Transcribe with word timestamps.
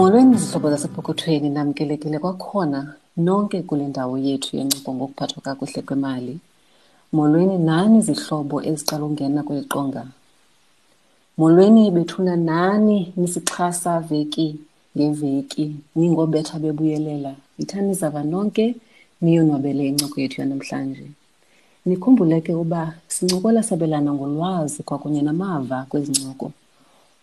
Molweni 0.00 0.36
zihlobo 0.36 0.70
zasepokothweni 0.70 1.48
namkelekile 1.50 2.18
kwakhona 2.18 2.94
nonke 3.16 3.62
kule 3.62 3.86
ndawo 3.88 4.18
yethu 4.18 4.56
yencoko 4.56 4.94
ngokuphathwa 4.94 5.42
kakuhle 5.42 5.82
kwemali. 5.82 6.34
Molweni 7.12 7.58
nani 7.58 7.98
zihlobo 8.06 8.56
eziqala 8.68 9.04
ungena 9.04 9.42
kweli 9.42 9.64
qonga. 9.72 10.04
Molweni 11.38 11.90
bethuna 11.90 12.36
nani 12.36 13.12
nisixhasa 13.16 14.00
veki 14.00 14.48
ngeveki 14.96 15.76
ningobetha 15.96 16.58
bebuyelela. 16.58 17.32
Yithani 17.58 17.94
zava 17.94 18.22
nonke 18.22 18.64
niyonwabele 19.20 19.82
incoko 19.88 20.20
yethu 20.20 20.40
yanamhlanje. 20.40 21.06
nikhumbuleke 21.86 22.54
uba 22.54 22.92
sincokola 23.08 23.62
sabelana 23.62 24.12
ngolwazi 24.14 24.82
kwakunye 24.82 25.22
namava 25.22 25.86
kwezi 25.90 26.12
ncoko. 26.12 26.52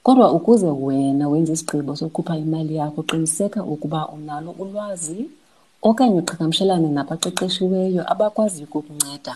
Kodwa 0.07 0.31
ukuze 0.31 0.67
wena 0.85 1.25
wenze 1.31 1.53
isigqibo 1.53 1.91
sokhupha 1.99 2.37
imali 2.43 2.73
yakho 2.79 3.01
qiniseka 3.09 3.59
ukuba 3.73 3.99
unalo 4.15 4.51
ulwazi 4.61 5.19
okanye 5.89 6.17
uqhagamshelane 6.23 6.87
nabaqeqeshiweyo 6.97 8.01
abakwaziyo 8.11 8.65
ukukunceda 8.67 9.33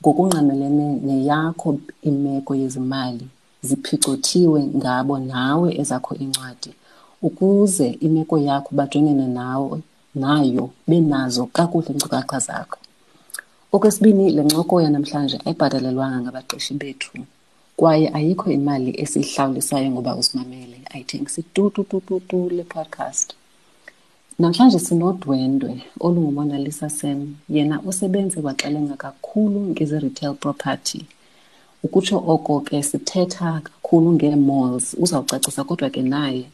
ngokungqamelene 0.00 0.86
neyakho 1.06 1.68
imeko 2.08 2.52
yezimali 2.60 3.26
ziphicothiwe 3.66 4.60
ngabo 4.78 5.14
nawe 5.32 5.68
ezakho 5.80 6.12
iincwadi 6.14 6.70
ukuze 7.26 7.86
imeko 8.06 8.34
yakho 8.48 8.70
bajongene 8.78 9.26
nawe 9.38 9.78
nayo 10.22 10.64
benazo 10.88 11.42
kakuhle 11.56 11.88
iinkcukacha 11.90 12.38
zakho. 12.46 12.78
Okwesibini, 13.74 14.24
le 14.36 14.42
ncoko 14.48 14.74
yanamhlanje 14.84 15.36
ayibhatalelwanga 15.44 16.18
ngabaqeshi 16.22 16.74
bethu 16.80 17.12
kwaye 17.76 18.08
ayikho 18.16 18.50
imali 18.50 18.90
esiyihlawulisayo 19.02 19.90
ngoba 19.90 20.16
usimamele 20.16 20.78
ayithengisi 20.92 21.42
tu 21.42 21.70
tu 21.70 21.84
tu 21.84 22.00
tu 22.00 22.20
tu 22.28 22.48
le 22.56 22.64
podcast. 22.64 23.34
Namhlanje 24.38 24.78
sinodwendwe 24.78 25.72
olunguMonalisa 26.00 26.88
sam 26.90 27.34
yena 27.48 27.76
usebenze 27.82 28.40
waxelenga 28.40 28.96
kakhulu 28.96 29.60
ngeze-retail 29.70 30.34
property. 30.34 31.00
Ukutsho 31.84 32.16
oko 32.26 32.60
ke 32.60 32.82
sithetha 32.82 33.60
kakhulu 33.60 34.12
ngee-malls 34.12 34.96
uzawucacisa 34.98 35.64
kodwa 35.64 35.90
ke 35.90 36.02
naye. 36.02 36.44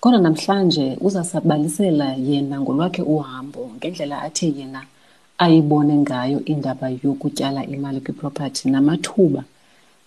Kodwa 0.00 0.20
namhlanje 0.20 0.96
uzasabalisela 1.00 2.14
yena 2.14 2.60
ngolwakhe 2.60 3.02
uhambo 3.02 3.70
ngendlela 3.76 4.22
athe 4.22 4.46
yena 4.58 4.82
ayibone 5.38 5.94
ngayo 5.96 6.44
indaba 6.44 6.88
yokutyala 6.88 7.66
imali 7.66 8.00
kwiproperty 8.00 8.68
namathuba 8.68 9.44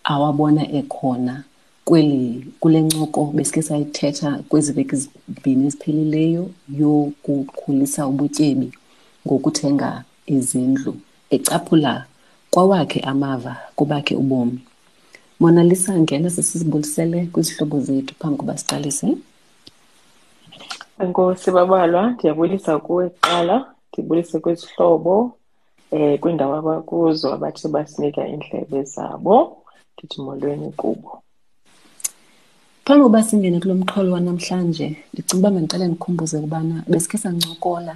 awabona 0.03 0.71
ekhona 0.71 1.43
kweli 1.85 2.47
kule 2.59 2.81
ncoko 2.81 3.25
besike 3.25 3.61
sayithetha 3.61 4.39
kwezi 4.49 4.71
veki 4.73 4.95
zimbini 4.95 5.69
ziphelileyo 5.69 6.49
yokukhulisa 6.79 8.07
ubutyebi 8.07 8.71
ngokuthenga 9.27 10.03
izindlu 10.25 10.95
ecaphula 11.29 12.05
kwawakhe 12.51 12.99
amava 12.99 13.57
kubakhe 13.75 14.15
ubomi. 14.15 14.59
Monalisa 15.39 15.99
ngena 15.99 16.29
sisizibulisele 16.29 17.25
kwizihlobo 17.25 17.79
zethu 17.79 18.15
phambi 18.19 18.37
koba 18.37 18.57
siqalise. 18.57 19.17
Enkosi 20.99 21.51
babalwa, 21.51 22.11
ndiyabulisa 22.11 22.79
kuwe 22.79 23.09
kuqala, 23.09 23.65
ndibulise 23.93 24.39
kwizihlobo 24.39 25.31
eh 25.91 26.19
kwiindawo 26.19 26.55
abakuzo 26.55 27.33
abathe 27.33 27.67
basinika 27.67 28.27
iindlebe 28.27 28.83
zabo. 28.83 29.62
Ndithi 29.97 30.21
molweni 30.21 30.71
kubo. 30.79 31.11
Phambi 32.85 33.03
koba 33.03 33.23
singene 33.23 33.59
kulo 33.59 33.75
mxholo 33.75 34.11
wanamhlanje 34.13 34.87
ndicinga 35.13 35.39
uba 35.39 35.51
mandicele 35.51 35.87
ndikhumbuze 35.87 36.37
ukubana 36.37 36.75
besikhe 36.91 37.17
sancokola 37.17 37.95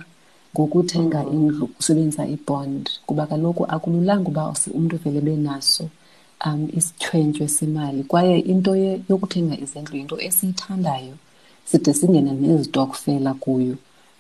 ngokuthenga 0.54 1.20
indlu 1.36 1.70
usebenzisa 1.80 2.24
ibond 2.36 2.84
kuba 3.08 3.24
kaloku 3.30 3.66
akululanga 3.76 4.28
uba 4.32 4.44
umntu 4.78 4.96
vele 5.04 5.22
benaso 5.22 5.86
um 6.46 6.70
isithwentywe 6.78 7.48
semali 7.48 8.04
kwaye 8.04 8.40
into 8.52 8.72
yokuthenga 9.10 9.56
izindlu 9.64 9.98
yinto 9.98 10.18
esiyithandayo 10.28 11.16
side 11.70 11.94
singene 11.94 12.32
nezitokfela 12.32 13.34
kuyo. 13.34 13.76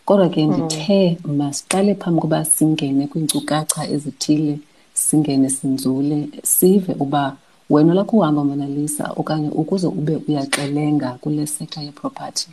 Kodwa 0.06 0.30
ke 0.30 0.46
ndithe 0.46 1.18
masiqale 1.40 1.96
phambi 1.96 2.22
koba 2.22 2.46
singene 2.46 3.07
kwiinkcukacha 3.07 3.81
ezithile 3.94 4.59
singene 4.94 5.50
sinzule 5.50 6.30
sive 6.44 6.94
uba 7.00 7.24
wena 7.69 7.91
olwakho 7.91 8.17
uhamba 8.17 8.44
manalisa 8.44 9.11
okanye 9.16 9.50
ukuze 9.50 9.88
ube 9.88 10.16
uyaxelenga 10.28 11.09
kule 11.22 11.47
sector 11.47 11.83
yeproperty 11.83 12.47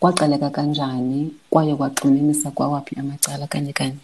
kwaxeleka 0.00 0.50
kanjani 0.50 1.30
kwaye 1.50 1.74
kwagxininisa 1.74 2.50
kwawaphi 2.50 2.96
amacala 3.00 3.46
kanye 3.46 3.72
kanye. 3.72 4.02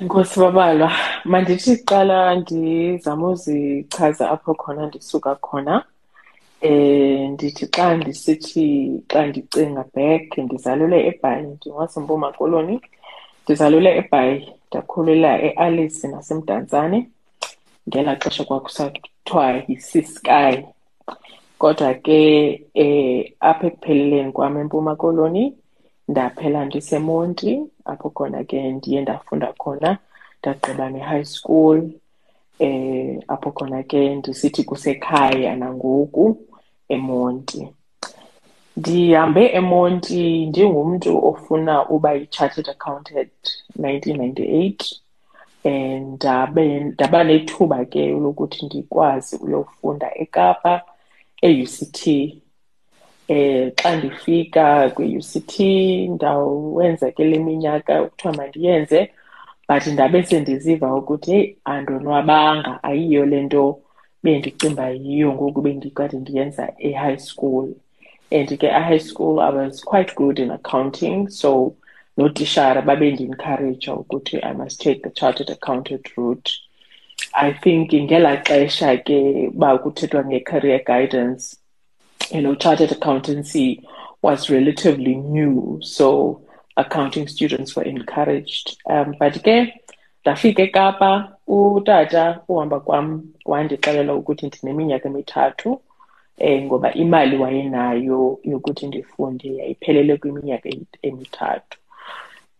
Nkosi 0.00 0.40
babalwa, 0.40 0.92
mandithi 1.24 1.76
kuqala 1.76 2.34
ndizama 2.34 3.28
uzichaza 3.28 4.30
apho 4.30 4.54
khona 4.54 4.86
ndisuka 4.86 5.34
khona. 5.34 5.84
Eh 6.60 7.30
ndithi 7.30 7.66
xa 7.66 7.96
ndisithi 7.96 8.66
xa 9.08 9.26
ndicinga 9.26 9.84
back 9.94 10.38
ndizalelwe 10.38 11.06
eBhayi 11.06 11.46
ndingwaseMpuma 11.46 12.32
Koloni. 12.32 12.80
Ndizalelwe 13.44 13.96
eBhayi 14.00 14.48
ndakhulela 14.68 15.30
eAlice 15.42 16.08
naseMdantsane. 16.08 16.98
Ngelaa 17.90 18.16
xesha 18.22 18.44
kwakusathiwa 18.44 19.46
yi-Ciskei 19.68 20.56
kodwa 21.58 21.94
ke 21.94 22.20
eh 22.74 23.32
apha 23.40 23.66
ekupheleleni 23.66 24.32
kwam 24.32 24.54
eMpuma 24.60 24.96
Koloni 24.96 25.44
ndaphela 26.08 26.64
ndiseMonti 26.64 27.50
apho 27.84 28.10
khona 28.10 28.44
ke 28.44 28.58
ndiye 28.72 29.00
ndafunda 29.02 29.52
khona 29.60 29.90
ndagqiba 30.38 30.86
ne-high 30.90 31.24
school 31.24 31.78
eh 32.58 33.18
apho 33.28 33.50
khona 33.56 33.82
ke 33.82 34.14
ndisithi 34.14 34.62
kusekhaya 34.64 35.56
nangoku 35.56 36.24
eMonti. 36.94 37.68
Ndihambe 38.76 39.42
eMonti 39.58 40.46
ndingumntu 40.46 41.10
ofuna 41.28 41.88
uba 41.88 42.12
yi-chartered 42.12 42.68
accounted 42.70 43.28
1998 43.78 44.16
ninety 44.18 44.50
ndabe 44.52 45.09
ndaba 45.64 47.24
nethuba 47.24 47.84
ke 47.84 48.06
lokuthi 48.08 48.66
ndikwazi 48.66 49.36
uyofunda 49.36 50.08
eKapa 50.22 50.82
e-UCT 51.42 52.00
eh 53.28 53.72
xa 53.76 53.96
ndifika 53.96 54.90
kwi-UCT 54.90 55.54
ndawenza 56.14 57.10
ke 57.10 57.24
le 57.24 57.38
minyaka 57.38 58.04
kuthiwa 58.04 58.34
mandiyenze 58.34 59.10
but 59.68 59.86
ndabe 59.86 60.22
sendiziva 60.22 60.94
ukuthi 60.94 61.30
heyi 61.30 61.56
andonwabanga 61.64 62.82
ayiyo 62.82 63.26
le 63.26 63.42
nto 63.42 63.80
bendicinga 64.22 64.88
yiyo 64.88 65.32
ngoku 65.32 65.60
bendikade 65.60 66.16
ndiyenza 66.18 66.72
e-high 66.78 67.18
school. 67.18 67.74
And 68.32 68.48
ke 68.58 68.66
e-high 68.66 68.98
school 68.98 69.40
I 69.40 69.50
was 69.50 69.82
quite 69.82 70.14
good 70.14 70.38
in 70.38 70.50
accounting 70.50 71.28
so 71.28 71.76
notishara 72.20 72.82
babendi-encouraja 72.82 73.94
ukuthi 73.94 74.36
I 74.42 74.52
must 74.52 74.80
take 74.80 75.02
the 75.02 75.10
chartered 75.10 75.50
accountant 75.50 76.06
route. 76.16 76.50
I 77.32 77.52
think 77.52 77.92
ngelaa 77.92 78.42
xesha 78.44 78.90
ke 79.06 79.48
uba 79.48 79.78
kuthethwa 79.78 80.24
nge-career 80.24 80.84
guidance, 80.84 81.56
you 82.30 82.42
know, 82.42 82.54
chartered 82.54 82.92
accountancy 82.92 83.80
was 84.22 84.50
relatively 84.50 85.14
new, 85.14 85.78
so 85.82 86.42
accounting 86.76 87.26
students 87.28 87.74
were 87.74 87.88
encouraged. 87.94 88.76
Um, 88.86 89.14
but 89.18 89.42
ke 89.42 89.56
ndafika 90.24 90.62
eKapa 90.62 91.36
utata 91.46 92.40
uhamba 92.48 92.80
kwam 92.80 93.22
wandixelela 93.44 94.14
ukuthi 94.14 94.46
ndineminyaka 94.46 95.08
emithathu 95.08 95.80
um 96.40 96.64
ngoba 96.64 96.94
imali 96.94 97.36
wayenayo 97.36 98.38
yokuthi 98.44 98.86
ndifunde 98.86 99.56
yayiphelele 99.56 100.16
kwiminyaka 100.16 100.68
emithathu. 101.02 101.79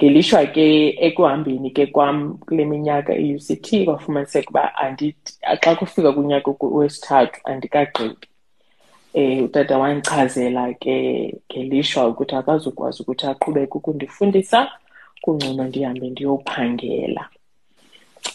Ngelishwa 0.01 0.47
ke 0.47 0.97
ekuhambeni 1.01 1.71
ke 1.71 1.87
kwam 1.87 2.39
kule 2.39 2.65
minyaka 2.65 3.15
e-UCT 3.15 3.85
kwafumaniseka 3.85 4.51
uba 4.51 4.73
xa 5.61 5.75
kufika 5.77 6.13
kunyaka 6.13 6.55
wesithathu 6.61 7.41
andikagqibi. 7.45 8.27
Um 9.15 9.45
utata 9.45 9.79
wandichazela 9.79 10.75
ke 10.75 11.35
ngelishwa 11.53 12.09
ukuthi 12.09 12.35
akazukwazi 12.35 13.03
ukuthi 13.03 13.27
aqhubeke 13.27 13.79
ukundifundisa 13.79 14.71
kungcono 15.21 15.65
ndihambe 15.65 16.11
ndiyophangela. 16.11 17.29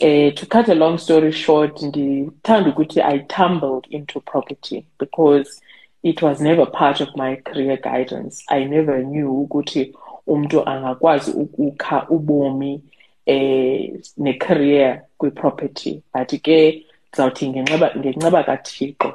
Um 0.02 0.32
to 0.36 0.46
cut 0.46 0.70
a 0.70 0.76
long 0.76 0.98
story 0.98 1.32
short 1.32 1.82
ndithanda 1.82 2.70
ukuthi 2.70 3.02
i 3.02 3.20
tumbled 3.20 3.88
into 3.90 4.20
property 4.20 4.86
because 5.00 5.62
it 6.04 6.22
was 6.22 6.42
never 6.42 6.66
part 6.66 7.02
of 7.02 7.16
my 7.16 7.36
career 7.38 7.78
guidance. 7.78 8.44
I 8.50 8.66
never 8.66 9.04
knew 9.04 9.42
ukuthi 9.42 9.96
umuntu 10.28 10.70
angakwazi 10.70 11.32
ukukha 11.32 12.08
ubomi 12.10 12.82
eh 13.26 13.94
ne-career 14.18 15.02
kwi-property 15.18 16.02
but 16.14 16.42
ke 16.42 16.86
ndizawuthi 17.10 17.50
ngenxeba 17.50 18.44
kathixo 18.44 19.14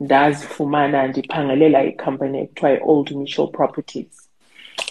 ndazifumana 0.00 1.06
ndiphangelela 1.06 1.84
icompany 1.84 2.38
ekuthiwa 2.42 2.70
i-old 2.72 3.08
mutual 3.10 3.48
properties 3.48 4.30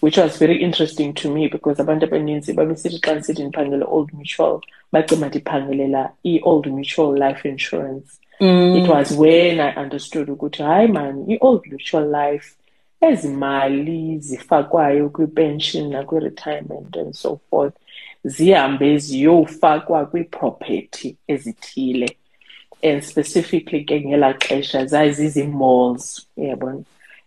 which 0.01 0.17
was 0.17 0.39
very 0.39 0.57
interesting 0.57 1.13
to 1.13 1.33
me 1.33 1.47
because 1.47 1.81
abantu 1.81 2.05
abaninzi 2.05 2.53
babesithi 2.53 2.99
xa 2.99 3.13
ndisithi 3.13 3.43
ndiphangele 3.43 3.85
old 3.87 4.09
mutual 4.13 4.61
bacima 4.91 5.27
ndiphangelela 5.27 6.11
i-old 6.23 6.67
mutual 6.67 7.17
life 7.17 7.49
insurance 7.49 8.09
mm. 8.39 8.75
it 8.77 8.89
was 8.89 9.17
when 9.17 9.59
i 9.59 9.81
understood 9.83 10.29
ukuthi 10.29 10.63
hayi 10.63 10.87
man 10.87 11.25
i-old 11.27 11.61
mutual 11.71 12.05
life 12.11 12.55
ezi 13.01 13.27
mali 13.27 14.19
zifakwayo 14.19 15.09
kwi-pension 15.09 15.89
nakwi-retirement 15.89 16.97
and 16.97 17.13
so 17.13 17.39
forth 17.49 17.75
zihambe 18.23 18.97
ziyofakwa 18.97 20.05
kwi-property 20.05 21.17
ezithile. 21.27 22.17
And 22.83 23.01
specifically 23.03 23.83
ke 23.83 24.01
ngelaa 24.01 24.33
xesha 24.33 24.85
zazizi-malls 24.85 26.27
uyabona 26.37 26.83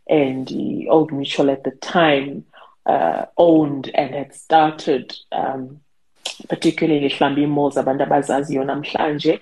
and 0.08 0.50
old 0.88 1.12
mutual 1.12 1.50
at 1.50 1.62
the 1.64 1.70
time 1.70 2.44
uh, 2.86 3.26
owned 3.36 3.90
and 3.94 4.14
had 4.14 4.34
started 4.34 5.14
um, 5.32 5.80
particularly 6.48 7.08
mhlawumbi 7.08 7.46
malls 7.46 7.76
abantu 7.76 8.02
abazaziyo 8.02 8.64
namhlanje 8.64 9.40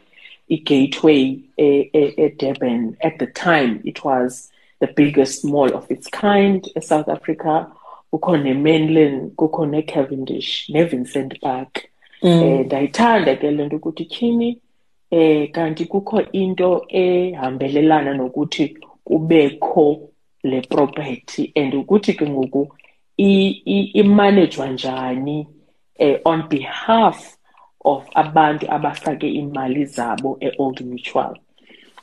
i-gateway 0.48 1.38
eDurban. 1.56 2.96
At 3.00 3.18
the 3.18 3.26
time 3.26 3.80
it 3.84 4.04
was 4.04 4.49
the 4.80 4.88
biggest 4.96 5.44
mall 5.44 5.74
of 5.74 5.90
its 5.90 6.08
kind 6.08 6.66
eSouth 6.76 7.08
Africa. 7.08 7.70
Kukho 8.12 8.42
ne-mainland 8.42 9.36
kukho 9.36 9.68
ne-cavendish 9.68 10.68
ne-vincent 10.70 11.40
park. 11.40 11.90
Mm. 12.22 12.42
eh, 12.42 12.66
ndayithanda 12.66 13.36
ke 13.36 13.50
le 13.50 13.64
nto 13.64 13.76
ukuthi 13.76 14.04
tyhini 14.04 14.58
eh 15.10 15.50
kanti 15.50 15.84
kukho 15.84 16.22
into 16.32 16.84
ehambelelana 16.88 18.14
nokuthi 18.14 18.76
kubekho 19.04 20.10
le 20.42 20.60
property 20.60 21.52
and 21.56 21.74
ukuthi 21.74 22.14
ke 22.14 22.26
ngoku 22.30 22.68
imanejwa 23.16 24.66
njani 24.66 25.46
eh, 25.98 26.20
on 26.24 26.48
behalf 26.48 27.36
of 27.84 28.04
abantu 28.14 28.70
abafake 28.70 29.28
imali 29.28 29.84
zabo 29.84 30.36
e-old 30.40 30.80
mutual. 30.80 31.38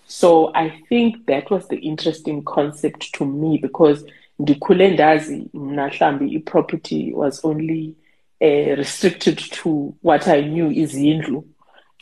So 0.07 0.51
i 0.53 0.69
think 0.69 1.25
that 1.25 1.51
was 1.51 1.67
the 1.67 1.75
interesting 1.75 2.41
concept 2.41 3.11
to 3.11 3.25
me 3.25 3.57
because 3.57 4.05
ndikhule 4.39 4.89
ndazi 4.89 5.49
mna 5.53 5.91
i-property 6.31 7.13
was 7.13 7.45
only 7.45 7.95
uh, 8.41 8.75
restricted 8.75 9.37
to 9.37 9.93
what 10.03 10.27
i 10.27 10.41
knew 10.41 10.71
izindlu 10.71 11.43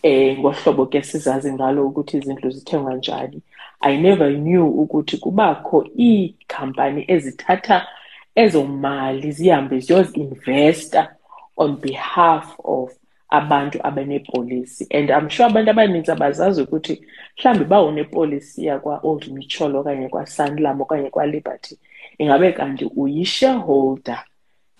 eh 0.05 0.37
ngohlobo 0.37 0.85
ke 0.85 1.01
sizazi 1.01 1.53
ngalo 1.53 1.87
ukuthi 1.87 2.17
izindlu 2.17 2.49
zithengwa 2.49 2.95
njani. 2.95 3.41
I 3.81 3.97
never 3.97 4.29
knew 4.33 4.67
ukuthi 4.67 5.17
kubakho 5.17 5.87
iikhampani 5.99 7.05
ezithatha 7.07 7.87
ezo 8.35 8.63
mali 8.65 9.31
zihambe 9.31 9.79
ziyozi-investa 9.79 11.15
on 11.57 11.77
behalf 11.77 12.55
of 12.63 12.93
abantu 13.29 13.79
abanepolisi 13.83 14.87
and 14.91 15.09
i'm 15.11 15.29
sure 15.29 15.49
abantu 15.49 15.71
abaninzi 15.71 16.11
abazazi 16.11 16.61
ukuthi 16.61 17.01
mhlawumbi 17.37 17.65
bawo 17.65 17.91
nepolisi 17.91 18.65
yakwa-old 18.65 19.27
mutual 19.27 19.75
okanye 19.75 20.09
kwasanlam 20.09 20.81
okanye 20.81 21.09
kwaliberty 21.09 21.77
ingabe 22.17 22.51
kanti 22.51 22.85
uyi-shareholder 22.85 24.23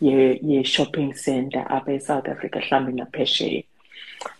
ye-shopping 0.01 1.07
ye 1.07 1.13
center 1.13 1.65
apha 1.69 1.93
esouth 1.93 2.29
africa 2.29 2.55
mhlawumbi 2.59 2.93
naphesheya. 2.93 3.63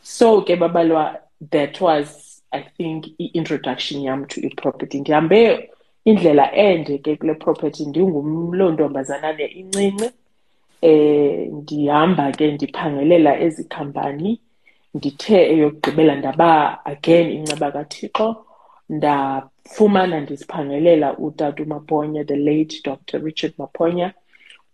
So 0.01 0.41
ke 0.41 0.55
babalwa 0.55 1.19
that 1.51 1.81
was 1.81 2.41
i 2.51 2.61
think 2.77 3.07
i-introduction 3.19 4.01
yam 4.01 4.25
to 4.25 4.41
i-property. 4.41 4.99
Ndihambe 4.99 5.69
indlela 6.05 6.51
ende 6.55 6.97
ke 6.97 7.15
kule 7.15 7.33
property 7.33 7.85
ndingumloo 7.85 8.71
ntombazanane 8.71 9.45
incinci 9.45 10.09
eh 10.81 11.47
ndihamba 11.51 12.31
ke 12.31 12.51
ndiphangelela 12.51 13.39
ezi 13.45 13.63
khampani 13.63 14.39
ndithe 14.95 15.37
eyokugqibela 15.53 16.15
ndaba 16.15 16.85
again 16.85 17.27
inceba 17.31 17.71
kathixo 17.71 18.45
ndafumana 18.89 20.19
ndiziphangelela 20.21 21.17
utata 21.17 21.65
maponya 21.65 22.23
the 22.23 22.35
late 22.35 22.81
dr 22.83 23.19
richard 23.19 23.53
maponya 23.57 24.13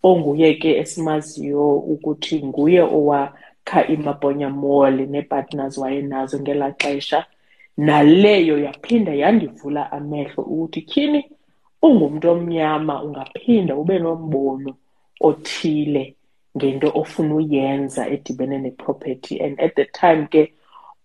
onguye 0.03 0.53
ke 0.53 0.77
esimaziyo 0.81 1.77
ukuthi 1.93 2.45
nguye 2.45 2.81
owakha 2.81 3.87
imaponya 3.87 4.49
mall 4.49 4.95
neepartners 5.11 5.77
wayenazo 5.77 6.39
ngelaa 6.39 6.71
xesha. 6.71 7.25
Naleyo 7.77 8.59
yaphinda 8.59 9.13
yandivula 9.13 9.91
amehlo 9.91 10.43
ukuthi 10.43 10.81
tyhini 10.81 11.21
ungumntu 11.81 12.29
omnyama 12.29 13.03
ungaphinda 13.03 13.75
ube 13.75 13.99
nombono 13.99 14.75
othile 15.29 16.15
ngento 16.57 16.91
ofuna 16.95 17.35
uyenza 17.35 18.09
edibene 18.09 18.57
neproperty. 18.57 19.39
And 19.45 19.59
at 19.61 19.75
the 19.75 19.85
time 19.85 20.27
ke 20.27 20.53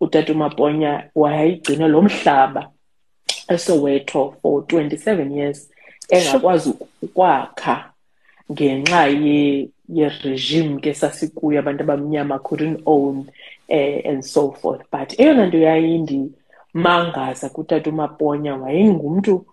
utata 0.01 0.33
umaponya 0.33 1.11
wayayigcine 1.15 1.89
lo 1.89 2.03
mhlaba 2.03 2.71
esoweto 3.49 4.35
for 4.43 4.63
27 4.63 5.37
years 5.37 5.71
engakwazi 6.09 6.75
ukwakha 7.03 7.93
ngenxa 8.53 9.07
ye-regime 9.89 10.81
ke 10.81 10.95
sasikuyo 10.95 11.59
abantu 11.61 11.83
abamnyama 11.83 12.39
couldn't 12.39 12.81
own 12.87 13.27
uh, 13.69 14.09
and 14.11 14.25
so 14.25 14.53
forth. 14.53 14.83
But 14.91 15.19
eyona 15.21 15.47
nto 15.47 15.59
yayindi 15.59 16.33
mangaza 16.75 17.49
kutata 17.49 17.91
umaponya 17.91 18.55
wayengumntu 18.57 19.47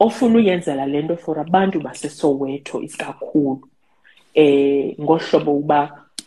ofuna 0.00 0.38
uyenzela 0.38 0.86
le 0.86 1.02
nto 1.02 1.16
for 1.16 1.40
abantu 1.40 1.80
basesoweto 1.80 2.82
isikakhulu. 2.82 3.68
Eh 4.36 4.94
ngohlobo 5.00 5.52
uba 5.56 5.80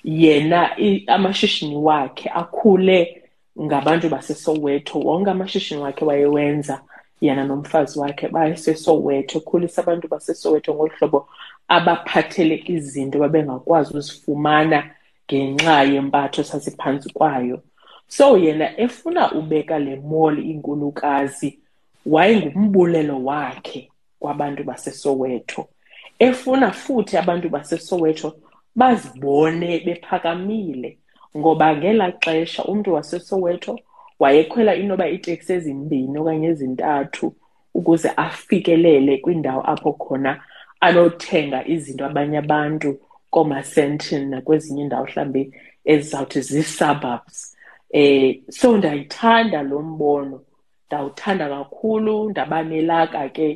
yena 0.03 0.75
amashishini 1.07 1.75
wakhe 1.75 2.29
akhule 2.29 3.23
ngabantu 3.61 4.09
basesoweto. 4.09 4.99
Wonke 4.99 5.29
amashishini 5.29 5.81
wakhe 5.81 6.05
wayewenza 6.05 6.81
yena 7.21 7.43
nomfazi 7.43 7.99
wakhe 7.99 8.27
basesoweto 8.27 9.37
ekhulisa 9.37 9.81
abantu 9.81 10.07
basesoweto 10.07 10.73
ngohlobo 10.73 11.27
abaphathele 11.67 12.63
izinto 12.65 13.19
babengakwazi 13.19 13.97
uzifumana 13.97 14.79
ngenxa 15.25 15.83
yempatho 15.83 16.43
sasiphantsi 16.43 17.09
kwayo. 17.13 17.61
So 18.07 18.37
yena 18.37 18.79
efuna 18.79 19.31
ubeka 19.31 19.79
le 19.79 19.95
mall 19.95 20.39
inkulukazi 20.39 21.59
wayengumbulelo 22.05 23.23
wakhe 23.23 23.91
kwabantu 24.19 24.63
basesoweto 24.63 25.67
efuna 26.19 26.71
futhi 26.71 27.17
abantu 27.17 27.49
basesoweto 27.49 28.29
bazibone 28.75 29.79
bephakamile 29.85 30.97
ngoba 31.37 31.77
ngelaa 31.77 32.11
xesha 32.11 32.63
umntu 32.63 32.93
wasesoweto 32.93 33.79
wayekhwela 34.19 34.75
inoba 34.75 35.09
iiteksi 35.09 35.53
ezimbini 35.53 36.17
okanye 36.17 36.47
ezintathu 36.47 37.35
ukuze 37.73 38.09
afikelele 38.25 39.17
kwindawo 39.17 39.61
apho 39.71 39.93
khona 39.93 40.31
anothenga 40.79 41.67
izinto 41.67 42.05
abanye 42.05 42.37
abantu 42.37 42.89
koomasentin 43.33 44.29
nakwezinye 44.29 44.81
iindawo 44.81 45.05
mhlawumbi 45.05 45.41
ezizawuthi 45.91 46.41
zii-suburbs. 46.41 47.37
Eh 47.91 48.39
so 48.49 48.77
ndayithanda 48.77 49.61
lo 49.61 49.81
mbono 49.81 50.41
ndawuthanda 50.87 51.49
kakhulu 51.49 52.29
ndabanelaka 52.29 53.29
ke 53.29 53.47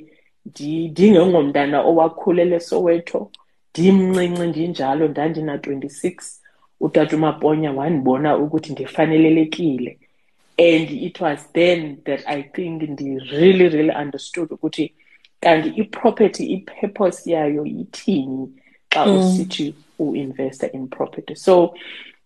ndingengomntana 0.46 1.82
owakhulela 1.90 2.56
eSoweto 2.56 3.32
ndimncinci 3.72 4.48
ndinjalo 4.48 5.08
ndandina-twenty-six 5.08 6.42
utata 6.80 7.16
umaponya 7.16 7.72
wandibona 7.72 8.38
ukuthi 8.38 8.72
ndifanelelekile. 8.72 9.98
And 10.58 10.92
it 10.92 11.20
was 11.22 11.54
then 11.54 11.98
that 12.04 12.28
i 12.28 12.44
think 12.44 12.82
ndi-really 12.84 13.70
really 13.70 13.96
understood 14.04 14.52
ukuthi 14.52 14.94
kanti 15.40 15.70
iproperty 15.70 16.46
ipurpose 16.46 17.32
yayo 17.32 17.66
ithini 17.66 18.50
xa 18.90 19.06
mm. 19.06 19.18
usithi 19.18 19.76
uinvesta 20.00 20.72
in 20.72 20.88
property. 20.88 21.36
So 21.36 21.74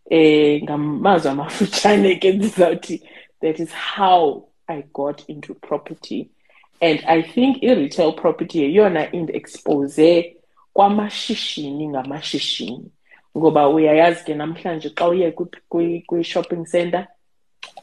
eh 0.09 0.63
ngamazwi 0.63 1.31
amafutshane 1.31 2.15
ke 2.15 2.31
ndizawuthi 2.31 3.01
that 3.41 3.59
is 3.59 3.69
how 3.95 4.49
i 4.67 4.83
got 4.93 5.29
into 5.29 5.53
property 5.53 6.29
and 6.81 7.03
i 7.07 7.21
think 7.21 7.63
i-retail 7.63 8.13
property 8.13 8.61
yeyona 8.61 9.11
indiexpose 9.11 10.37
kwamashishini 10.77 11.87
ngamashishini. 11.87 12.91
Ngoba 13.37 13.69
uyayazi 13.69 14.23
ke 14.23 14.35
namhlanje 14.35 14.89
xa 14.89 15.07
uye 15.07 15.31
kwi-shopping 16.07 16.65
center 16.65 17.07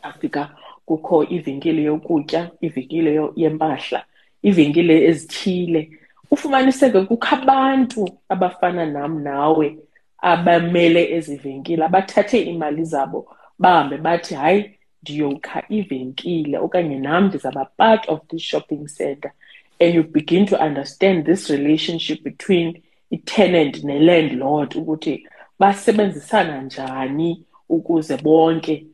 afika 0.03 0.57
kukho 0.87 1.25
ivenkile 1.25 1.83
yokutya 1.83 2.51
ivenkile 2.61 3.31
yempahla 3.37 4.05
ivenkile 4.43 5.05
ezithile. 5.05 5.91
Ufumaniseke 6.31 7.01
kukho 7.01 7.35
abantu 7.37 8.09
abafana 8.29 8.87
nam 8.87 9.23
nawe 9.23 9.77
abamele 10.19 11.13
ezi 11.17 11.37
venkile 11.37 11.85
abathathe 11.85 12.43
iimali 12.43 12.85
zabo 12.85 13.37
bahambe 13.59 13.97
bathi 13.97 14.35
hayi 14.35 14.79
ndiyokha 15.05 15.63
ivenkile 15.69 16.59
okanye 16.59 16.99
nam 16.99 17.27
ndizaba 17.27 17.65
part 17.65 18.09
of 18.09 18.21
this 18.29 18.43
shopping 18.43 18.87
center 18.87 19.33
and 19.81 19.95
you 19.95 20.03
begin 20.03 20.47
to 20.47 20.57
understand 20.57 21.27
this 21.27 21.51
relationship 21.51 22.23
between 22.23 22.83
i-tenant 23.11 23.85
ne-landlord 23.85 24.77
ukuthi 24.77 25.29
basebenzisana 25.59 26.63
njani 26.63 27.45
ukuze 27.69 28.17
bonke 28.17 28.87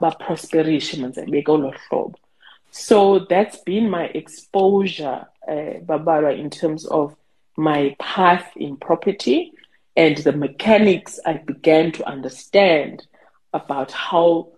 baprosperishe 0.00 0.96
ba, 0.96 1.02
ba 1.02 1.06
manze 1.06 1.26
bekolo 1.26 1.70
hlobo. 1.70 2.18
So 2.70 3.18
that's 3.18 3.56
been 3.64 3.90
my 3.90 4.04
exposure 4.04 5.26
uh, 5.48 5.80
babara 5.86 6.38
in 6.38 6.50
terms 6.50 6.86
of 6.86 7.14
my 7.56 7.96
path 7.98 8.56
in 8.56 8.76
property 8.76 9.52
and 9.96 10.16
the 10.18 10.32
mechanics 10.32 11.18
i 11.24 11.34
began 11.34 11.90
to 11.90 12.04
understand 12.06 13.06
about 13.54 13.90
how 13.90 14.48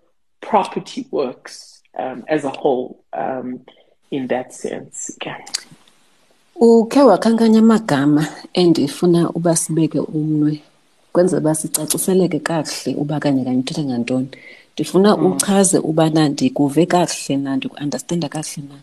property 0.40 1.06
works 1.10 1.82
um, 1.98 2.24
as 2.28 2.44
a 2.44 2.50
whole 2.50 2.98
um, 3.12 3.60
in 4.10 4.28
that 4.28 4.52
sense 4.52 5.16
yeah. 5.24 5.38
ukhe 6.60 7.02
wakhankanya 7.02 7.58
amagama 7.58 8.26
endifuna 8.52 9.30
uba 9.30 9.56
sibeke 9.56 10.00
umnwe 10.00 10.62
kwenzela 11.12 11.40
uba 11.40 11.54
sicaciseleke 11.54 12.38
kakuhle 12.38 12.94
uba 12.94 13.20
kanye 13.20 13.44
kanye 13.44 13.58
uthetha 13.58 13.84
ngantoni 13.84 14.28
ndifuna 14.74 15.16
mm. 15.16 15.26
uchaze 15.26 15.78
ubana 15.78 16.28
ndikuve 16.28 16.86
kakuhle 16.86 17.36
na 17.36 17.56
ndiku-andastenda 17.56 18.28
kakuhle 18.28 18.62
na 18.68 18.76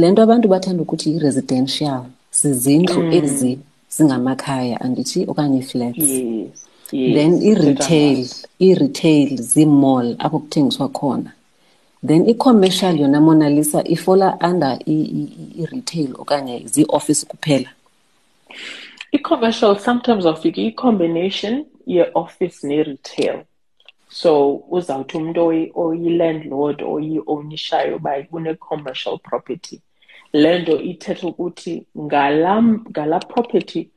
le 0.00 0.10
nto 0.10 0.22
abantu 0.22 0.48
bathanda 0.48 0.82
ukuthi 0.82 1.10
yi-residential 1.12 2.02
zizindlu 2.32 3.02
mm. 3.02 3.12
ezi 3.12 3.58
zingamakhaya 3.90 4.80
andithi 4.80 5.24
okanye 5.30 5.58
ii-flats 5.58 5.98
yes. 5.98 6.67
Yes. 6.92 7.14
then 7.14 7.42
i-retail 7.42 8.26
i-retail 8.58 9.36
zii-mall 9.36 10.16
apho 10.18 10.38
kuthengiswa 10.38 10.88
khona. 10.88 11.32
Then 12.06 12.28
i-commercial 12.28 12.96
yona 12.96 13.20
mona 13.20 13.50
lisa 13.50 13.82
ifola 13.84 14.38
under 14.40 14.78
i-retail 14.86 16.14
okanye 16.14 16.66
zii-office 16.66 17.24
kuphela? 17.26 17.68
I-commercial 19.12 19.78
sometimes 19.78 20.26
awufike 20.26 20.66
i-combination 20.66 21.66
ye-office 21.86 22.66
ne-retail. 22.66 23.44
So 24.10 24.62
uzawuthi 24.70 25.16
umntu 25.16 25.40
oyi-landlord 25.74 26.82
oyi-ownishayo 26.82 27.96
uba 27.96 28.24
une-commercial 28.32 29.18
property. 29.18 29.80
Le 30.32 30.58
nto 30.58 30.80
ithetha 30.80 31.26
ukuthi 31.26 31.86
ngala 31.98 32.62
ngala 32.62 33.18
property 33.18 33.88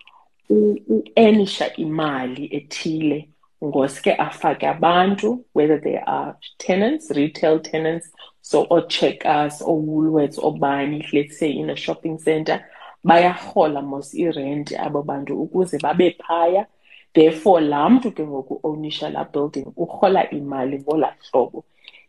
u-earnisha 0.51 1.65
imali 1.85 2.43
ethile 2.57 3.19
ngoske 3.63 4.11
afake 4.13 4.65
abantu 4.67 5.45
whether 5.55 5.81
they 5.81 5.97
are 6.05 6.33
tenants 6.57 7.11
retail 7.11 7.59
tenants 7.69 8.07
so 8.41 8.57
oocheckers 8.69 9.61
oowoolwords 9.61 10.37
obani 10.49 10.99
let's 11.13 11.37
say 11.39 11.51
in 11.51 11.69
a 11.69 11.75
shopping 11.75 12.17
center 12.17 12.57
bayarhola 13.03 13.81
mos 13.81 14.13
irenti 14.13 14.75
abo 14.75 15.01
bantu 15.03 15.41
ukuze 15.43 15.77
babe 15.77 16.15
phaya. 16.27 16.65
Therefore 17.13 17.61
laa 17.61 17.89
mntu 17.89 18.11
ke 18.11 18.23
ngoku 18.23 18.59
ownisha 18.63 19.09
laa 19.09 19.23
building 19.33 19.67
urhola 19.77 20.29
imali 20.29 20.79
ngolaa 20.79 21.15
hlobo. 21.19 21.63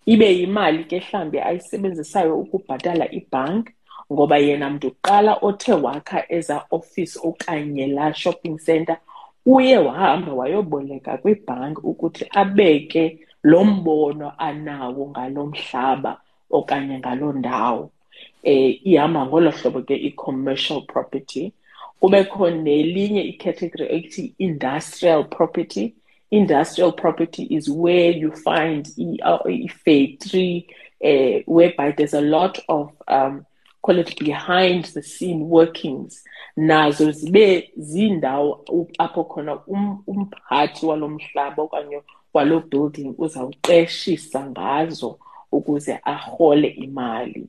Ibe 0.07 0.39
yimali 0.39 0.85
ke 0.85 1.01
mhlawumbi 1.01 1.39
ayisebenzisayo 1.41 2.41
ukubhatala 2.41 3.13
ibhanki 3.13 3.73
ngoba 4.13 4.39
yena 4.39 4.71
mntu 4.71 4.91
kuqala 4.91 5.33
othe 5.43 5.73
wakha 5.73 6.25
eza 6.29 6.65
office 6.71 7.19
okanye 7.29 7.87
laa 7.87 8.13
shopping 8.13 8.59
center 8.59 8.97
uye 9.47 9.79
wahamba 9.79 10.33
wayoboleka 10.33 11.19
kwibhanki 11.19 11.81
ukuthi 11.81 12.25
abeke 12.31 13.19
lo 13.43 13.65
mbono 13.65 14.33
anawo 14.39 15.11
ngalo 15.11 15.47
mhlaba 15.47 16.21
okanye 16.51 16.99
ngaloo 16.99 17.33
ndawo. 17.33 17.91
Eh 18.43 18.87
ihamba 18.87 19.27
ngolo 19.27 19.51
hlobo 19.51 19.83
ke 19.83 19.95
i-commercial 19.95 20.83
property. 20.83 21.53
Kubekho 22.01 22.51
nelinye 22.51 23.23
icategory 23.23 23.87
ethi 23.97 24.35
industrial 24.39 25.25
property. 25.25 25.95
Industrial 26.31 26.93
property 26.93 27.43
is 27.43 27.69
where 27.69 28.11
you 28.11 28.33
find 28.33 28.89
i-factory 28.99 30.67
uh, 31.05 31.43
whereby 31.47 31.93
there's 31.93 32.15
a 32.15 32.21
lot 32.21 32.59
of 32.69 32.93
um, 33.09 33.45
call 33.83 33.99
it 33.99 34.25
behind 34.25 34.85
the 34.85 35.03
scene 35.03 35.45
workings 35.45 36.25
nazo 36.57 37.11
zibe 37.11 37.71
zindawo 37.77 38.65
apho 38.99 39.25
khona 39.25 39.59
um, 39.67 40.03
umphathi 40.07 40.87
walo 40.87 41.09
mhlaba 41.09 41.63
okanye 41.63 42.03
walo 42.35 42.61
building 42.61 43.15
uzawuqeshisa 43.19 44.51
ngazo 44.51 45.19
ukuze 45.53 45.99
arhole 46.05 46.69
imali. 46.69 47.47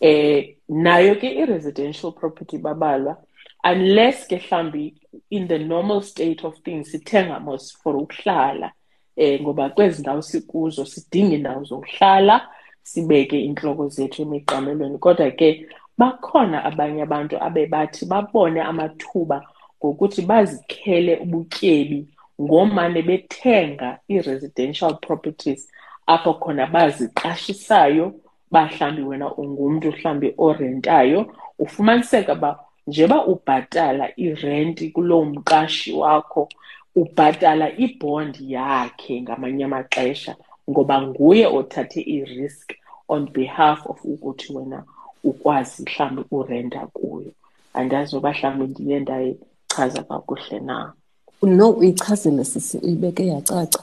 Eh 0.00 0.56
nayo 0.68 1.14
ke 1.14 1.26
i-residential 1.26 2.12
property 2.12 2.58
babalwa 2.58 3.16
unless 3.64 4.26
ke 4.28 4.36
mhlambi 4.36 4.94
in 5.30 5.48
the 5.48 5.58
normal 5.58 6.02
state 6.02 6.44
of 6.44 6.60
things 6.62 6.90
sithenga 6.92 7.40
mos 7.40 7.72
for 7.82 7.96
ukuhlala 7.96 8.72
eh 9.16 9.40
ngoba 9.40 9.70
kwezi 9.70 10.02
ndawo 10.02 10.22
sikuzo 10.22 10.84
sidinga 10.86 11.34
indawo 11.34 11.64
zokuhlala 11.64 12.48
sibeke 12.88 13.38
inhloko 13.48 13.88
zethu 13.94 14.18
emiqamelweni 14.22 14.98
kodwa 15.04 15.30
ke 15.38 15.48
bakhona 15.98 16.58
abanye 16.68 17.02
abantu 17.02 17.34
abebathi 17.46 18.02
babone 18.12 18.60
amathuba 18.70 19.38
ngokuthi 19.78 20.20
bazikhele 20.30 21.12
ubutyebi 21.24 22.00
ngomane 22.44 23.00
bethenga 23.08 23.88
ii-residential 24.10 24.92
properties 25.06 25.60
apho 26.14 26.34
khona 26.34 26.64
baziqashisayo 26.74 28.06
bahlambi 28.50 29.02
wena 29.02 29.34
ungumntu 29.34 29.88
mhlambi 29.88 30.34
orentayo. 30.38 31.20
Ufumaniseka 31.58 32.32
uba 32.32 32.58
njeba 32.86 33.26
ubhatala 33.26 34.12
irenti 34.16 34.90
kuloo 34.90 35.24
mqashi 35.24 35.92
wakho 35.92 36.48
ubhatala 36.96 37.76
ibhondi 37.76 38.52
yakhe 38.52 39.22
ngamanye 39.22 39.64
amaxesha 39.64 40.36
ngoba 40.70 41.02
nguye 41.02 41.46
othathe 41.46 42.00
i-risk 42.00 42.68
on 43.08 43.30
behalf 43.32 43.86
of 43.86 44.04
ukuthi 44.04 44.52
wena 44.52 44.84
ukwazi 45.24 45.82
mhlawumbe 45.82 46.24
urenta 46.30 46.86
kuyo 46.86 47.32
andazi 47.74 48.16
uba 48.16 48.30
mhlawumbe 48.30 48.66
ndiye 48.66 49.00
ndayichaza 49.00 50.02
kakuhle 50.02 50.60
na 50.60 50.92
no 51.42 51.70
uyichazile 51.70 52.44
sisi 52.44 52.78
uyibeke 52.78 53.26
yacaca 53.26 53.82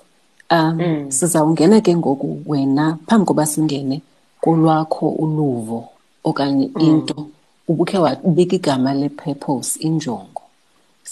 um 0.52 0.78
mm. 0.80 1.12
sizawungena 1.12 1.82
ke 1.82 1.96
ngoku 1.96 2.42
wena 2.46 2.98
phambi 3.08 3.26
koba 3.26 3.46
singene 3.46 4.02
kolwakho 4.42 5.10
uluvo 5.10 5.90
okanye 6.24 6.72
mm. 6.76 6.82
into 6.82 7.28
ubukhe 7.68 7.98
wabeka 7.98 8.56
igama 8.56 8.94
le-purpose 8.94 9.80
injongo 9.80 10.42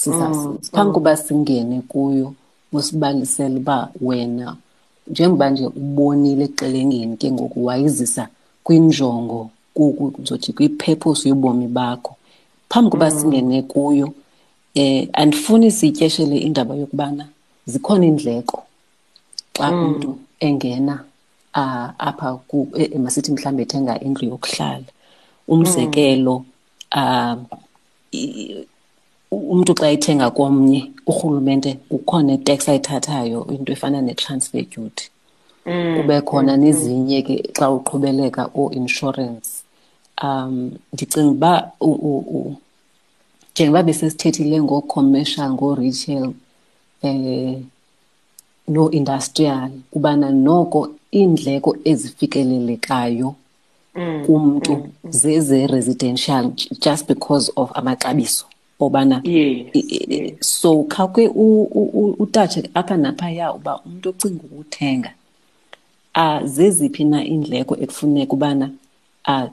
mm. 0.07 0.57
phambi 0.71 0.89
mm. 0.89 0.93
koba 0.93 1.17
singene 1.17 1.81
kuyo 1.81 2.33
usibalisele 2.73 3.57
uba 3.57 3.89
wena 4.01 4.55
njengoba 5.07 5.49
nje 5.49 5.65
ubonile 5.65 6.43
eqelengeni 6.45 7.17
ke 7.17 7.31
ngoku 7.31 7.65
wayizisa 7.65 8.27
kwinjongo 8.63 9.49
kuzothi 9.73 10.53
kwi-purpose 10.53 11.29
yobomi 11.29 11.67
bakho 11.67 12.15
phambi 12.69 12.89
koba 12.89 13.09
mm. 13.09 13.19
singene 13.19 13.61
kuyo 13.61 14.13
eh 14.73 15.09
andifuni 15.13 15.71
sityeshele 15.71 16.37
indaba 16.37 16.75
yokubana 16.75 17.27
zikhona 17.65 18.05
indleko 18.05 18.63
xa 19.53 19.71
mm. 19.71 19.79
umuntu 19.79 20.17
engena 20.39 21.03
uh, 21.55 21.89
apha 21.97 22.33
ku 22.47 22.67
eh, 22.75 22.99
masithi 22.99 23.31
mhlawumbe 23.31 23.63
ethenga 23.63 23.99
indlu 23.99 24.29
yokuhlala 24.29 24.89
umzekelo 25.47 26.45
um 26.95 27.45
umntu 29.31 29.73
xa 29.73 29.87
ethenga 29.89 30.31
komnye 30.31 30.92
urhulumente 31.07 31.73
kukhona 31.89 32.33
itax 32.33 32.69
ayithathayo 32.69 33.47
into 33.53 33.73
efana 33.73 34.01
ne-transfer 34.01 34.63
duty 34.63 35.09
mm. 35.65 35.97
kube 35.97 36.21
khona 36.21 36.57
nezinye 36.57 37.21
ke 37.21 37.35
xa 37.53 37.69
uqhubeleka 37.69 38.49
oo-insurance 38.55 39.49
um 40.23 40.71
ndicinga 40.93 41.31
uba 41.31 41.71
njengoba 43.55 43.83
besesithethile 43.83 44.61
ngoo-commercial 44.61 45.49
ngoo-retail 45.51 46.33
eh 47.03 47.57
no-industrial 48.67 49.71
kubana 49.91 50.29
noko 50.31 50.89
iindleko 51.11 51.77
ezifikelelekayo 51.83 53.35
mm, 53.95 54.25
kumntu 54.25 54.71
mm, 54.75 54.83
mm. 55.03 55.11
zeze-residential 55.11 56.51
just 56.81 57.07
because 57.07 57.51
of 57.55 57.71
amaxabiso 57.73 58.45
obana 58.79 59.21
yes, 59.23 59.67
yes. 59.73 60.33
so 60.39 60.83
khawuke 60.83 61.27
utatshe 62.19 62.69
apha 62.73 62.97
naphaya 62.97 63.53
uba 63.53 63.79
umntu 63.85 64.09
ocinga 64.09 64.43
ukuthenga 64.43 65.11
zeziphi 66.45 67.03
na 67.03 67.25
iindleko 67.25 67.77
ekufuneka 67.83 68.33
ubana 68.33 68.69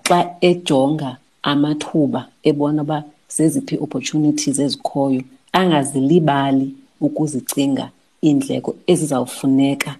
xa 0.07 0.19
ejonga 0.41 1.17
amathuba 1.43 2.29
ebona 2.43 2.83
uba 2.83 3.05
zeziphi 3.29 3.77
opportunities 3.77 4.59
ezikhoyo 4.59 5.23
angazilibali 5.53 6.75
ukuzicinga 7.01 7.91
iindleko 8.25 8.77
ezizawufuneka 8.87 9.97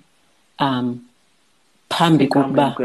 um 0.61 0.99
phambi 1.89 2.27
kokuba 2.29 2.77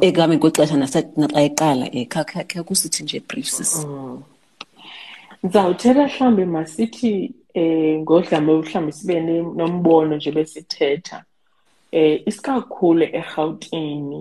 Ekuhambeni 0.00 0.40
kwexesha 0.40 0.76
naxa 0.76 1.02
eqala 1.42 1.86
um 1.94 2.04
kha- 2.04 2.44
kha 2.44 2.62
kusithi 2.62 3.02
nje 3.02 3.20
brief 3.28 3.48
sis 3.48 3.86
Ndizawuthetha 5.42 6.04
mhlawumbi 6.06 6.44
masithi 6.56 7.12
eh 7.54 7.98
ngodlame 8.02 8.52
mhlawumbi 8.60 8.92
sibe 8.98 9.16
ne- 9.26 9.42
nombono 9.58 10.12
nje 10.16 10.30
besithetha 10.36 11.18
eh 11.92 12.22
isikakhulu 12.28 13.02
eRhawutini 13.18 14.20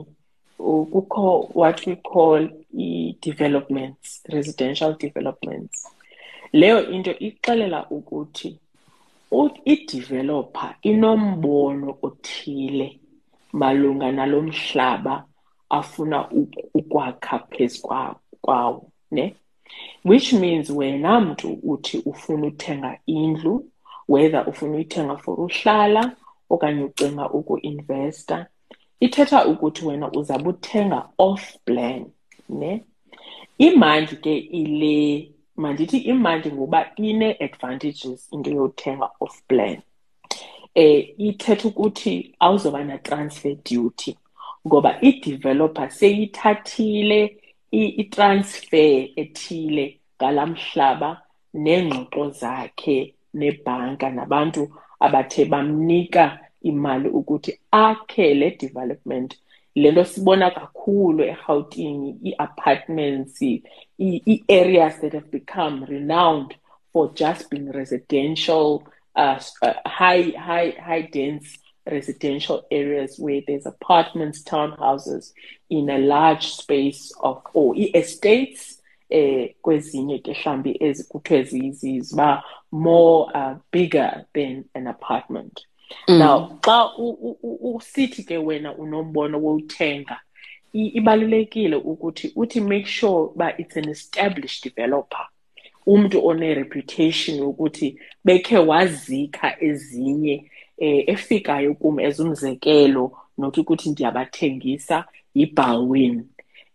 u- 0.60 0.86
kukho 0.94 1.50
what 1.60 1.88
we 1.88 1.96
call 1.96 2.42
i-developments 2.78 4.08
residential 4.36 4.92
developments. 5.06 5.78
Leyo 6.54 6.90
into 6.96 7.12
ixelela 7.28 7.80
ukuthi 7.90 8.50
u- 9.32 9.58
i-developer 9.66 10.76
inombono 10.82 11.98
othile 12.02 13.00
malunga 13.54 14.12
nalo 14.12 14.42
mhlaba 14.42 15.16
afuna 15.70 16.18
uk- 16.40 16.64
ukwakha 16.74 17.40
phezu 17.40 17.82
kwa- 17.82 18.16
kwawo 18.42 18.92
ne? 19.12 19.36
Which 20.04 20.34
means 20.34 20.70
wena 20.70 21.20
mntu 21.20 21.60
uthi 21.64 21.98
ufuna 22.06 22.48
uthenga 22.48 23.00
indlu 23.06 23.66
whether 24.08 24.50
ufuna 24.50 24.76
uyithenga 24.76 25.18
for 25.18 25.42
uhlala 25.42 26.16
okanye 26.50 26.84
ucinga 26.84 27.30
ukuinvesta. 27.30 28.48
Ithetha 29.00 29.46
ukuthi 29.46 29.86
wena 29.86 30.12
uzawube 30.12 30.50
uthenga 30.50 31.10
off 31.18 31.58
plan 31.66 32.06
ne? 32.50 32.84
Imandi 33.58 34.16
ke 34.16 34.38
ile 34.38 35.32
mandithi 35.58 35.98
imandi 35.98 36.52
ngoba 36.52 36.92
ine-advantages 36.96 38.30
into 38.32 38.52
yothenga 38.52 39.10
off 39.20 39.42
plan. 39.48 39.82
Eh 40.76 41.14
ithetha 41.18 41.68
ukuthi 41.68 42.36
awuzoba 42.40 42.84
na-transfer 42.84 43.56
duty 43.56 44.18
ngoba 44.68 45.02
i-developer 45.02 45.92
seyithathile 45.92 47.38
i-transfer 47.72 49.08
ethile 49.16 50.00
ngala 50.18 50.46
mhlaba 50.46 51.22
neengxoxo 51.54 52.30
zakhe 52.30 53.14
nebhanka 53.34 54.10
nabantu 54.10 54.70
abathe 55.00 55.46
bamnika 55.46 56.40
imali 56.62 57.10
ukuthi 57.10 57.60
akhe 57.72 58.34
le 58.34 58.50
development. 58.52 59.36
Le 59.76 59.92
nto 59.92 60.04
sibona 60.06 60.52
kakhulu 60.52 61.24
eRhawutini 61.24 62.16
ii-apartments 62.26 63.42
i- 63.42 63.62
ii-areas 64.00 65.02
that 65.02 65.14
have 65.14 65.30
become 65.32 65.86
renowned 65.86 66.56
for 66.94 67.14
just 67.14 67.50
being 67.50 67.72
residential 67.72 68.84
uh, 69.16 69.36
s- 69.36 69.54
uh, 69.62 69.74
high 69.86 70.32
high 70.32 70.72
high 70.72 71.02
dense 71.12 71.60
residential 71.86 72.66
areas 72.72 73.20
where 73.20 73.42
there's 73.48 73.66
apartments 73.66 74.44
townhouses 74.44 75.34
in 75.70 75.90
a 75.90 75.98
large 75.98 76.48
space 76.48 77.14
of 77.20 77.42
or 77.54 77.74
estates 77.78 78.82
eh 79.10 79.54
kwezinye 79.62 80.20
ke 80.20 80.32
mhlambi 80.32 80.78
ezikuthiwe 80.80 81.44
zi- 81.44 81.72
zi- 81.72 82.02
ziba 82.02 82.44
more 82.72 83.32
uh, 83.36 83.58
bigger 83.72 84.26
than 84.34 84.64
an 84.74 84.88
apartment. 84.88 85.62
Now 86.08 86.60
xa 86.62 86.90
u- 86.98 87.18
u- 87.22 87.38
u- 87.44 87.76
usithi 87.76 88.24
ke 88.24 88.38
wena 88.38 88.76
unombono 88.78 89.42
wothenga 89.44 90.20
i- 90.74 90.88
ibalulekile 90.98 91.76
ukuthi 91.76 92.32
uthi 92.36 92.62
make 92.62 92.86
sure 92.86 93.30
uba 93.36 93.58
it's 93.58 93.78
an 93.78 93.90
established 93.90 94.64
developer 94.64 95.28
umntu 95.88 96.26
one-reputation 96.26 97.38
yokuthi 97.38 98.00
bekhe 98.24 98.58
wazikha 98.58 99.62
ezinye 99.64 100.52
eh 100.78 101.04
efikayo 101.08 101.74
kum 101.74 102.00
ezumzekelo 102.00 103.12
nothi 103.38 103.60
ukuthi 103.60 103.90
ndiyabathengisa 103.90 105.06
yiBalwin 105.36 106.24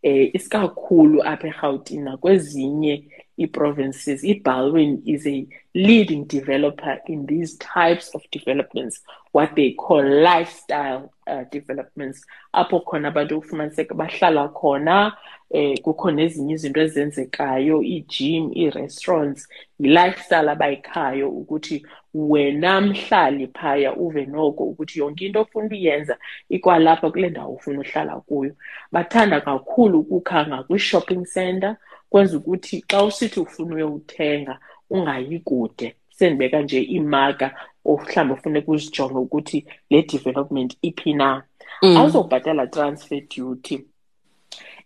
eh 0.02 0.30
isikakhulu 0.34 1.22
apha 1.22 1.48
eRhawutini 1.48 2.02
nakwezinye 2.02 3.04
ii-provinces 3.40 4.24
iBalwin 4.24 5.02
is 5.06 5.26
a 5.26 5.46
leading 5.74 6.24
developer 6.26 7.00
in 7.06 7.26
these 7.26 7.56
types 7.56 8.14
of 8.14 8.22
developments 8.30 9.02
what 9.32 9.54
they 9.54 9.72
call 9.72 10.02
lifestyle 10.02 11.12
uh, 11.26 11.44
developments. 11.50 12.26
Apho 12.54 12.80
khona 12.80 13.08
abantu 13.08 13.38
ufumaniseka 13.38 13.94
bahlala 13.94 14.48
khona 14.48 15.12
eh 15.50 15.78
kukho 15.82 16.10
nezinye 16.10 16.54
izinto 16.54 16.80
ezenzekayo 16.80 17.82
ii-gym 17.82 18.52
ii-restaurants 18.56 19.48
yi-lifestyle 19.78 20.50
abayikhayo 20.50 21.30
ukuthi 21.30 21.86
wena 22.14 22.80
mhlali 22.80 23.46
phaya 23.46 23.94
uve 23.96 24.26
noko 24.26 24.64
ukuthi 24.64 24.98
yonke 24.98 25.26
into 25.26 25.40
ofuna 25.40 25.68
uyenza 25.70 26.18
ikwalapha 26.48 27.10
kule 27.10 27.28
ndawo 27.30 27.52
ufuna 27.54 27.80
uhlala 27.80 28.16
kuyo. 28.20 28.54
Bathanda 28.92 29.40
kakhulu 29.40 29.98
ukukhanga 30.00 30.62
kwi-shopping 30.62 31.24
center 31.34 31.76
kwenza 32.10 32.36
ukuthi 32.36 32.84
xa 32.88 33.04
usithi 33.04 33.40
ufuna 33.40 33.74
uyowuthenga 33.74 34.58
ungayi 34.90 35.38
kude. 35.38 35.94
Sendibeka 36.10 36.62
nje 36.62 36.82
iimaka 36.82 37.54
or 37.84 38.00
mhlawumbi 38.02 38.34
ufuneka 38.34 38.72
uzijonge 38.72 39.14
ukuthi 39.18 39.66
le 39.90 40.02
development 40.02 40.76
iphi 40.82 41.12
na. 41.14 41.42
Awuzobhatala 41.82 42.66
transfer 42.66 43.20
duty 43.36 43.84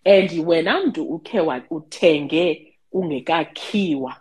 and 0.05 0.31
wena 0.47 0.81
mntu 0.81 1.03
ukhe 1.05 1.41
wa- 1.41 1.63
uthenge 1.71 2.73
ungekakhiwa 2.93 4.17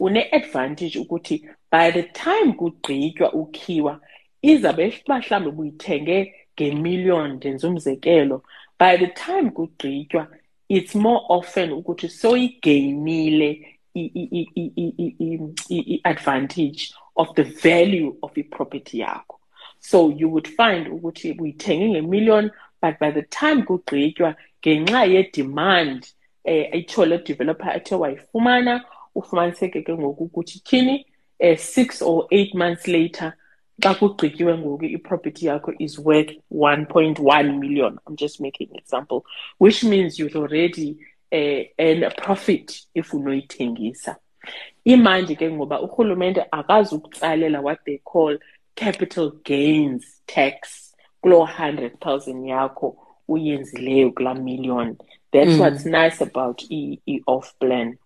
une-advantage 0.00 0.98
ukuthi 0.98 1.46
by 1.70 1.90
the 1.90 2.02
time 2.02 2.52
kugqitywa 2.52 3.32
ukhiwa 3.32 4.00
izawube 4.42 5.02
uba 5.04 5.18
mhlawumbi 5.18 5.50
ubuyithenge 5.50 6.34
ngemillion 6.54 7.32
ndenza 7.32 7.68
umzekelo. 7.68 8.42
By 8.78 8.96
the 8.96 9.06
time 9.06 9.50
kugqitywa 9.50 10.28
it's 10.68 10.94
more 10.94 11.20
often 11.28 11.72
ukuthi 11.72 12.08
soyigeyinile 12.08 13.66
i-advantage 15.70 16.92
of 17.16 17.34
the 17.34 17.42
value 17.42 18.16
of 18.22 18.36
iproperty 18.36 18.98
yakho. 18.98 19.38
So 19.78 20.10
you 20.10 20.28
would 20.28 20.48
find 20.48 20.88
ukuthi 20.88 21.32
uyithenge 21.32 21.88
ngemillion 21.88 22.50
but 22.80 22.98
by 22.98 23.10
the 23.10 23.22
time 23.22 23.62
kugqitywa 23.62 24.34
ngenxa 24.60 25.04
ye-demand 25.04 26.06
eh, 26.44 26.68
um 26.72 26.78
itsho 26.80 27.06
le 27.06 27.18
developer 27.18 27.70
athe 27.70 27.94
wayifumana 27.94 28.84
ufumaniseke 29.14 29.82
ke 29.82 29.92
ngoku 29.92 30.24
ukuthi 30.24 30.60
thini 30.64 31.06
eh 31.40 31.56
six 31.56 32.02
or 32.02 32.26
eight 32.30 32.54
months 32.54 32.86
later 32.88 33.34
xa 33.82 33.94
kugqityiwe 33.94 34.58
ngoku 34.58 34.84
iproperty 34.84 35.46
yakho 35.46 35.72
is 35.78 35.98
worth 35.98 36.30
1.1 36.50 37.58
million. 37.58 37.98
I'm 38.06 38.16
just 38.16 38.40
making 38.40 38.68
an 38.70 38.76
example 38.78 39.24
which 39.58 39.84
means 39.84 40.18
you've 40.18 40.36
already 40.36 40.96
eh 41.32 41.64
earn 41.78 42.04
a 42.04 42.10
profit 42.10 42.80
if 42.94 43.10
unoyithengisa. 43.12 44.16
Imandi 44.86 45.36
ke 45.36 45.50
ngoba 45.50 45.80
urhulumente 45.80 46.44
akazi 46.52 46.94
ukutsalela 46.94 47.60
what 47.62 47.78
they 47.84 47.98
call 47.98 48.38
capital 48.74 49.30
gains 49.44 50.22
tax. 50.26 50.94
Kuloo 51.22 51.44
100,000 51.46 52.46
yakho 52.46 52.96
uyenzileyo 53.28 54.10
kulaa 54.12 54.34
million. 54.42 54.96
That's 55.32 55.50
Mm. 55.50 55.60
what's 55.60 55.84
nice 55.84 56.20
about 56.22 56.62
i-off 56.70 57.52
plan 57.58 57.98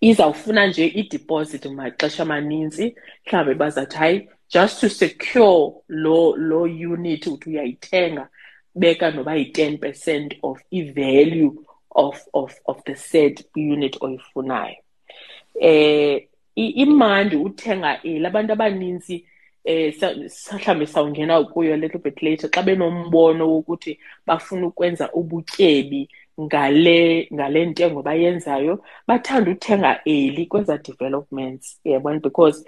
izawufuna 0.00 0.66
nje 0.66 0.86
i-deposit 0.86 1.66
maxesha 1.66 2.22
amaninzi 2.22 2.96
mhlawumbi 3.26 3.54
bazathi 3.54 3.96
hayi 3.96 4.28
just 4.54 4.80
to 4.80 4.88
secure 4.88 5.72
lo 5.88 6.36
lo 6.36 6.62
unit 6.62 7.26
uthi 7.26 7.50
uyayithenga 7.50 8.28
beka 8.74 9.10
noba 9.10 9.34
yi-ten 9.34 9.78
percent 9.78 10.34
of 10.42 10.60
i-value 10.70 11.52
of, 11.90 12.22
of, 12.32 12.54
of 12.64 12.82
the 12.84 12.94
said 12.96 13.44
unit 13.56 13.96
oyifunayo. 14.00 14.76
Eh 15.60 16.26
i- 16.56 16.68
imandi 16.82 17.36
uthenga 17.36 18.02
eli 18.02 18.26
abantu 18.26 18.52
abaninzi 18.52 19.26
eh 19.64 19.92
sa- 19.94 20.14
mhlawumbi 20.54 20.86
sawungena 20.86 21.44
kuyo 21.44 21.74
a 21.74 21.76
little 21.76 21.98
bit 22.00 22.22
later 22.22 22.50
xa 22.50 22.62
benombono 22.62 23.48
wokuthi 23.50 23.98
bafuna 24.26 24.66
ukwenza 24.66 25.12
ubutyebi 25.12 26.08
ngale 26.40 27.28
ngale 27.34 27.66
ntengo 27.66 28.02
bayenzayo 28.02 28.84
bathanda 29.06 29.50
uthenga 29.50 30.00
early 30.06 30.46
kweza 30.46 30.78
developments 30.78 31.80
yabona 31.84 32.20
because 32.20 32.64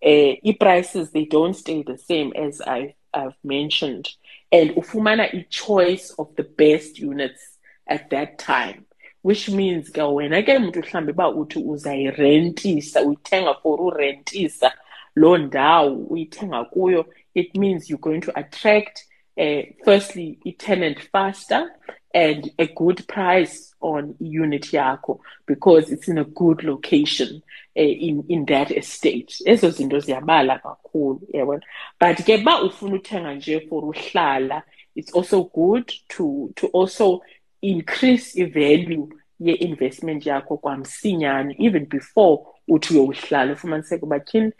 eh 0.00 0.38
i-prices 0.42 1.12
they 1.12 1.26
don't 1.26 1.54
stay 1.56 1.82
the 1.82 1.98
same 1.98 2.32
as 2.34 2.60
I, 2.60 2.94
I've 3.14 3.36
mentioned. 3.44 4.08
And 4.52 4.70
ufumana 4.76 5.34
i-choice 5.34 6.14
of 6.18 6.34
the 6.36 6.42
best 6.44 6.98
units 6.98 7.58
at 7.86 8.10
that 8.10 8.38
time 8.38 8.86
which 9.26 9.48
means 9.48 9.90
ke 9.90 9.98
wena 9.98 10.42
ke 10.42 10.58
mntu 10.58 10.80
mhlawumbi 10.80 11.12
uba 11.12 11.28
uthi 11.28 11.58
uzayirentisa 11.58 13.02
uyithenga 13.02 13.54
for 13.54 13.80
urentisa 13.82 14.72
loo 15.16 15.36
ndawo 15.36 15.94
uyithenga 15.94 16.64
kuyo 16.64 17.06
it 17.34 17.54
means 17.54 17.90
you're 17.90 18.00
going 18.00 18.20
to 18.20 18.32
attract 18.38 19.05
uh, 19.38 19.62
firstly 19.84 20.38
i-tenant 20.46 21.00
faster 21.12 21.70
and 22.14 22.50
a 22.58 22.66
good 22.66 23.06
price 23.06 23.74
on 23.80 24.14
unit 24.18 24.62
yakho 24.72 25.18
because 25.46 25.90
it's 25.90 26.08
in 26.08 26.18
a 26.18 26.24
good 26.24 26.64
location 26.64 27.42
uh, 27.76 27.80
in 27.80 28.24
in 28.28 28.44
that 28.46 28.70
estate. 28.70 29.34
Ezo 29.46 29.70
zinto 29.70 30.00
ziyabala 30.00 30.58
kakhulu 30.62 31.20
yabona? 31.34 31.62
But 32.00 32.16
ke 32.16 32.44
ba 32.44 32.62
ufuna 32.62 32.98
uthenga 33.00 33.34
nje 33.34 33.68
for 33.68 33.82
uhlala 33.82 34.62
it's 34.94 35.12
also 35.12 35.44
good 35.44 35.92
to 36.08 36.52
to 36.56 36.68
also 36.68 37.20
increase 37.62 38.34
i-value 38.36 39.08
ye-investment 39.38 40.26
yakho 40.26 40.56
kwamsinyane 40.56 41.54
even 41.58 41.84
before 41.84 42.46
uthi 42.68 42.94
uyohlala. 42.98 43.52
Ufumaniseke 43.52 44.02
uba 44.02 44.20
tyhini 44.20 44.52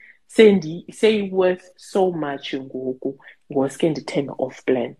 seyi-worth 0.92 1.64
so 1.76 2.12
much 2.12 2.54
ngoku 2.54 3.18
ngosuke 3.52 3.90
ndithenga 3.90 4.34
off 4.38 4.64
plan. 4.64 4.96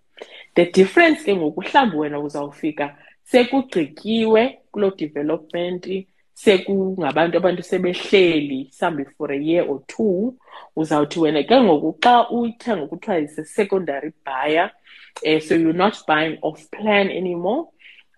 The 0.55 0.65
difference 0.65 1.25
ke 1.25 1.37
ngoku 1.37 1.63
mhlawumbi 1.63 1.97
wena 1.97 2.21
uzawufika 2.21 2.97
sekugqityiwe 3.25 4.59
kuloo 4.73 4.91
development 4.97 6.07
sekungabantu 6.35 7.37
abantu 7.39 7.63
sebehleli 7.63 8.71
mhlawumbi 8.73 9.05
for 9.17 9.33
a 9.33 9.37
year 9.37 9.65
or 9.69 9.83
two. 9.87 10.39
Uzawuthi 10.77 11.21
wena 11.21 11.43
ke 11.43 11.61
ngoku 11.61 11.99
xa 12.03 12.31
uyithenga 12.31 12.87
kuthiwa 12.87 13.25
is 13.25 13.39
a 13.39 13.45
secondary 13.45 14.13
buyer 14.25 14.71
uh, 15.25 15.41
so 15.41 15.55
you're 15.55 15.73
not 15.73 16.03
buying 16.07 16.39
off 16.43 16.71
plan 16.71 17.11
anymore 17.11 17.69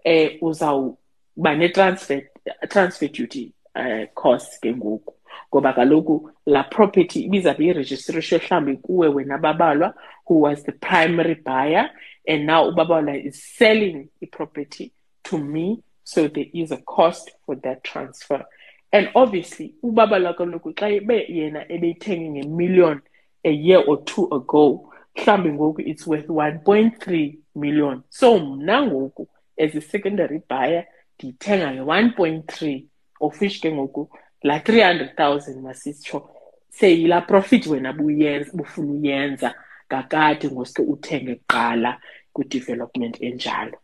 uh, 0.06 0.28
uzawuba 0.42 1.56
ne-transfer 1.56 2.22
transfer 2.68 3.08
duty 3.08 3.52
uh, 3.74 4.06
cost 4.14 4.60
ke 4.60 4.74
ngoku 4.74 5.14
ngoba 5.50 5.72
kaloku 5.72 6.30
laa 6.46 6.62
property 6.62 7.20
ibizabe 7.20 7.64
irejistrishwe 7.64 8.38
mhlawumbi 8.38 8.76
kuwe 8.76 9.08
wena 9.08 9.38
babalwa 9.38 9.94
who 10.26 10.40
was 10.40 10.62
the 10.64 10.72
primary 10.72 11.34
buyer 11.34 11.90
and 12.28 12.44
now 12.44 12.68
ubabalwa 12.68 13.16
is 13.16 13.56
selling 13.56 14.08
i-property 14.20 14.92
to 15.22 15.38
me 15.38 15.82
so 16.04 16.28
there 16.28 16.50
is 16.54 16.72
a 16.72 16.78
cost 16.78 17.30
for 17.44 17.54
that 17.56 17.84
transfer. 17.84 18.44
And 18.92 19.10
obviously 19.14 19.74
ubabalwa 19.82 20.34
kaloku 20.34 20.72
xa 20.74 20.88
ibe 20.88 21.26
yena 21.28 21.72
ebeyithenge 21.72 22.30
ngemillion 22.30 23.00
a 23.44 23.50
year 23.50 23.82
or 23.86 24.04
two 24.04 24.28
ago 24.34 24.92
mhlawumbi 25.16 25.52
ngoku 25.52 25.80
it's 25.80 26.06
worth 26.06 26.26
1.3 26.26 27.38
million. 27.54 28.02
So 28.08 28.38
mna 28.38 28.82
ngoku 28.82 29.28
as 29.58 29.74
a 29.74 29.80
secondary 29.80 30.42
buyer 30.48 30.86
ndiyithenga 31.18 31.72
nge-1.3 31.72 32.84
of 33.20 33.40
which 33.40 33.60
ke 33.60 33.72
ngoku 33.72 34.10
laa 34.42 34.58
300,000 34.58 35.60
masitsho 35.60 36.30
seyilaa 36.68 37.20
profit 37.20 37.66
wena 37.66 37.92
buyenza 37.92 38.50
bufuna 38.54 38.92
uyenza 38.92 39.54
kakade 39.88 40.48
ngosuke 40.48 40.82
uthenge 40.82 41.34
kuqala 41.34 42.00
kwi-development 42.32 43.22
enjalo 43.22 43.78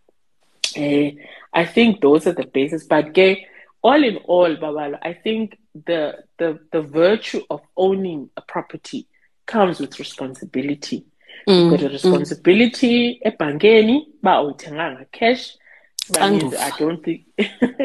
eh 0.75 1.14
i 1.53 1.67
think 1.67 2.01
those 2.01 2.31
are 2.31 2.43
the 2.43 2.51
basis 2.61 2.88
but 2.88 3.12
ke 3.12 3.49
all 3.83 4.05
in 4.05 4.19
all 4.29 4.57
babalo 4.57 4.99
i 5.01 5.14
think 5.14 5.53
the 5.87 6.14
the 6.38 6.59
the 6.73 6.81
virtue 6.81 7.43
of 7.49 7.61
owning 7.77 8.29
a 8.37 8.40
property 8.40 9.07
comes 9.47 9.81
with 9.81 9.99
responsibility 9.99 11.05
mm, 11.47 11.71
got 11.71 11.83
a 11.83 11.88
responsibility 11.88 13.09
mm. 13.09 13.29
ebhankeni 13.29 14.09
ba 14.23 14.43
uyithenganga 14.43 15.05
cash 15.11 15.59
sibaninzi 16.05 16.57
i 16.57 16.71
don't 16.79 17.05
think 17.05 17.21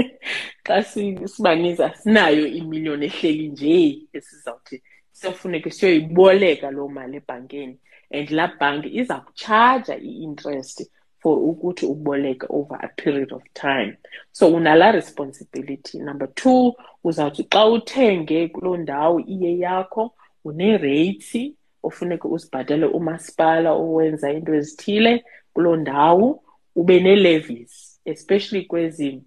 xa 0.66 0.84
sibaninzi 1.26 1.84
asinayo 1.84 2.48
imiliyoni 2.48 3.06
ehleli 3.06 3.48
nje 3.48 4.00
esizawuthi 4.14 4.84
siyofuneka 5.12 5.70
siyoyiboleka 5.72 6.72
loo 6.72 6.88
mali 6.88 7.18
ebhankeni 7.18 7.78
and 8.12 8.30
laa 8.30 8.52
bhanki 8.60 8.90
iza 9.00 9.16
kutshaja 9.20 9.98
i-interest 9.98 10.90
for 11.22 11.38
ukuthi 11.50 11.86
uboleke 11.86 12.48
over 12.50 12.78
a 12.82 12.88
period 12.88 13.34
of 13.34 13.44
time. 13.54 13.98
So 14.32 14.48
unalaa 14.48 14.92
responsibility. 14.92 16.00
Number 16.00 16.34
two 16.34 16.76
uzawuthi 17.04 17.44
xa 17.44 17.66
uthenge 17.66 18.48
kuloo 18.48 18.78
ndawo 18.78 19.20
iye 19.20 19.60
yakho 19.60 20.14
une-rates 20.46 21.54
ofuneka 21.84 22.28
uzibhatale 22.28 22.86
umasipala 22.86 23.72
owenza 23.72 24.32
into 24.32 24.54
ezithile 24.54 25.24
kuloo 25.54 25.76
ndawo 25.76 26.44
ube 26.76 27.00
nee-levies 27.00 27.89
especially 28.06 28.66
kwezi 28.66 29.22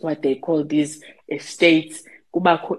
what 0.00 0.20
they 0.20 0.34
call 0.34 0.64
these 0.64 1.04
estates 1.28 2.04
kubakho 2.30 2.78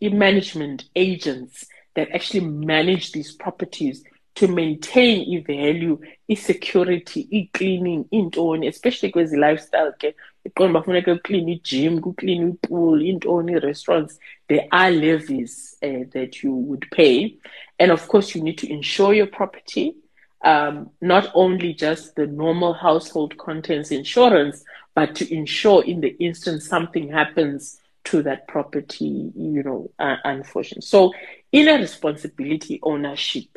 i-management 0.00 0.84
agents 0.94 1.66
that 1.94 2.14
actually 2.14 2.46
manage 2.46 3.12
these 3.12 3.36
properties 3.36 4.04
to 4.34 4.48
maintain 4.48 5.34
i-value 5.34 5.98
i-security 6.28 7.28
i-cleaning 7.30 8.04
iintoni 8.12 8.66
especially 8.66 9.12
kwezi 9.12 9.36
lifestyle 9.36 9.92
ke. 9.98 10.14
Iqonda 10.44 10.72
bafuneka 10.72 11.12
ukline 11.12 11.52
i-gym 11.52 12.00
kukline 12.00 12.48
ipool 12.48 13.02
iintoni 13.02 13.52
ii-restaurants 13.52 14.18
there 14.48 14.66
are 14.70 14.90
levies 14.90 15.78
uh, 15.82 16.08
that 16.10 16.42
you 16.42 16.54
would 16.54 16.86
pay. 16.90 17.36
And 17.78 17.92
of 17.92 18.08
course 18.08 18.34
you 18.38 18.44
need 18.44 18.58
to 18.58 18.66
insure 18.66 19.14
your 19.14 19.30
property 19.30 19.96
um, 20.44 20.90
not 21.00 21.30
only 21.34 21.72
just 21.72 22.16
the 22.16 22.26
normal 22.26 22.72
household 22.72 23.36
contents 23.38 23.90
insurance 23.90 24.64
but 24.94 25.14
to 25.14 25.34
ensure 25.34 25.84
in 25.84 26.00
the 26.00 26.16
instance 26.18 26.66
something 26.66 27.08
happens 27.08 27.78
to 28.04 28.22
that 28.22 28.48
property 28.48 29.30
you 29.36 29.62
know 29.62 29.90
uh, 29.98 30.16
unfortunately. 30.24 30.82
So 30.82 31.12
in 31.52 31.68
a 31.68 31.78
responsibility 31.78 32.80
ownership 32.82 33.48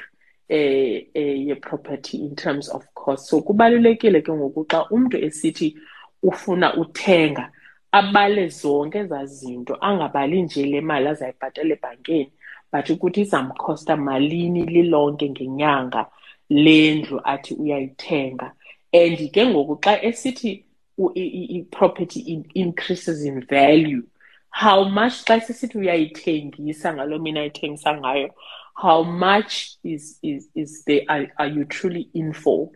eh, 0.49 1.01
eh 1.15 1.33
ye-property 1.47 2.21
in 2.21 2.35
terms 2.35 2.69
of 2.69 2.85
cost. 2.93 3.29
So 3.29 3.41
kubalulekile 3.41 4.21
ke 4.21 4.31
ngoku 4.31 4.65
xa 4.65 4.89
umntu 4.89 5.17
esithi 5.17 5.75
ufuna 6.23 6.75
uthenga 6.75 7.51
abale 7.91 8.49
zonke 8.49 8.97
ezaa 8.97 9.25
zinto 9.25 9.75
angabali 9.81 10.41
nje 10.41 10.65
le 10.65 10.81
mali 10.81 11.07
azayibhatala 11.07 11.73
ebhankeni 11.73 12.31
but 12.71 12.89
ukuthi 12.89 13.21
izamkhosta 13.21 13.97
malini 13.97 14.63
lilonke 14.63 15.29
ngenyanga 15.29 16.05
lendlu 16.49 17.21
athi 17.23 17.55
uyayithenga. 17.55 18.51
And 18.93 19.17
ke 19.17 19.45
ngoku 19.45 19.81
xa 19.81 20.01
esithi 20.01 20.63
i-property 20.97 22.45
increases 22.55 23.23
in 23.23 23.41
value 23.41 24.03
how 24.55 24.85
much 24.85 25.25
xa 25.25 25.41
sisithi 25.41 25.77
uyayithengisa 25.77 26.93
ngaloo 26.93 27.19
mina 27.19 27.41
ayithengisa 27.41 27.97
ngayo 27.99 28.29
how 28.73 29.03
much 29.03 29.75
is 29.83 30.17
is 30.23 30.47
is 30.55 30.83
there 30.85 31.03
are, 31.09 31.27
are 31.37 31.47
you 31.47 31.65
truly 31.65 32.09
in 32.13 32.31
for 32.31 32.69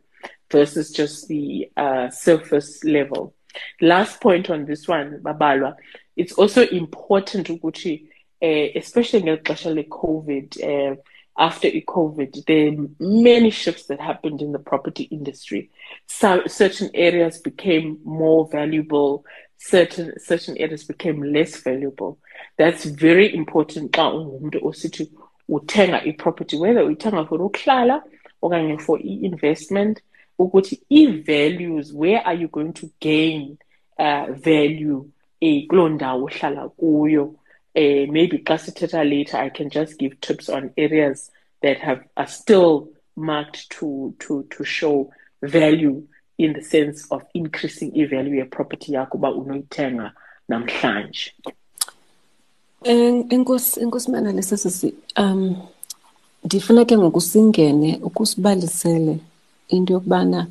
versus 0.51 0.91
just 0.91 1.27
the 1.27 1.69
uh, 1.77 2.09
surface 2.09 2.83
level? 2.83 3.33
Last 3.81 4.19
point 4.19 4.49
on 4.49 4.65
this 4.65 4.87
one 4.87 5.19
babalwa 5.19 5.75
it's 6.17 6.33
also 6.33 6.63
important 6.67 7.47
ukuthi 7.47 8.03
uh, 8.41 8.67
especially 8.75 9.21
ngexesha 9.23 9.73
le-covid 9.73 10.47
uh, 10.63 10.95
after 11.39 11.69
COVID, 11.69 12.45
there 12.45 12.67
are 12.67 12.87
many 12.99 13.49
shifts 13.49 13.85
that 13.85 14.01
happened 14.01 14.41
in 14.41 14.51
the 14.51 14.59
property 14.59 15.03
industry. 15.03 15.71
So 16.05 16.43
certain 16.47 16.89
areas 16.93 17.39
became 17.39 17.99
more 18.03 18.47
valuable, 18.51 19.25
certain 19.57 20.19
certain 20.19 20.57
areas 20.57 20.83
became 20.83 21.23
less 21.23 21.55
valuable. 21.61 22.19
That's 22.57 22.83
very 22.83 23.33
important 23.33 23.91
xa 23.91 24.11
ungumntu 24.13 24.59
osithi 24.63 25.09
uthenga 25.49 26.03
iproperty 26.05 26.59
whether 26.59 26.83
uyithenga 26.83 27.27
for 27.27 27.39
ukuhlala 27.41 28.03
okanye 28.41 28.81
for 28.81 28.99
i-investment 28.99 30.01
ukuthi 30.39 30.81
i-values 30.89 31.93
where 31.93 32.21
are 32.27 32.35
you 32.41 32.47
going 32.47 32.73
to 32.73 32.89
gain 32.99 33.57
uh, 33.97 34.25
value 34.31 35.05
eh, 35.41 35.67
kuloo 35.67 35.89
ndawo 35.89 36.23
uhlala 36.23 36.69
kuyo 36.69 37.35
uh, 37.79 38.05
maybe 38.11 38.37
xa 38.47 38.57
sithetha 38.57 39.03
later 39.03 39.37
i 39.39 39.49
can 39.49 39.69
just 39.69 39.97
give 39.99 40.13
tips 40.21 40.49
on 40.49 40.71
areas 40.77 41.31
that 41.61 41.77
have 41.77 42.01
are 42.15 42.27
still 42.27 42.89
marked 43.15 43.69
to 43.69 44.13
to 44.19 44.43
to 44.43 44.63
show 44.63 45.11
value 45.41 46.03
in 46.37 46.53
the 46.53 46.61
sense 46.61 47.05
of 47.11 47.21
increasing 47.33 47.91
i-value 47.95 48.35
yeproperty 48.35 48.93
yakho 48.93 49.17
uba 49.17 49.31
unoyithenga 49.31 50.11
namhlanje. 50.49 51.33
Enkosi 52.83 53.79
enkosimana 53.79 54.31
lesesisi 54.31 54.93
um 55.17 55.55
ndifuna 56.45 56.85
ke 56.85 56.97
ngoku 56.97 57.21
singene 57.21 57.99
ukusibalisele 58.03 59.19
into 59.69 59.93
yokubana 59.93 60.47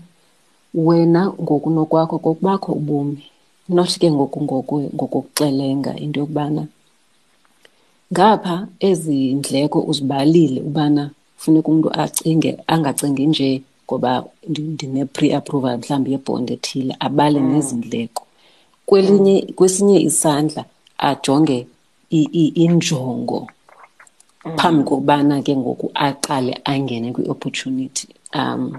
wena 0.74 1.26
ngokunokwakho 1.26 2.18
kokubakho 2.18 2.72
ubomi 2.72 3.30
not 3.68 3.98
ke 3.98 4.10
ngoku 4.10 4.40
ngokuxelenga 4.94 5.96
into 5.96 6.20
yokubana 6.20 6.66
ngapha 8.12 8.66
ezi 8.80 9.34
ndleko 9.34 9.80
uzibalile 9.80 10.60
ubana 10.60 11.10
funeka 11.36 11.68
umuntu 11.68 11.90
acinge 12.00 12.58
angacingi 12.66 13.26
nje 13.26 13.62
ngoba 13.84 14.24
ndine-pre-approval 14.48 15.78
mhlawumbi 15.78 16.12
yebhondi 16.12 16.52
ethile 16.52 16.96
abale 17.00 17.40
mm. 17.40 17.52
nezindleko 17.52 18.22
kwelinye 18.86 19.52
kwesinye 19.56 20.00
isandla 20.00 20.64
ajonge 20.98 21.66
injongo 22.64 23.48
mm. 24.44 24.56
phambi 24.56 24.84
kokubana 24.84 25.42
ke 25.42 25.56
ngoku 25.56 25.90
aqale 25.94 26.60
angene 26.64 27.12
kwi-opportunity 27.12 28.08
um 28.34 28.72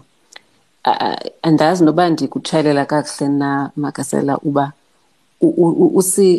andazi 1.41 1.83
noba 1.83 2.09
ndikutshayelela 2.09 2.85
kakuhle 2.85 3.27
na 3.27 3.71
makasela 3.75 4.37
uba 4.37 4.71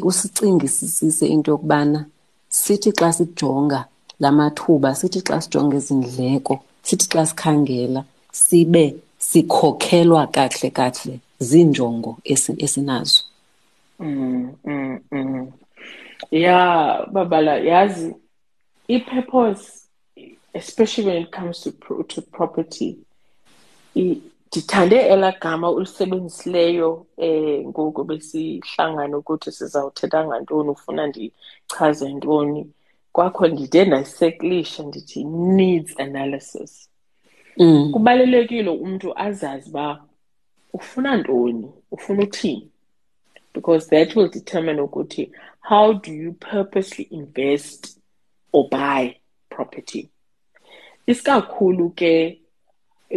usicingisisise 0.03 1.27
into 1.27 1.51
yokubana 1.51 2.05
sithi 2.51 2.91
xa 2.93 3.13
sijonga 3.13 3.85
la 4.21 4.31
mathuba 4.33 4.95
sithi 4.95 5.21
xa 5.29 5.41
sijonga 5.41 5.77
ezi 5.77 5.95
ndleko 5.95 6.55
sithi 6.83 7.07
xa 7.13 7.27
sikhangela 7.27 8.05
sibe 8.33 8.85
sikhokhelwa 9.19 10.27
kakuhle 10.27 10.71
kakuhle 10.71 11.21
ziinjongo 11.39 12.17
esi- 12.25 12.59
esinazo 12.65 13.21
Mm, 14.01 14.55
mm, 14.65 14.99
mm. 15.13 15.53
Yeah, 16.31 17.05
Babala, 17.13 17.59
yazi, 17.61 18.15
i-purpose, 18.89 19.87
especially 20.55 21.05
when 21.07 21.23
it 21.25 21.31
comes 21.31 21.61
to 21.61 21.71
to 22.09 22.23
property, 22.23 22.97
i- 24.53 24.59
ndithande 24.59 24.97
elaa 24.97 25.33
gama 25.41 25.71
ulisebenzisileyo 25.71 27.07
eh 27.17 27.67
ngoku 27.67 28.05
besihlangana 28.05 29.19
ukuthi 29.19 29.53
sizawuthetha 29.53 30.27
ngantoni 30.27 30.69
ufuna 30.71 31.07
ndichaze 31.07 32.13
ntoni. 32.13 32.71
Kwakho 33.13 33.49
ndide 33.49 33.85
ndayiseklisha 33.85 34.83
ndithi 34.83 35.25
needs 35.25 36.01
analysis. 36.01 36.87
Mm. 37.57 37.93
kubalulekile 37.93 38.71
umntu 38.71 39.19
azazi 39.19 39.71
uba 39.71 40.05
ufuna 40.73 41.17
ntoni 41.17 41.73
ufuna 41.91 42.23
uthini 42.23 42.71
because 43.55 43.87
that 43.91 44.17
will 44.17 44.31
determine 44.31 44.81
ukuthi 44.81 45.33
how 45.61 45.93
do 45.95 46.13
you 46.13 46.33
purposely 46.33 47.05
invest 47.11 47.99
or 48.53 48.69
buy 48.71 49.15
property. 49.49 50.09
Isikakhulu 51.07 51.91
ke 51.91 52.40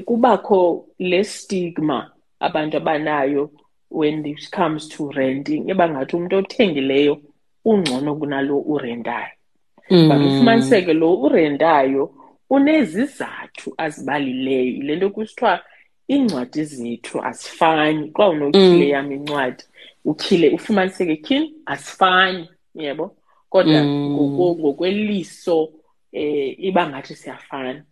kubakho 0.01 0.85
le 0.99 1.23
stigma 1.23 2.11
abantu 2.39 2.77
abanayo 2.77 3.49
when 3.91 4.25
it 4.25 4.49
comes 4.51 4.87
to 4.89 5.11
renting 5.11 5.69
ebangathi 5.69 6.15
umuntu 6.15 6.35
othengileyo 6.37 7.21
ungcono 7.65 8.15
kunalo 8.15 8.59
urentayo 8.59 9.31
but 10.07 10.17
ufumaniseke 10.27 10.93
lo 10.93 11.13
urentayo 11.21 12.11
unezizathu 12.49 13.73
azibalileyo. 13.77 14.83
Le 14.83 14.95
nto 14.95 15.09
kusithiwa 15.09 15.59
iincwadi 16.09 16.63
zethu 16.63 17.23
azifani. 17.23 18.11
Xa 18.15 18.29
unotyhile 18.29 18.89
yam 18.89 19.11
incwadi 19.11 19.63
ukhile 20.05 20.49
ufumaniseke 20.49 21.15
tyhini 21.15 21.53
asifani 21.65 22.49
yebo? 22.75 23.15
Kodwa 23.49 23.81
ngoko- 23.83 24.55
ngokweliso 24.59 25.69
eh 26.11 26.55
iba 26.59 26.87
ngathi 26.89 27.15
siyafana. 27.15 27.83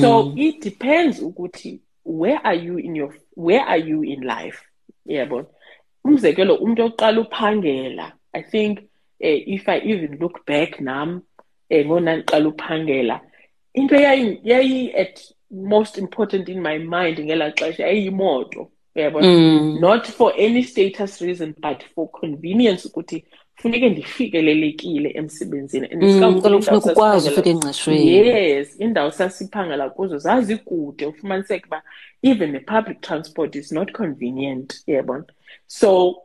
So 0.00 0.34
it 0.36 0.60
depends 0.62 1.22
ukuthi 1.22 1.80
where 2.04 2.40
are 2.44 2.58
you 2.58 2.78
in 2.78 2.96
your 2.96 3.14
where 3.36 3.64
are 3.64 3.80
you 3.80 4.02
in 4.02 4.20
life? 4.20 4.58
Yebo. 5.06 5.46
Umzekelo 6.04 6.54
umuntu 6.54 6.84
oqala 6.84 7.20
uphangela 7.20 8.12
i 8.32 8.42
think 8.42 8.78
eh, 9.20 9.42
if 9.46 9.68
i 9.68 9.78
even 9.78 10.18
look 10.18 10.46
back 10.46 10.80
nam 10.80 11.22
eh 11.68 11.86
ngona 11.86 12.16
ndiqala 12.16 12.48
uphangela 12.48 13.20
into 13.74 13.94
yayi 13.94 14.94
at 14.94 15.20
most 15.50 15.98
important 15.98 16.48
in 16.48 16.60
my 16.60 16.78
mind 16.78 17.18
ngelaa 17.18 17.50
xesha 17.50 17.86
yayiyimoto 17.86 18.70
yabo 18.94 19.20
not 19.80 20.06
for 20.06 20.32
any 20.36 20.62
status 20.62 21.20
reason 21.20 21.54
but 21.58 21.84
for 21.94 22.10
convenience 22.10 22.88
ukuthi 22.88 23.24
funeke 23.62 23.88
ndifikelelekile 23.88 25.10
emsebenzini 25.14 25.86
and 25.92 26.02
isikakhulu 26.02 26.62
funeka 26.62 26.90
ukwazi 26.92 27.28
sasiphangela- 27.28 27.32
ufika 27.32 27.50
engqeshweni. 27.50 28.16
Yes 28.16 28.80
indawo 28.80 29.10
sasiphangela 29.10 29.90
kuzo 29.90 30.18
zazikude. 30.18 31.06
Ufumaniseke 31.06 31.66
uba 31.66 31.82
even 32.22 32.52
the 32.52 32.60
public 32.60 33.00
transport 33.00 33.54
is 33.56 33.72
not 33.72 33.92
convenient 33.92 34.82
yabona 34.86 35.24
so 35.66 36.16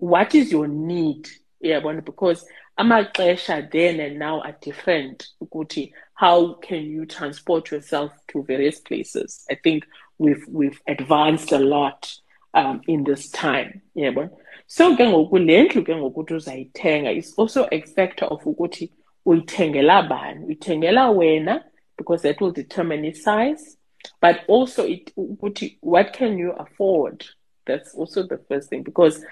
what 0.00 0.34
is 0.34 0.52
your 0.52 0.68
need 0.68 1.28
yabona 1.60 2.00
because 2.04 2.46
amaxesha 2.78 3.62
then 3.70 4.00
and 4.00 4.18
now 4.18 4.40
are 4.42 4.56
different 4.60 5.28
ukuthi 5.40 5.92
how 6.14 6.54
can 6.54 6.84
you 6.84 7.06
transport 7.06 7.72
yourself 7.72 8.12
to 8.28 8.42
various 8.42 8.80
places? 8.80 9.44
I 9.50 9.54
think 9.56 9.84
we've 10.18 10.44
we've 10.52 10.80
advanced 10.86 11.52
a 11.52 11.58
lot 11.58 12.06
um, 12.54 12.80
in 12.86 13.04
this 13.04 13.30
time 13.30 13.80
yabona 13.96 14.30
so 14.66 14.96
ke 14.96 15.06
ngoku 15.06 15.38
le 15.38 15.62
ndlu 15.62 15.84
ke 15.84 15.96
ngokuthi 15.96 16.34
uzayithenga 16.34 17.12
is 17.12 17.38
also 17.38 17.68
a 17.70 17.80
factor 17.80 18.28
of 18.30 18.46
ukuthi 18.46 18.90
uyithengela 19.26 20.02
bani. 20.08 20.44
Uyithengela 20.46 21.10
wena 21.10 21.64
because 21.96 22.22
that 22.22 22.40
will 22.40 22.52
determine 22.52 23.04
its 23.04 23.22
size 23.22 23.76
but 24.20 24.36
also 24.48 24.86
it 24.86 25.12
ukuthi 25.16 25.78
what 25.80 26.12
can 26.12 26.38
you 26.38 26.52
afford? 26.52 27.24
That's 27.66 27.94
also 27.94 28.22
the 28.22 28.38
first 28.38 28.68
thing 28.70 28.82
because 28.82 29.24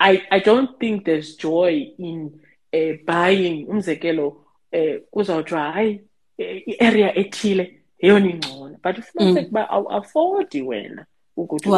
i 0.00 0.22
i 0.30 0.40
don't 0.40 0.78
think 0.80 1.04
there's 1.04 1.36
joy 1.36 1.92
in 1.98 2.40
uh, 2.72 2.96
buying. 3.06 3.66
Umzekelo 3.66 4.26
uh, 4.72 5.00
kuzawuthiwa 5.10 5.72
hayi 5.72 6.00
eh, 6.38 6.62
i-area 6.68 7.14
ethile 7.14 7.82
yeyona 7.98 8.30
ingcono. 8.30 8.78
But 8.82 8.98
ufumaniseke 8.98 9.48
uba 9.48 9.70
awuafodi 9.70 10.62
wena 10.62 11.06
ukuthi 11.36 11.68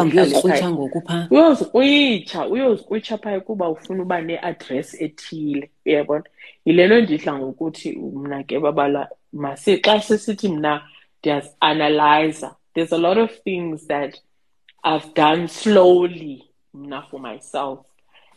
phaya. 0.49 0.71
ngoku 0.71 1.01
phaa 1.07 1.27
uyozikrwitsha 1.31 2.47
uyozikrwitsha 2.47 3.17
phaya 3.17 3.39
kuba 3.39 3.69
ufuna 3.69 4.03
uba 4.03 4.21
ne-address 4.21 5.01
ethile 5.01 5.69
uyabona? 5.85 6.23
Yile 6.65 6.87
nto 6.87 7.01
ndidla 7.01 7.33
ngokuthi 7.39 7.91
mna 7.97 8.43
ke 8.43 8.59
babala 8.59 9.09
masi 9.33 9.77
xa 9.81 10.01
sesithi 10.01 10.47
mna 10.49 10.81
ndiyazi-analyzer 11.19 12.51
there's 12.73 12.93
a 12.93 12.97
lot 12.97 13.17
of 13.21 13.31
things 13.43 13.87
that 13.87 14.15
i've 14.83 15.13
done 15.15 15.47
slowly 15.47 16.43
mna 16.73 17.01
for 17.01 17.19
myself. 17.19 17.79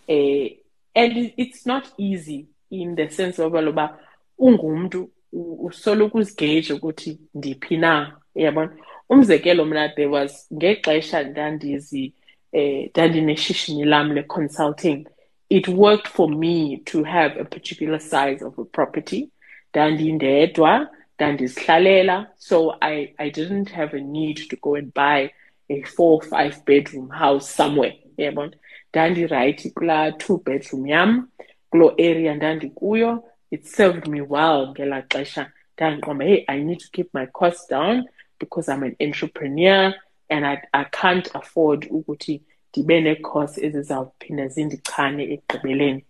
Eh 0.08 0.50
and 0.94 1.16
it- 1.16 1.34
it's 1.36 1.66
not 1.66 1.84
easy 1.98 2.46
in 2.70 2.96
the 2.96 3.08
sense 3.10 3.38
of 3.42 3.52
uba 3.54 3.98
ungumntu 4.38 5.08
u- 5.32 5.66
usoloko 5.66 6.18
uzigeyije 6.18 6.72
ukuthi 6.72 7.18
ndiphi 7.34 7.76
na 7.76 8.16
uyabona 8.34 8.76
umzekelo 9.12 9.64
mna 9.64 9.88
there 9.88 10.06
was 10.06 10.52
ngexesha 10.52 11.22
ndandizi 11.22 12.12
eh 12.52 12.90
ndandineshishini 12.90 13.84
lam 13.84 14.12
le-consulting 14.12 15.06
it 15.48 15.68
worked 15.68 16.08
for 16.08 16.30
me 16.30 16.76
to 16.76 17.04
have 17.04 17.40
a 17.40 17.44
particular 17.44 18.00
size 18.00 18.44
of 18.44 18.58
a 18.58 18.64
property. 18.64 19.30
Ndandindedwa 19.70 20.88
ndandizihlalela 21.16 22.26
so 22.36 22.74
I, 22.80 23.14
i 23.18 23.30
didn't 23.30 23.70
have 23.70 23.96
a 23.96 24.00
need 24.00 24.36
to 24.50 24.56
go 24.56 24.74
and 24.74 24.94
buy 24.94 25.30
a 25.68 25.82
four 25.82 26.22
five 26.22 26.64
bedroom 26.64 27.10
house 27.10 27.46
somewhere 27.56 27.98
yabona 28.16 28.56
ndandirayithi 28.90 29.70
kulaa 29.70 30.12
two 30.12 30.38
bedroom 30.44 30.86
yam 30.86 31.28
kuloo 31.70 31.94
area 31.98 32.34
ndandikuyo. 32.34 33.24
It 33.50 33.64
served 33.66 34.08
me 34.08 34.20
well 34.20 34.68
ngelaa 34.68 35.02
xesha. 35.02 35.52
Ndandiqonda 35.76 36.24
hey 36.24 36.44
i 36.48 36.62
need 36.64 36.78
to 36.78 36.88
keep 36.92 37.14
my 37.14 37.26
costs 37.26 37.68
down 37.70 38.04
because 38.42 38.66
i'm 38.72 38.82
an 38.82 38.96
entrepreneur 39.06 39.94
and 40.28 40.42
i, 40.52 40.54
I 40.72 40.84
can't 41.00 41.28
afford 41.40 41.86
ukuthi 41.90 42.34
ndibe 42.72 43.00
nee-costs 43.00 43.58
ezizawuphinda 43.66 44.44
zindichane 44.54 45.22
ekugqibeleni. 45.34 46.04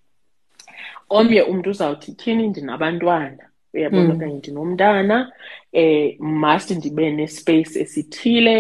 Omnye 1.17 1.43
umntu 1.51 1.71
uzawuthi 1.71 2.13
tyhini 2.13 2.49
ndinabantwana. 2.49 3.45
Uyabona 3.75 4.15
okanye 4.15 4.39
ndinomntana. 4.39 5.17
Eh 5.73 6.21
must 6.21 6.71
ndibe 6.71 7.11
nespace 7.11 7.75
esithile 7.83 8.57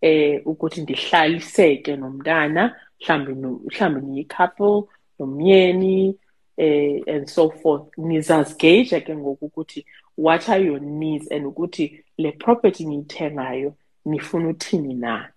eh 0.00 0.46
ukuthi 0.50 0.80
ndihlaliseke 0.82 1.96
nomntana 1.96 2.62
mhlawumbi 3.00 3.32
mhlawumbi 3.66 4.00
niyi-couple 4.06 4.76
nomyeni 5.18 6.16
eh 6.56 7.02
and 7.14 7.26
so 7.26 7.50
forth. 7.50 7.98
Nizazigeja 7.98 9.00
ke 9.00 9.16
ngoku 9.16 9.44
ukuthi 9.46 9.86
what 10.16 10.48
are 10.48 10.58
your 10.58 10.80
needs? 10.80 11.28
And 11.28 11.46
ukuthi 11.46 12.02
le 12.18 12.32
property 12.32 12.84
niyithengayo 12.84 13.74
nifuna 14.06 14.48
uthini 14.48 14.94
na? 14.94 15.28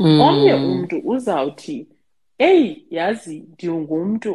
Omnye 0.00 0.54
mm. 0.54 0.64
umntu 0.64 1.02
uzawuthi 1.04 1.86
eyi 2.38 2.86
yazi 2.90 3.44
ndingumntu 3.52 4.30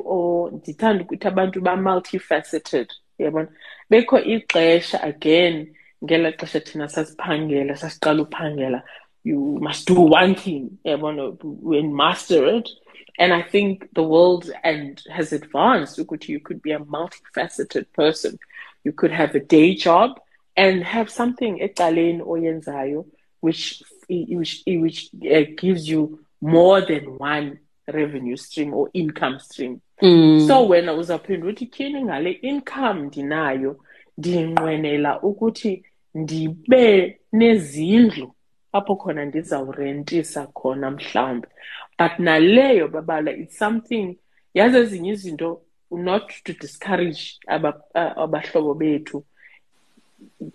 ndithanda 0.51 1.03
ukuthi 1.03 1.27
abantu 1.27 1.61
ba-multifaceted 1.61 2.87
yabona? 3.19 3.47
Bekho 3.89 4.19
ixesha 4.19 5.03
again 5.03 5.75
ngela 6.03 6.31
xesha 6.31 6.59
thina 6.59 6.87
sasiphangela 6.87 7.75
sasiqala 7.75 8.21
uphangela 8.21 8.83
you 9.23 9.57
must 9.61 9.87
do 9.87 10.01
one 10.01 10.35
thing 10.35 10.69
yabona? 10.85 11.37
And 11.79 11.95
master 11.95 12.45
it. 12.45 12.69
And 13.17 13.31
i 13.33 13.41
think 13.41 13.93
the 13.93 14.03
world 14.03 14.51
and 14.63 15.01
has 15.09 15.31
advanced 15.31 15.97
ukuthi 15.97 16.29
you 16.29 16.39
could 16.41 16.61
be 16.61 16.73
a 16.73 16.79
multifaceted 16.79 17.85
person 17.93 18.37
you 18.85 18.93
could 18.93 19.11
have 19.11 19.35
a 19.35 19.39
day 19.39 19.75
job 19.75 20.19
and 20.55 20.83
have 20.83 21.09
something 21.09 21.59
ecaleni 21.61 22.21
oyenzayo 22.21 23.05
which 23.41 23.83
which 24.09 24.63
which 24.67 25.09
uh, 25.13 25.45
gives 25.57 25.89
you 25.89 26.19
more 26.41 26.81
than 26.81 27.17
one 27.17 27.59
revenue 27.87 28.37
stream 28.37 28.73
or 28.73 28.89
income 28.93 29.39
stream. 29.39 29.81
So 30.47 30.67
wena 30.67 30.93
uzawuphinda 30.93 31.47
uthi 31.47 31.65
tyhini 31.65 32.03
ngale 32.03 32.31
income 32.31 33.01
ndinayo 33.01 33.79
ndinqwenela 34.17 35.21
ukuthi 35.21 35.83
ndibe 36.15 37.19
nezindlu 37.33 38.31
apho 38.71 38.95
khona 38.95 39.25
ndizawurentisa 39.25 40.47
khona 40.47 40.91
mhlawumbi 40.91 41.47
but 41.99 42.19
naleyo 42.19 42.87
babala 42.87 43.31
it's 43.31 43.57
something 43.57 44.17
yazi 44.53 44.77
ezinye 44.77 45.11
izinto 45.11 45.61
not 45.97 46.29
to 46.43 46.53
discourage 46.53 47.39
abahlobo 47.47 48.73
bethu 48.73 49.23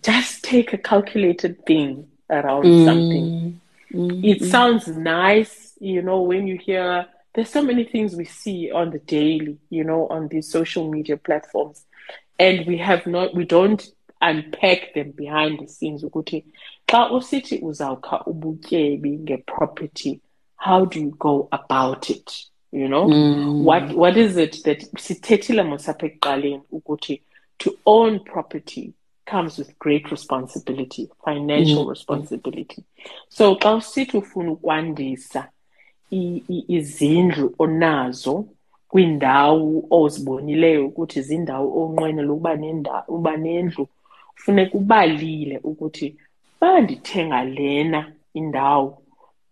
just 0.03 0.43
take 0.43 0.73
a 0.73 0.79
calculated 0.79 1.65
thing 1.67 2.07
around 2.29 2.65
mm. 2.65 2.85
something 2.85 3.61
mm. 3.93 4.25
it 4.25 4.45
sounds 4.45 4.89
nice 4.89 5.75
you 5.81 6.03
know 6.03 6.23
when 6.23 6.47
you 6.47 6.57
hear 6.57 7.07
there's 7.35 7.51
so 7.51 7.63
many 7.63 7.85
things 7.85 8.17
we 8.17 8.25
see 8.25 8.71
on 8.71 8.91
the 8.91 8.99
daily 8.99 9.59
you 9.71 9.85
know 9.85 10.07
on 10.09 10.29
these 10.29 10.51
social 10.51 10.91
media 10.91 11.17
platforms 11.17 11.85
and 12.39 12.67
we 12.67 12.79
have 12.79 13.07
not 13.07 13.35
we 13.35 13.45
don't 13.45 13.93
unpack 14.21 14.95
them 14.95 15.13
behind 15.13 15.59
the 15.61 15.69
scenes 15.69 16.05
ukuthi 16.05 16.45
xa 16.87 17.11
usithi 17.13 17.59
uzawukha 17.59 18.25
ubutyebi 18.27 19.19
ngeproperty 19.19 20.21
how 20.57 20.87
do 20.87 21.01
you 21.01 21.11
go 21.11 21.49
about 21.51 22.11
it 22.11 22.51
you 22.73 22.89
know 22.89 23.09
mm. 23.09 23.65
what 23.65 23.93
what 23.93 24.17
is 24.17 24.37
it 24.37 24.63
that 24.63 24.81
sithethile 24.99 25.63
mosapha 25.63 26.07
ekuqaleni 26.07 26.63
ukuthi 26.73 27.23
to 27.59 27.71
own 27.87 28.21
property 28.21 28.93
comes 29.25 29.59
with 29.59 29.79
great 29.79 30.09
responsibility 30.09 31.09
financial 31.25 31.85
mm. 31.85 31.91
responsibility 31.91 32.83
so 33.29 33.55
xa 33.55 33.75
usithi 33.75 34.17
ufuna 34.17 34.53
ukwandisa 34.53 35.49
izindlu 36.69 37.55
onazo 37.59 38.45
kwiindawo 38.89 39.85
ozibonileyo 39.91 40.87
ukuthi 40.87 41.23
zindawo 41.23 41.67
onqwenela 41.83 42.33
ukuba 42.33 42.57
nendawo 42.57 43.05
uba 43.09 43.37
nendlu 43.37 43.89
funeka 44.35 44.79
ubalile 44.79 45.59
ukuthi 45.65 46.17
bandithenga 46.61 47.45
lena 47.45 48.13
indawo 48.35 49.03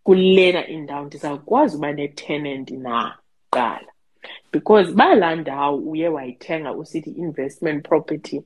kulena 0.08 0.66
indawo 0.66 1.06
ndizawukwazi 1.06 1.76
uba 1.76 1.92
ne-tenant 1.92 2.70
na 2.70 3.14
kuqala. 3.50 3.92
Because 4.52 4.92
balaa 4.92 5.34
ndawo 5.34 5.76
uye 5.76 6.08
wayithenga 6.08 6.72
usithi 6.72 7.10
investment 7.10 7.88
property 7.88 8.42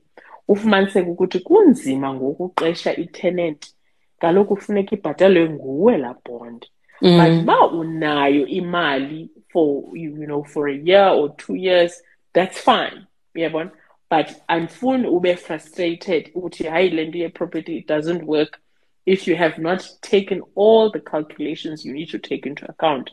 ufumaniseke 0.47 1.09
ukuthi 1.09 1.39
kunzima 1.39 2.13
ngokuqesha 2.13 2.95
i-tenant. 2.97 3.73
Kaloku 4.19 4.57
funeka 4.57 4.95
ibhatalwe 4.95 5.49
nguwe 5.49 5.97
laa 5.97 6.15
bond. 6.25 6.65
Mm. 7.01 7.17
but 7.17 7.43
uba 7.43 7.71
unayo 7.71 8.47
imali 8.47 9.29
for 9.49 9.83
you 9.97 10.25
know 10.25 10.43
for 10.43 10.69
a 10.69 10.75
year 10.75 11.09
or 11.09 11.35
two 11.35 11.55
years 11.55 12.03
that's 12.33 12.59
fine. 12.59 13.07
Uyabona? 13.35 13.71
Yeah, 13.71 14.25
but 14.25 14.35
andifuni 14.47 15.07
ube 15.07 15.35
frustrated 15.35 16.31
ukuthi 16.35 16.63
hayi 16.63 16.89
le 16.89 17.05
nto 17.05 17.17
ye-property 17.17 17.77
it 17.77 17.87
doesn't 17.87 18.23
work. 18.23 18.59
If 19.05 19.27
you 19.27 19.35
have 19.35 19.57
not 19.57 19.87
taken 20.01 20.41
all 20.55 20.91
the 20.91 20.99
calculations 20.99 21.83
you 21.85 21.93
need 21.93 22.09
to 22.09 22.19
take 22.19 22.45
into 22.45 22.69
account 22.69 23.09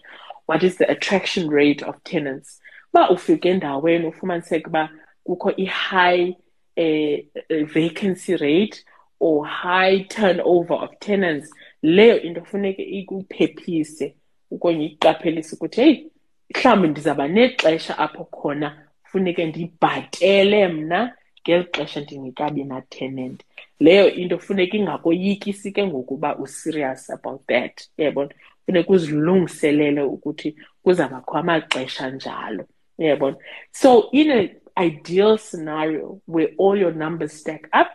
what 0.50 0.64
is 0.64 0.78
the 0.78 0.90
attraction 0.90 1.48
rate 1.48 1.80
of 1.80 2.02
tenants? 2.02 2.58
Uba 2.92 3.08
ufike 3.10 3.48
endaweni 3.48 4.06
ufumaniseke 4.06 4.66
uba 4.66 4.90
kukho 5.24 5.54
i-high 5.56 6.36
uh, 6.76 7.64
vacancy 7.64 8.34
rate 8.34 8.84
or 9.20 9.46
high 9.46 10.02
turnover 10.08 10.74
of 10.74 10.90
tenants 10.98 11.52
leyo 11.82 12.22
into 12.22 12.40
funeke 12.40 12.82
ikuphephise 12.82 14.14
okanye 14.52 14.86
iqaphelise 14.86 15.56
ukuthi 15.56 15.80
heyi 15.80 16.12
mhlawumbi 16.54 16.88
ndizawuba 16.88 17.28
nexesha 17.28 17.98
apho 17.98 18.24
khona 18.24 18.86
funeke 19.04 19.46
ndibhatele 19.46 20.68
mna 20.68 21.16
ngeli 21.42 21.64
xesha 21.64 22.00
ndingekabi 22.00 22.64
na-tenant 22.64 23.44
leyo 23.80 24.10
into 24.10 24.38
funeka 24.38 24.76
ingakoyikisi 24.76 25.72
ke 25.72 25.86
ngokuba 25.86 26.38
userious 26.38 27.10
about 27.10 27.46
that 27.46 27.88
uyayibona 27.98 28.34
funeka 28.66 28.90
uzilungiselele 28.92 30.02
ukuthi 30.02 30.56
kuzabakho 30.82 31.36
amaxesha 31.36 32.10
njalo 32.10 32.64
uyayibona 32.98 33.36
so 33.72 34.10
in 34.12 34.30
an 34.30 34.50
ideal 34.76 35.38
scenario 35.38 36.20
where 36.28 36.54
all 36.58 36.80
your 36.80 36.94
numbers 36.94 37.40
stack 37.40 37.68
up 37.72 37.88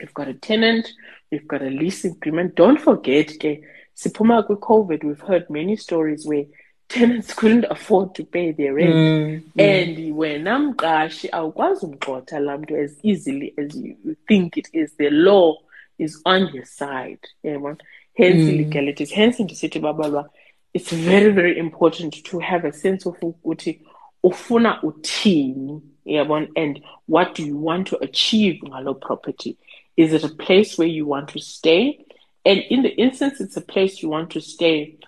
you've 0.00 0.14
got 0.14 0.28
a 0.28 0.34
tenant 0.34 0.94
you've 1.30 1.46
got 1.46 1.62
a 1.62 1.70
lease 1.70 2.08
agreement 2.08 2.56
don't 2.56 2.80
forget 2.80 3.38
ke 3.38 3.64
siphuma 3.94 4.42
kwi-covid 4.42 5.04
we've 5.04 5.26
heard 5.26 5.50
many 5.50 5.76
stories 5.76 6.26
where 6.26 6.46
tenants 6.88 7.34
couldn't 7.34 7.66
afford 7.70 8.14
to 8.14 8.24
pay 8.24 8.52
their 8.52 8.74
rent. 8.74 8.94
Mm, 8.94 9.42
mm. 9.42 9.52
and 9.58 10.16
wena 10.16 10.58
mqashi 10.58 11.28
awukwazi 11.32 11.86
umgxotha 11.86 12.38
laa 12.40 12.58
mntu 12.58 12.76
as 12.76 12.98
easily 13.02 13.54
as 13.56 13.76
you 13.76 14.16
think 14.28 14.56
it 14.56 14.68
is. 14.72 14.96
The 14.96 15.10
law 15.10 15.56
is 15.98 16.20
on 16.24 16.54
your 16.54 16.66
side 16.66 17.20
yabona 17.44 17.76
hence 18.14 18.52
mm. 18.52 18.56
legalities. 18.56 19.12
Hence 19.12 19.42
ndisithi 19.42 19.78
babalwa 19.78 20.30
it's 20.74 20.92
very 20.92 21.32
very 21.32 21.58
important 21.58 22.22
to 22.22 22.38
have 22.38 22.68
a 22.68 22.72
sense 22.72 23.08
of 23.08 23.22
ukuthi 23.22 23.80
ufuna 24.22 24.82
uthini 24.82 25.80
yabona 26.04 26.48
and 26.56 26.80
what 27.08 27.34
do 27.34 27.42
you 27.42 27.64
want 27.64 27.86
to 27.86 27.98
achieve 28.04 28.60
ngalo 28.68 28.94
property? 28.94 29.56
Is 29.96 30.12
it 30.12 30.24
a 30.24 30.28
place 30.28 30.78
where 30.78 30.88
you 30.88 31.06
want 31.06 31.28
to 31.28 31.40
stay? 31.40 32.04
And 32.44 32.60
in 32.70 32.82
the 32.82 32.94
instance 32.96 33.40
it's 33.40 33.56
a 33.56 33.60
place 33.60 34.02
you 34.02 34.08
want 34.08 34.30
to 34.30 34.40
stay 34.40 34.98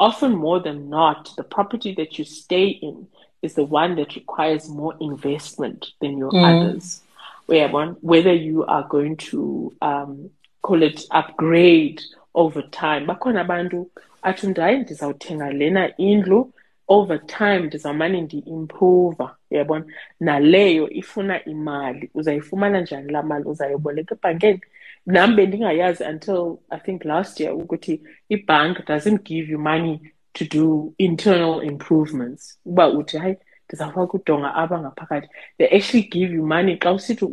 often 0.00 0.32
more 0.32 0.58
than 0.58 0.88
not, 0.88 1.30
the 1.36 1.44
property 1.44 1.94
that 1.94 2.18
you 2.18 2.24
stay 2.24 2.66
in 2.68 3.06
is 3.42 3.54
the 3.54 3.64
one 3.64 3.94
that 3.96 4.16
requires 4.16 4.68
more 4.68 4.94
investment 5.00 5.92
than 6.00 6.18
your 6.18 6.32
mm. 6.32 6.44
others. 6.44 7.02
Where 7.46 7.68
one, 7.68 7.96
whether 8.00 8.32
you 8.32 8.64
are 8.64 8.86
going 8.88 9.16
to 9.16 9.72
um, 9.82 10.30
call 10.62 10.82
it 10.82 11.04
upgrade 11.10 12.00
over 12.34 12.62
time. 12.62 13.06
Bakhona 13.06 13.40
abantu 13.40 13.90
athi 14.22 14.46
ndayi 14.46 14.78
ndizawuthenga 14.78 15.50
lena 15.52 15.96
indlu 15.96 16.52
over 16.88 17.26
time 17.26 17.58
ndizawumane 17.58 18.20
ndi-improve 18.20 19.24
uyabona 19.50 19.84
naleyo 20.20 20.90
ifuna 20.90 21.44
imali 21.44 22.10
uzayifumana 22.14 22.80
njani 22.80 23.12
laa 23.12 23.22
mali 23.22 23.44
uzayoboleka 23.44 24.14
ebhankeni 24.14 24.60
nam 25.06 25.36
bendingayazi 25.36 26.04
until 26.04 26.58
i 26.70 26.78
think 26.78 27.04
last 27.04 27.40
year 27.40 27.54
ukuthi 27.54 28.00
ibhank 28.28 28.86
doesn't 28.86 29.22
give 29.22 29.52
you 29.52 29.58
money 29.58 30.00
to 30.34 30.44
do 30.44 30.94
internal 30.98 31.60
improvements. 31.60 32.58
Uba 32.66 32.88
uthi 32.88 33.18
hayi 33.18 33.36
ndizawufaka 33.68 34.12
udonga 34.12 34.54
apha 34.54 34.80
ngaphakathi. 34.80 35.28
They 35.58 35.66
actually 35.66 36.02
give 36.02 36.34
you 36.34 36.46
money 36.46 36.76
xa 36.76 36.92
usithi 36.92 37.24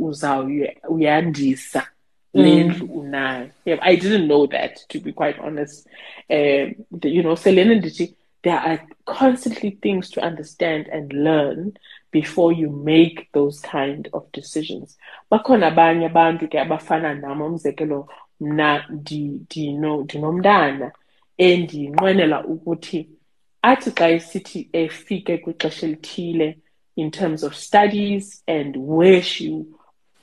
le 2.33 2.63
mm. 2.63 2.69
ndlu 2.69 2.85
unayo. 2.85 3.49
I 3.81 3.95
didn't 3.95 4.25
know 4.27 4.47
that 4.47 4.87
to 4.87 4.99
be 4.99 5.11
quite 5.11 5.39
honest. 5.39 5.87
Um, 6.29 6.75
you 7.03 7.21
know 7.21 7.35
selena 7.35 7.75
ndithi 7.75 8.15
there 8.43 8.59
are 8.59 8.81
constantly 9.05 9.71
things 9.71 10.09
to 10.09 10.21
understand 10.21 10.87
and 10.87 11.13
learn 11.13 11.73
before 12.11 12.51
you 12.51 12.69
make 12.69 13.29
those 13.33 13.59
kind 13.59 14.09
of 14.13 14.31
decisions 14.31 14.97
bakhona 15.31 15.67
abanye 15.67 16.05
abantu 16.05 16.47
ke 16.47 16.59
abafana 16.59 17.13
nam 17.13 17.41
umzekelo 17.41 18.07
mna 18.39 18.85
ndinomntana 18.89 20.91
endinqwenela 21.37 22.45
ukuthi 22.45 23.09
athi 23.61 23.91
xa 23.91 24.09
esithi 24.09 24.69
efike 24.73 25.37
kwixesha 25.37 25.85
elithile 25.85 26.57
in 26.95 27.11
terms 27.11 27.43
of 27.43 27.55
studies 27.55 28.43
and 28.47 28.77
where 28.77 29.21
she 29.21 29.65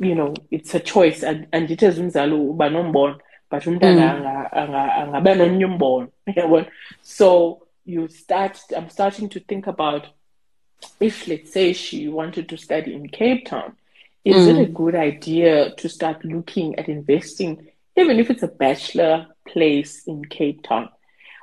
you 0.00 0.14
know 0.14 0.34
it's 0.50 0.74
a 0.74 0.80
choice 0.80 1.26
andithi 1.52 1.86
as 1.86 1.98
umzali 1.98 2.34
uba 2.34 2.70
nombono 2.70 3.18
but 3.50 3.66
umntana 3.66 4.48
mm. 4.52 4.74
angabe 4.74 5.34
nomnye 5.34 5.64
umbono 5.64 6.08
yabona 6.36 6.66
so 7.02 7.60
you 7.84 8.08
start 8.08 8.60
i'm 8.76 8.88
starting 8.88 9.28
to 9.28 9.40
think 9.40 9.66
about 9.66 10.06
if 11.00 11.28
let's 11.28 11.52
say 11.52 11.72
she 11.72 12.08
wanted 12.08 12.48
to 12.48 12.56
study 12.56 12.94
in 12.94 13.08
Cape 13.08 13.46
Town, 13.46 13.76
is 14.24 14.36
mm. 14.36 14.48
it 14.48 14.68
a 14.68 14.70
mm. 14.70 14.74
good 14.74 14.94
idea 14.94 15.74
to 15.76 15.88
start 15.88 16.24
looking 16.24 16.78
at 16.78 16.88
investing, 16.88 17.68
even 17.96 18.18
if 18.18 18.30
it's 18.30 18.42
a 18.42 18.48
bachelor 18.48 19.26
place 19.46 20.04
in 20.06 20.24
Cape 20.24 20.62
Town, 20.62 20.88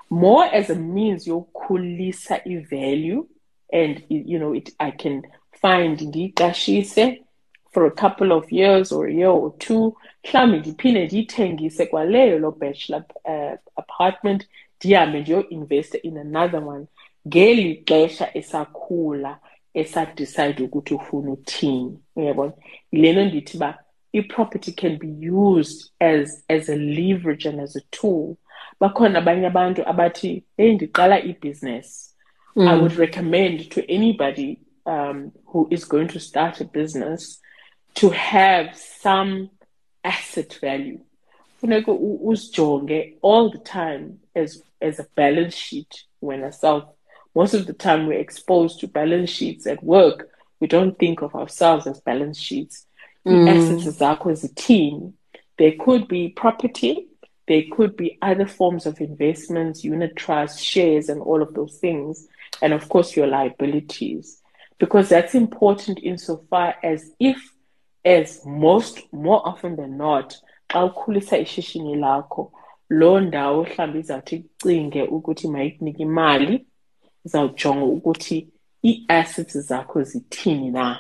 more 0.10 0.46
as 0.46 0.70
a 0.70 0.76
means 0.76 1.28
your 1.28 1.46
kulisa 1.56 2.70
value, 2.70 3.28
and 3.72 4.04
you 4.10 4.40
know 4.40 4.54
it 4.54 4.70
I 4.80 4.92
can 4.92 5.24
find 5.62 5.98
ndiyixashise 5.98 7.24
for 7.72 7.86
a 7.86 7.92
couple 7.92 8.34
of 8.34 8.52
years 8.52 8.92
or 8.92 9.08
a 9.08 9.14
year 9.14 9.30
or 9.30 9.56
two 9.58 9.96
mhlawumbi 10.24 10.60
ndiphinde 10.60 11.06
ndiyithengise 11.06 11.86
kwaleyo 11.86 12.40
lo 12.40 12.52
bachelor 12.52 13.04
uh, 13.26 13.58
apartment 13.76 14.48
ndihambe 14.82 15.22
ndiyo-investa 15.22 16.02
in 16.02 16.18
another 16.18 16.64
one. 16.64 16.86
Ngeli 17.28 17.84
xesha 17.86 18.38
esakhula 18.38 19.40
esadecide 19.74 20.64
ukuthi 20.64 20.94
ufuna 20.94 21.32
uthini 21.32 22.00
uyabona 22.16 22.54
yilento 22.92 23.26
ndithi 23.26 23.58
uba 23.58 23.84
i-property 24.14 24.72
can 24.72 24.98
be 24.98 25.30
used 25.30 25.92
as 26.00 26.44
as 26.50 26.70
a 26.70 26.76
leverage 26.76 27.50
and 27.50 27.60
as 27.60 27.76
a 27.76 27.82
tool. 27.92 28.36
Bakhona 28.80 29.20
abanye 29.20 29.48
abantu 29.48 29.90
abathi 29.90 30.44
hey 30.58 30.74
ndiqala 30.74 31.24
ibhizinesi 31.24 32.16
mm. 32.56 32.68
i 32.68 32.76
would 32.76 32.98
recommend 32.98 33.70
to 33.70 33.82
anybody 33.90 34.60
um, 34.86 35.32
who 35.46 35.68
is 35.70 35.88
going 35.88 36.08
to 36.08 36.20
start 36.20 36.62
a 36.62 36.66
business 36.66 37.42
to 37.94 38.10
have 38.10 38.76
some 38.76 39.50
asset 40.04 40.60
value. 40.62 41.00
Funeka 41.62 41.92
usijonge 42.24 43.18
all 43.22 43.52
the 43.52 43.60
time 43.60 44.20
as 44.36 44.64
as 44.82 45.00
a 45.00 45.08
balance 45.16 45.56
sheet 45.56 46.04
when 46.20 46.52
self 46.52 46.86
most 47.34 47.54
of 47.54 47.66
the 47.66 47.74
time 47.74 48.08
we're 48.08 48.20
exposed 48.20 48.80
to 48.80 48.88
balance 48.88 49.30
sheets 49.30 49.66
at 49.66 49.84
work. 49.84 50.30
We 50.60 50.68
don't 50.68 50.98
think 51.00 51.22
of 51.22 51.34
ourselves 51.34 51.88
as 51.88 52.02
balance 52.02 52.38
sheets. 52.38 52.86
Mm. 53.26 53.48
assets 53.48 53.98
zakho 54.00 54.56
team, 54.56 55.14
there 55.58 55.74
could 55.80 56.08
be 56.08 56.30
property. 56.30 57.08
There 57.48 57.64
could 57.72 57.96
be 57.96 58.18
other 58.22 58.48
forms 58.48 58.86
of 58.86 59.00
investments 59.00 59.84
unit 59.84 60.16
trusts 60.16 60.62
shares 60.62 61.10
and 61.10 61.22
all 61.22 61.42
of 61.42 61.54
those 61.54 61.78
things. 61.78 62.28
And 62.62 62.74
of 62.74 62.90
course 62.90 63.16
your 63.16 63.28
liabilities. 63.28 64.42
Because 64.80 65.10
that's 65.10 65.36
important 65.36 66.00
insofar 66.02 66.76
as 66.84 67.12
if 67.20 67.38
as 68.04 68.42
most 68.46 69.02
more 69.14 69.48
often 69.48 69.76
than 69.76 69.98
not 69.98 70.38
xa 70.70 70.90
ukhulisa 70.90 71.38
ishishini 71.40 71.96
lakho 71.96 72.52
loo 73.00 73.20
ndawo 73.20 73.64
mhlawumbi 73.64 74.00
izawuthi 74.00 74.36
icinge 74.36 75.02
ukuthi 75.04 75.48
mayikunike 75.48 76.04
imali 76.04 76.66
izawujonga 77.26 77.86
ukuthi 77.86 78.48
ii-assets 78.86 79.58
zakho 79.58 80.04
zithini 80.04 80.72
na. 80.72 81.00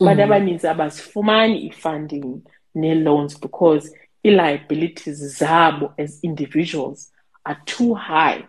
Abantu 0.00 0.22
abaninzi 0.22 0.66
abazifumani 0.68 1.56
i-funding 1.68 2.40
nee-loans 2.74 3.40
because 3.40 3.84
ii-liabilities 4.26 5.38
zabo 5.38 5.92
as 5.98 6.24
individuals 6.24 7.12
are 7.44 7.60
too 7.64 7.94
high. 7.94 8.44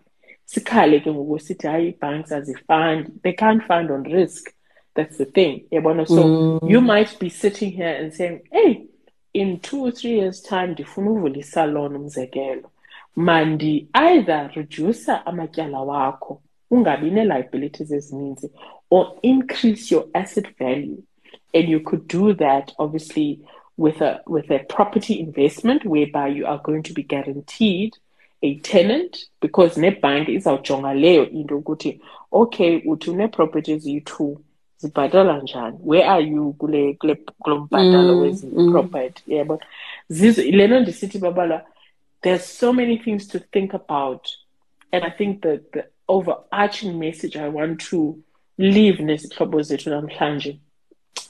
Sikhale 0.45 0.99
ke 0.99 1.11
ngoku 1.11 1.39
sithi 1.39 1.67
hayi 1.67 1.87
ii-banks 1.87 2.31
azifandi 2.31 3.11
they 3.23 3.33
can't 3.33 3.63
fund 3.63 3.91
on 3.91 4.03
risk. 4.03 4.49
That's 4.95 5.17
the 5.17 5.25
thing 5.25 5.65
yabona? 5.71 6.07
So 6.07 6.59
you 6.67 6.81
might 6.81 7.19
be 7.19 7.29
sitting 7.29 7.71
here 7.71 7.95
and 8.01 8.13
saying 8.13 8.41
hey 8.51 8.87
in 9.33 9.59
two 9.59 9.85
or 9.85 9.91
three 9.91 10.17
years 10.19 10.43
time 10.43 10.67
ndifuna 10.67 11.11
uvula 11.11 11.37
isalon 11.37 11.95
umzekelo 11.95 12.71
mandi 13.15 13.87
either 13.93 14.51
reducer 14.55 15.21
amatyala 15.25 15.81
wakho 15.81 16.41
ungabi 16.71 17.11
nee-liabilities 17.11 17.91
ezininzi 17.91 18.51
or 18.89 19.17
increase 19.21 19.95
your 19.95 20.05
asset 20.13 20.47
value. 20.57 21.03
And 21.53 21.69
you 21.69 21.79
could 21.79 22.07
do 22.07 22.33
that 22.33 22.73
obviously 22.77 23.39
with 23.77 24.01
a 24.01 24.21
with 24.27 24.51
a 24.51 24.59
property 24.59 25.19
investment 25.19 25.85
whereby 25.85 26.27
you 26.27 26.45
are 26.45 26.61
going 26.63 26.83
to 26.83 26.93
be 26.93 27.03
guaranteed 27.03 27.97
a 28.41 28.55
tenant 28.55 29.17
because 29.41 29.81
nebhanki 29.81 30.33
izawujonga 30.33 30.93
leyo 30.93 31.29
into 31.29 31.57
ukuthi 31.57 32.01
okay 32.31 32.81
uthi 32.85 33.09
une-properties 33.11 33.75
eziyi-two 33.75 34.37
zibhatala 34.77 35.41
njani? 35.41 35.77
Where 35.83 36.09
are 36.09 36.21
you 36.21 36.53
kule 36.53 36.93
kulo 36.93 37.59
mbhatalo 37.59 38.13
Mm, 38.13 38.21
wezi-property 38.21 39.35
yabo 39.35 39.59
zizo 40.09 40.41
le 40.41 40.67
nto 40.67 40.79
ndisithi 40.79 41.17
babalwa 41.17 41.65
there's 42.21 42.45
so 42.45 42.73
many 42.73 42.97
things 42.97 43.27
to 43.27 43.39
think 43.39 43.73
about. 43.73 44.29
And 44.91 45.03
i 45.03 45.09
think 45.09 45.41
the, 45.41 45.63
the 45.73 45.85
overarching 46.07 46.99
message 46.99 47.37
i 47.37 47.47
want 47.47 47.79
to 47.79 48.17
leave 48.57 49.03
nezihlobo 49.03 49.61
zethu 49.61 49.89
namhlanje 49.89 50.59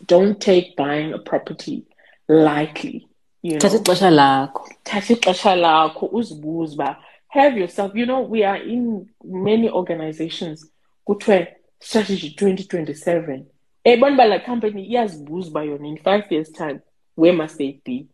don't 0.07 0.39
take 0.39 0.75
buying 0.77 1.13
a 1.13 1.17
property 1.17 1.83
lightly 2.27 3.07
you 3.43 3.51
know. 3.51 3.59
thatha 3.59 3.77
ixesha 3.77 4.09
lakho. 4.09 4.69
Thatha 4.83 5.13
ixesha 5.13 5.55
lakho 5.55 6.05
uzibuze 6.05 6.73
uba 6.73 6.97
have 7.27 7.59
yourself 7.59 7.95
you 7.95 8.05
know 8.05 8.21
we 8.21 8.45
are 8.45 8.63
in 8.63 9.09
many 9.23 9.69
organizations 9.69 10.71
kuthiwe 11.05 11.55
strategy 11.79 12.35
2027 12.41 13.43
ebona 13.83 14.11
eh, 14.11 14.13
uba 14.13 14.25
laa 14.25 14.39
company 14.39 14.83
iyazibuza 14.85 15.49
uba 15.49 15.63
yona 15.63 15.87
in 15.87 15.97
five 15.97 16.23
years 16.29 16.51
time 16.51 16.79
where 17.17 17.33
must 17.33 17.57
they 17.57 17.81
be? 17.85 18.07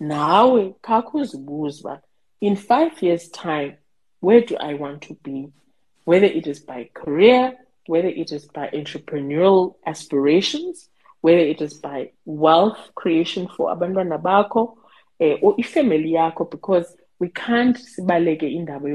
Nawe 0.00 0.74
khakho 0.80 1.18
uzibuze 1.18 1.80
uba 1.80 2.00
in 2.40 2.56
five 2.56 3.02
years 3.02 3.28
time 3.28 3.76
where 4.20 4.40
do 4.40 4.56
i 4.56 4.74
want 4.74 5.02
to 5.02 5.14
be? 5.22 5.48
Whether 6.04 6.26
it 6.26 6.46
is 6.46 6.60
by 6.60 6.90
career 6.94 7.56
whether 7.86 8.08
it 8.08 8.32
is 8.32 8.46
by 8.46 8.68
entrepreneurial 8.68 9.74
aspirations 9.86 10.88
whether 11.20 11.38
it 11.38 11.60
is 11.60 11.74
by 11.74 12.10
wealth 12.24 12.78
creation 12.94 13.48
for 13.48 13.74
abantwana 13.74 14.18
bakho 14.20 14.76
eh, 15.20 15.38
or 15.42 15.56
ifamily 15.56 16.12
yakho 16.12 16.50
because 16.50 16.96
we 17.18 17.28
can't 17.28 17.76
sibaleke 17.76 18.42
indaba 18.42 18.88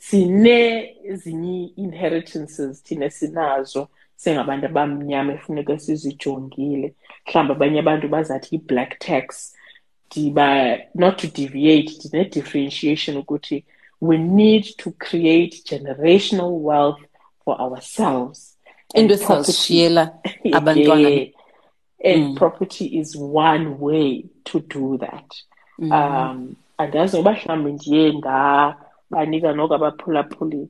sine 0.00 0.96
ezinye 1.04 1.72
inheritances 1.76 2.82
thina 2.82 3.10
sinazo 3.10 3.88
sengabantu 4.16 4.66
abamnyama 4.66 5.32
efuneka 5.32 5.78
sizijongile. 5.78 6.94
Mhlawumbi 7.26 7.52
abanye 7.52 7.78
abantu 7.80 8.08
bazathi 8.08 8.54
i-black 8.56 8.98
tax 8.98 9.54
ndiba 10.16 10.72
uh, 10.74 10.78
not 10.94 11.16
to 11.18 11.26
deviate 11.26 11.92
ndine-differentiation 12.08 13.16
ukuthi 13.16 13.64
we 14.00 14.18
need 14.18 14.64
to 14.76 14.90
create 14.98 15.62
generational 15.64 16.50
wealth 16.62 17.00
for 17.44 17.60
ourselves. 17.60 18.56
And 18.94 19.10
property- 19.10 19.14
esizawuzishiyela 19.24 20.18
abantwana. 20.52 21.26
And 22.04 22.22
mm. 22.22 22.36
property 22.36 22.84
is 22.98 23.16
one 23.16 23.76
way 23.80 24.24
to 24.44 24.60
do 24.60 24.98
that. 24.98 25.34
Mm. 25.80 25.92
Um, 25.92 26.56
andazi 26.78 27.16
noba 27.16 27.32
mhlawumbi 27.32 27.72
ndiye 27.72 28.12
ndabanika 28.12 29.52
noko 29.52 29.74
abaphulaphuli 29.74 30.68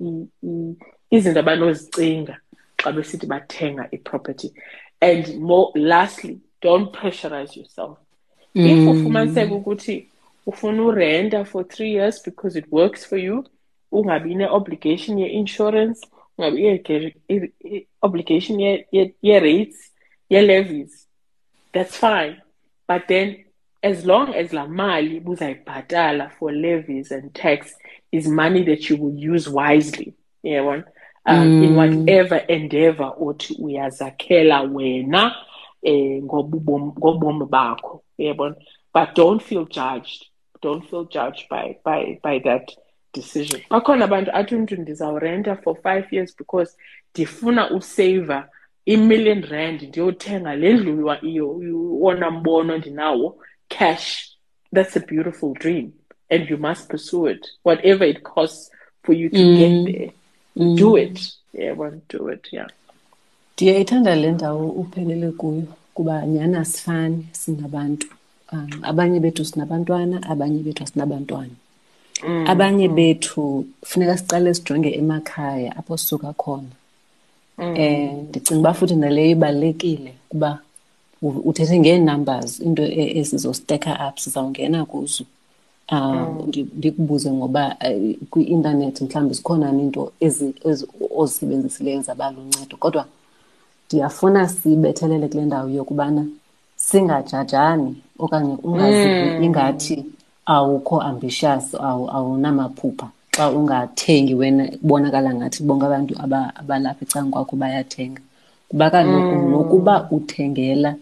i- 0.00 0.76
izinto 1.10 1.40
abanozicinga 1.40 2.38
xa 2.76 2.92
besithi 2.92 3.26
bathenga 3.26 3.88
iproperty. 3.90 4.52
And 5.00 5.36
more 5.40 5.72
lastly 5.74 6.38
don't 6.62 6.92
pressurize 6.92 7.56
yourself 7.56 7.98
if 8.54 8.88
ufumaniseka 8.88 9.54
ukuthi 9.54 10.06
ufuna 10.46 10.82
urenta 10.82 11.44
for 11.44 11.68
three 11.68 11.92
years 11.92 12.24
because 12.24 12.58
it 12.58 12.64
works 12.70 13.06
for 13.06 13.18
you 13.18 13.44
ungabi 13.92 14.34
ne-obligation 14.34 15.18
ye-insurance 15.18 16.00
ungabi 16.38 17.14
obligation 18.02 18.60
ye- 18.60 18.86
ye- 18.92 19.14
ye-rates 19.22 19.92
ye-levies 20.30 21.06
that's 21.72 21.96
fine. 21.96 22.36
But 22.88 23.06
then 23.08 23.44
as 23.82 24.04
long 24.04 24.34
as 24.34 24.52
la 24.52 24.66
mali 24.66 25.20
buzayibhatala 25.20 26.30
for 26.38 26.52
levies 26.52 27.12
and 27.12 27.32
tax 27.34 27.74
is 28.12 28.26
money 28.28 28.62
that 28.64 28.90
you 28.90 28.96
will 28.96 29.16
use 29.34 29.48
wisely 29.48 30.14
yabona 30.44 30.84
um, 31.26 31.62
in 31.62 31.76
whatever 31.76 32.36
endeavor 32.48 33.14
othi 33.20 33.54
uyazakhela 33.62 34.60
wena 34.62 35.34
eh 35.82 36.22
ngobubom- 36.22 36.92
ngobomi 36.98 37.44
bakho 37.46 38.02
yabona 38.26 38.54
but 38.94 39.14
don't 39.14 39.42
feel 39.42 39.64
judged. 39.64 40.26
Don't 40.62 40.84
feel 40.90 41.04
judged 41.04 41.48
by 41.50 41.76
by 41.84 42.18
by 42.22 42.38
that 42.40 42.70
decision. 43.14 43.60
Bakhona 43.70 44.04
abantu 44.04 44.30
athi 44.32 44.54
umntu 44.54 44.76
ndizawurenta 44.76 45.56
for 45.56 45.76
five 45.82 46.04
years 46.12 46.36
because 46.36 46.76
ndifuna 47.14 47.70
useva 47.70 48.48
i-million 48.86 49.42
rand 49.42 49.82
ndiyothenga 49.82 50.56
le 50.56 50.72
ndlu 50.72 51.06
wa- 51.06 51.24
iyo- 51.24 51.58
iyo- 51.62 52.00
wona 52.00 52.30
mbono 52.30 52.78
ndinawo 52.78 53.38
cash. 53.68 54.30
That's 54.74 54.96
a 54.96 55.00
beautiful 55.00 55.52
dream 55.54 55.92
and 56.30 56.50
you 56.50 56.58
must 56.58 56.88
pursue 56.90 57.26
it. 57.32 57.46
Whatever 57.64 58.08
it 58.08 58.22
costs 58.22 58.70
for 59.02 59.14
you 59.14 59.28
to 59.30 59.36
get 59.36 59.70
mm. 59.70 59.84
there 59.92 60.12
mm. 60.56 60.76
do 60.76 60.96
it. 60.98 61.32
Yeah 61.52 61.78
one 61.80 62.00
do 62.08 62.28
it 62.32 62.52
yeah. 62.52 62.68
Ndiyayithanda 63.56 64.14
le 64.16 64.32
ndawo 64.32 64.68
uphelele 64.68 65.30
kuyo 65.30 65.62
kuba 66.00 66.26
nyhani 66.26 66.56
asifani 66.56 67.26
singabantu 67.32 68.06
um, 68.52 68.70
abanye 68.82 69.20
bethu 69.20 69.44
sinabantwana 69.44 70.22
abanye 70.22 70.62
bethu 70.62 70.82
asinabantwana. 70.84 71.50
Abanye 72.46 72.88
mm. 72.88 72.94
bethu 72.94 73.64
funeka 73.84 74.16
siqale 74.18 74.54
sijonge 74.54 74.90
emakhaya 74.94 75.76
apho 75.76 75.96
sisuka 75.96 76.32
khona. 76.32 76.72
Um 77.58 78.26
ndicinga 78.28 78.60
uba 78.60 78.74
futhi 78.74 78.94
naleyo 78.96 79.30
ibalulekile 79.30 80.14
kuba 80.28 80.58
uthethe 81.22 81.78
ngee-numbers 81.78 82.60
into 82.60 82.82
e- 82.82 83.18
ezizosteka 83.18 84.08
up 84.08 84.18
sizawungena 84.18 84.84
kuzo. 84.84 85.24
Um 85.92 86.38
ndi- 86.48 86.66
ndikubuze 86.76 87.32
ngoba 87.32 87.76
uh, 87.84 88.14
kwi-intanethi 88.30 89.04
mhlawumbi 89.04 89.34
zikhona 89.34 89.68
into 89.70 90.12
ezi- 90.20 90.54
ezi- 90.64 90.86
ozisebenzisileyo 91.16 92.02
zabaluncedo 92.02 92.76
kodwa 92.76 93.06
ndiyafuna 93.90 94.48
sibethelele 94.48 95.28
kule 95.28 95.44
ndawo 95.44 95.68
yokubana 95.68 96.24
singajajani 96.76 97.96
okanye 98.18 98.56
ungazivi 98.62 99.44
ingathi 99.46 100.04
awukho 100.46 101.00
ambitious 101.00 101.74
awu- 101.74 102.10
awunamaphupha 102.16 103.08
xa 103.36 103.50
ungathengi 103.50 104.34
wena 104.34 104.68
kubonakala 104.68 105.34
ngathi 105.34 105.62
bonke 105.62 105.86
abantu 105.86 106.14
aba- 106.22 106.52
abalapha 106.56 107.02
ecanga 107.04 107.30
kwakho 107.30 107.56
bayathenga. 107.56 108.20
Kuba 108.68 108.90
kaloku 108.90 109.34
nokuba 109.50 110.08
uthengela 110.10 110.94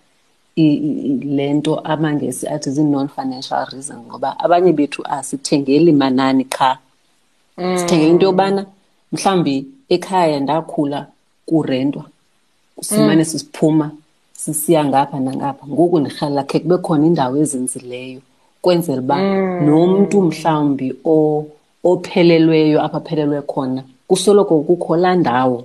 le 0.57 1.53
nto 1.55 1.79
amangesi 1.81 2.47
athi 2.49 2.71
zii-non-financial 2.71 3.65
reasons 3.73 4.07
ngoba 4.07 4.39
abanye 4.41 4.73
bethu 4.73 5.03
asithengeli 5.07 5.93
manani 5.93 6.45
qha. 6.45 6.79
Sithengela 7.79 8.11
into 8.11 8.27
yobana 8.27 8.67
mhlawumbi 9.13 9.67
ekhaya 9.89 10.41
ndakhula 10.41 11.07
kurentwa 11.47 12.05
simane 12.83 13.25
sisiphuma 13.25 13.91
sisiya 14.37 14.85
ngapha 14.85 15.21
nangapha. 15.21 15.67
Ngoku 15.67 16.01
ndirhalela 16.01 16.43
khe 16.45 16.59
kube 16.61 16.77
khona 16.79 17.07
indawo 17.07 17.37
ezinzileyo 17.37 18.21
kwenzela 18.63 19.03
uba 19.03 19.17
nomntu 19.67 20.23
mhlawumbi 20.23 20.89
ophelelweyo 21.85 22.83
apho 22.85 22.97
aphelelwe 22.97 23.43
khona 23.43 23.83
kusoloko 24.09 24.61
kukho 24.63 24.97
laa 24.97 25.15
ndawo 25.15 25.65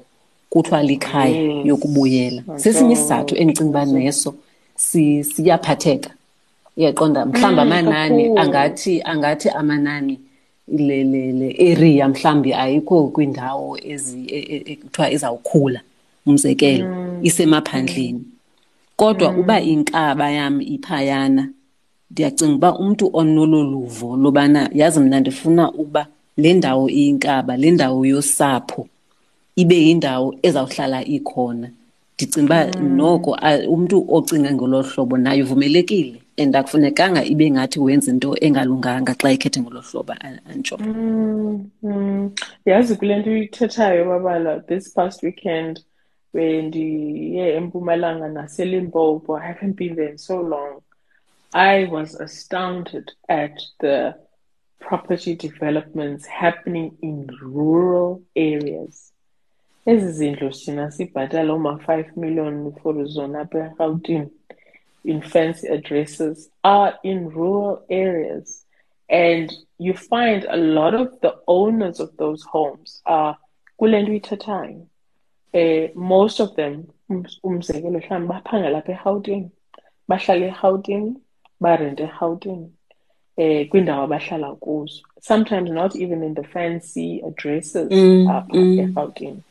kuthiwa 0.50 0.84
likhaya 0.84 1.36
Yes. 1.42 1.66
yokubuyela. 1.66 2.42
Sesinye 2.58 2.94
isizathu 2.94 3.36
endicinga 3.36 3.70
uba 3.70 3.86
neso 3.86 4.34
si- 4.76 5.24
siyaphatheka. 5.24 6.10
Uyaqonda 6.78 7.26
mhlawumbi 7.26 7.62
amanani 7.62 8.24
kakhulu. 8.24 8.40
angathi 8.42 9.02
angathi 9.02 9.50
amanani 9.50 10.20
le 10.68 11.04
le 11.04 11.32
le 11.32 11.50
area 11.72 12.08
mhlawumbi 12.10 12.54
ayikho 12.54 13.08
kwiindawo 13.08 13.78
ezi 13.84 14.20
e- 14.28 14.48
e- 14.56 14.64
ekuthiwa 14.72 15.12
izawukhula 15.12 15.82
umzekelo 16.26 17.20
isemaphandleni. 17.22 18.24
Kodwa 18.96 19.32
uba 19.38 19.62
inkaba 19.62 20.32
yam 20.32 20.62
iphayana 20.62 21.50
ndiyacinga 22.12 22.56
uba 22.56 22.78
umntu 22.80 23.10
onolo 23.14 23.64
luvo 23.64 24.18
lobana 24.18 24.70
yazi 24.74 25.00
mna 25.00 25.20
ndifuna 25.20 25.72
ukuba 25.72 26.08
le 26.38 26.54
ndawo 26.54 26.90
iyinkaba 26.90 27.58
le 27.58 27.72
ndawo 27.72 28.06
yosapho 28.06 28.88
ibe 29.56 29.76
yindawo 29.76 30.36
ezawuhlala 30.44 31.06
ikhona. 31.06 31.70
Ndicinga 32.16 32.46
uba 32.46 32.80
noko 32.82 33.38
umntu 33.70 34.06
ocinga 34.10 34.52
ngolo 34.54 34.82
hlobo 34.82 35.18
naye 35.18 35.44
uvumelekile 35.44 36.20
and 36.38 36.56
akufunekanga 36.56 37.24
ibe 37.26 37.52
ngathi 37.52 37.80
wenza 37.80 38.12
into 38.12 38.36
engalunganga 38.42 39.14
xa 39.14 39.32
ekhethe 39.32 39.62
ngolo 39.62 39.82
hlobo 39.82 40.14
a- 40.14 40.40
antsho. 40.52 40.78
Mm, 40.78 41.70
mm. 41.84 42.32
yazi 42.66 42.96
kule 42.96 43.16
nto 43.20 43.30
uyithethayo 43.30 44.06
babala 44.06 44.60
this 44.60 44.94
past 44.94 45.24
weekend 45.24 45.80
bendiye 46.34 47.56
empumalanga 47.56 48.28
naselimpopo 48.28 49.38
i 49.38 49.48
haven't 49.48 49.76
been 49.76 49.96
there 49.96 50.10
in 50.10 50.18
so 50.18 50.42
long 50.42 50.82
i 51.54 51.86
was 51.86 52.22
astounded 52.22 53.12
at 53.28 53.62
the 53.80 54.14
property 54.80 55.36
developments 55.36 56.26
happening 56.26 56.92
in 57.02 57.28
rural 57.42 58.22
areas 58.36 59.14
This 59.86 60.04
ezi 60.04 60.12
zindlu 60.12 60.50
thina 60.50 60.92
sibhatala 60.92 61.54
oma-five 61.54 62.12
million 62.16 62.72
for 62.82 63.06
zona 63.06 63.40
apha 63.42 64.30
in 65.04 65.22
fancy 65.22 65.68
addresses 65.68 66.50
are 66.64 66.98
in 67.04 67.30
rural 67.30 67.86
areas. 67.90 68.66
And 69.10 69.54
you 69.78 69.94
find 69.94 70.46
a 70.46 70.56
lot 70.56 70.94
of 70.94 71.20
the 71.22 71.36
owners 71.48 72.00
of 72.00 72.16
those 72.18 72.44
homes 72.44 73.02
are 73.06 73.38
kulentu 73.78 74.14
ithathayo. 74.16 74.88
Eh, 75.54 75.92
most 75.96 76.40
of 76.40 76.56
them, 76.56 76.84
um- 77.10 77.26
umzekelo 77.44 78.00
mhlawumbi 78.00 78.28
baphangela 78.34 78.78
apha 78.78 78.92
eRhawutini, 78.92 79.50
bahlala 80.08 80.46
eRhawutini, 80.46 81.14
barente 81.60 82.04
eRhawutini, 82.04 82.70
eh, 83.38 83.70
kwiindawo 83.70 84.04
abahlala 84.04 84.56
kuzo. 84.56 85.02
Sometimes 85.22 85.70
not 85.72 85.96
even 85.96 86.24
in 86.24 86.34
the 86.34 86.44
fancy 86.44 87.22
addresses 87.28 87.92
apha 88.28 88.58
eRhawutini. 88.82 89.44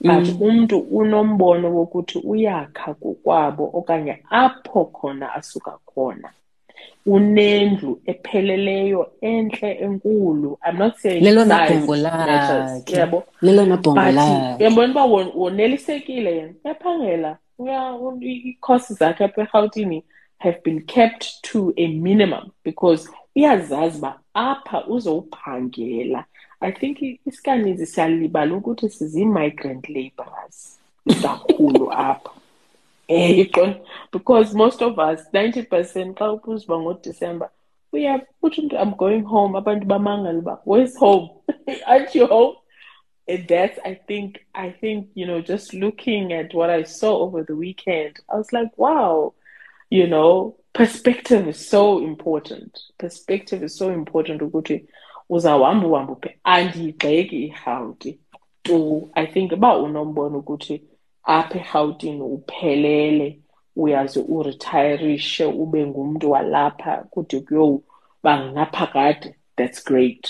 but 0.00 0.40
umntu 0.40 0.78
unombono 0.78 1.74
wokuthi 1.76 2.18
uyakha 2.18 2.94
kokwabo 2.94 3.70
okanye 3.74 4.18
apho 4.30 4.84
khona 4.84 5.32
asuka 5.34 5.78
khona 5.86 6.28
unendlu 7.06 8.00
epheleleyo 8.06 9.10
entle 9.20 9.72
enkulu. 9.80 10.58
I'm 10.68 10.78
not 10.78 10.96
saying 10.96 11.20
lelona 11.24 11.66
bhongo 11.68 11.96
lakhe. 11.96 12.96
yabo 12.96 13.22
lelona 13.42 13.76
bhongo 13.76 14.00
lakhe. 14.12 14.56
uyabona 14.60 14.90
uba 14.92 15.04
won- 15.04 15.32
wonelisekile 15.34 16.36
yena? 16.36 16.52
Uyaphangela. 16.64 17.38
Ii-costs 18.22 18.98
zakhe 18.98 19.24
apha 19.24 19.40
erhawutini 19.42 20.02
have 20.38 20.58
been 20.64 20.80
kept 20.82 21.42
to 21.42 21.72
a 21.76 21.88
minimum 21.88 22.50
because 22.64 23.08
uyazazi 23.36 23.98
uba 23.98 24.18
apha 24.34 24.86
uzowuphangela. 24.86 26.24
I 26.60 26.72
think 26.72 27.02
isikaninzi 27.26 27.86
siyalibala 27.86 28.54
ukuthi 28.54 28.88
sizi-migrant 28.88 29.88
labourers. 29.88 30.78
Kakhulu 31.22 31.92
apha 31.92 32.30
Because 34.12 34.54
most 34.54 34.82
of 34.82 34.98
us 34.98 35.20
90 35.32 35.62
percent 35.62 36.18
xa 36.18 36.32
ubuza 36.32 36.78
ngodisemba 36.78 37.50
uya 37.92 38.20
uthi 38.42 38.60
umntu 38.60 38.76
i'm 38.76 38.94
going 38.94 39.22
home. 39.22 39.58
Abantu 39.58 39.86
bamangala 39.86 40.38
uba 40.38 40.60
where's 40.64 40.96
home? 40.96 41.30
Aren't 41.86 42.14
you 42.14 42.26
home? 42.26 42.56
And 43.26 43.48
that's 43.48 43.78
i 43.84 43.94
think 43.94 44.38
i 44.54 44.70
think 44.70 45.08
you 45.14 45.26
know 45.26 45.40
just 45.40 45.72
looking 45.72 46.32
at 46.32 46.52
what 46.54 46.70
i 46.70 46.84
saw 46.84 47.22
over 47.22 47.42
the 47.42 47.54
weekend 47.54 48.20
i 48.28 48.36
was 48.36 48.52
like 48.52 48.70
wow 48.76 49.32
you 49.88 50.06
know 50.06 50.56
perspective 50.74 51.48
is 51.48 51.68
so 51.70 52.04
important. 52.04 52.78
Perspective 52.98 53.62
is 53.62 53.76
so 53.76 53.92
important 53.92 54.42
ukuthi 54.42 54.84
uzawuhamba 55.28 56.16
tu 58.62 59.10
i 59.14 59.26
think 59.26 59.52
uba 59.52 59.78
unombono 59.78 60.38
ukuthi 60.38 60.82
apha 61.24 61.58
erhawutini 61.58 62.22
uphelele 62.22 63.38
uyaze 63.76 64.20
uretirishe 64.28 65.44
ube 65.44 65.86
ngumntu 65.86 66.30
walapha 66.30 66.96
kude 67.10 67.40
kuyoba 67.40 68.32
ngaphakade 68.52 69.34
that's 69.56 69.84
great. 69.84 70.28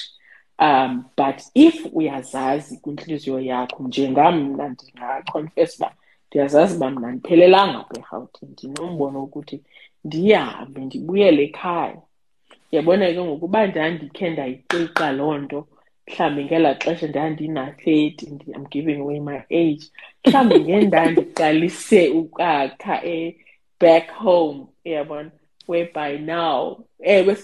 Um 0.59 1.05
but 1.17 1.43
if 1.55 1.87
uyazazi 1.93 2.79
kwintliziyo 2.79 3.41
yakho 3.41 3.83
njengamna 3.83 4.69
ndingaconfess 4.69 5.77
uba 5.79 5.93
ndiyazazi 6.29 6.77
uba 6.77 6.91
mna 6.91 7.13
ndiphelelanga 7.13 7.79
apha 7.79 7.99
erhawutini. 7.99 8.53
Ndinombono 8.53 9.21
wokuthi 9.21 9.63
ndihambe 10.05 10.81
ndibuyele 10.81 11.43
ekhaya. 11.45 12.03
Yabona 12.73 13.13
ke 13.13 13.23
ngokuba 13.25 13.67
ndandikhe 13.67 14.31
ndayiqiqa 14.31 15.13
loo 15.13 15.39
nto 15.39 15.67
mhlawumbi 16.09 16.45
ngelaa 16.45 16.75
xesha 16.75 17.07
ndandina-thirty 17.09 18.27
ndi- 18.27 18.55
i'm 18.57 18.67
giving 18.71 19.01
away 19.01 19.21
my 19.21 19.41
age. 19.51 19.85
Mhlawumbi 20.27 20.59
ngendandiqalise 20.61 22.09
ukwakha 22.09 23.05
e 23.05 23.37
back 23.81 24.11
home 24.11 24.67
uyabona 24.85 25.31
whereby 25.69 26.19
now 26.19 26.85
ewe 27.01 27.37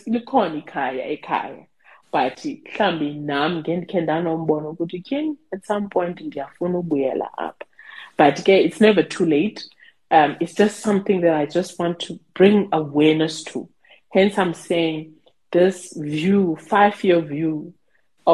ikhaya 0.59 1.07
ekhaya. 1.09 1.67
But 2.13 2.45
mhlawumbi 2.45 3.15
nam 3.15 3.59
ngendikhe 3.59 4.01
ndanombono 4.01 4.71
ukuthi 4.71 5.01
tyhini 5.01 5.37
at 5.53 5.65
some 5.65 5.89
point 5.89 6.21
ndiyafuna 6.21 6.79
ubuyela 6.79 7.39
apha. 7.39 7.65
But 8.19 8.45
ke 8.45 8.49
it's 8.65 8.81
never 8.81 9.03
too 9.09 9.25
late. 9.27 9.65
Um, 10.11 10.37
it's 10.41 10.55
just 10.55 10.81
something 10.81 11.21
that 11.21 11.35
i 11.35 11.47
just 11.47 11.79
want 11.79 11.99
to 12.01 12.19
bring 12.35 12.69
awareness 12.73 13.45
to. 13.45 13.69
Hence 14.09 14.37
i'm 14.39 14.55
saying 14.55 15.13
this 15.53 15.95
view 15.97 16.57
five 16.57 17.03
year 17.05 17.21
view 17.21 17.73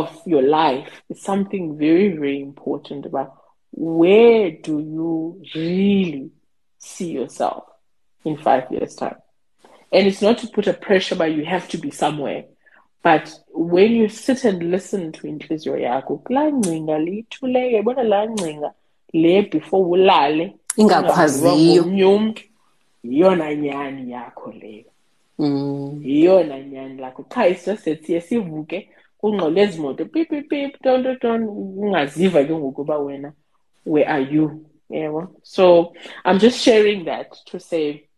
of 0.01 0.09
your 0.27 0.43
life 0.43 0.89
is 1.11 1.21
something 1.23 1.65
very, 1.79 2.09
very 2.23 2.41
important 2.41 3.07
about 3.07 3.31
where 3.73 4.51
do 4.67 4.75
you 4.81 5.41
really 5.55 6.31
see 6.79 7.11
yourself 7.19 7.65
in 8.25 8.37
five 8.37 8.65
years' 8.71 8.95
time. 8.97 9.17
And 9.93 10.07
it's 10.09 10.23
not 10.23 10.39
to 10.39 10.47
put 10.49 10.67
a 10.67 10.73
pressure, 10.87 11.15
but 11.17 11.33
you 11.33 11.45
have 11.45 11.69
to 11.69 11.79
be 11.79 11.91
somewhere. 11.91 12.45
But 13.03 13.27
when 13.55 13.93
you 13.93 14.09
sit 14.09 14.45
and 14.45 14.71
listen 14.71 15.13
to 15.13 15.27
inhliziyo 15.27 15.77
yakho, 15.77 16.17
kulaa 16.17 16.51
ngcinga 16.53 16.99
liyithuleyo, 16.99 17.71
yabona 17.77 18.03
laa 18.03 18.27
ngcinga 18.27 18.73
le 19.13 19.43
before 19.43 19.85
ulale 19.89 20.57
Ingakhwaziyo. 20.77 21.53
ungaziwa 21.55 21.83
ngomnye 21.87 22.05
umntu 22.05 22.43
yiyona 23.05 23.55
nyani 23.55 24.13
yakho 24.13 24.53
leyo 24.53 24.85
Mm. 25.39 26.01
yiyona 26.05 26.61
nyani 26.61 27.01
lakho 27.01 27.23
qha 27.23 27.47
it's 27.49 27.67
just 27.67 27.85
that 27.85 28.03
siye 28.05 28.21
sivuke 28.21 28.89
kungxole 29.21 29.61
ezi 29.61 29.81
moto 29.81 30.05
pip 30.05 30.29
pip 30.31 30.49
pip 30.49 30.83
ton 30.83 31.03
ton 31.03 31.19
ton 31.19 31.43
ungaziva 31.83 32.45
ke 32.45 32.53
ngoku 32.55 32.81
uba 32.83 32.99
wena 32.99 33.33
where 33.85 34.09
are 34.09 34.21
you? 34.21 34.67
Yebo? 34.91 35.29
So 35.43 35.93
i'm 36.25 36.39
just 36.39 36.61
sharing 36.61 37.05
that 37.05 37.33
to 37.47 37.61
say 37.61 38.09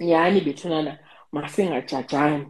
nyhani 0.00 0.40
bethunana 0.40 0.98
masingajajani 1.32 2.46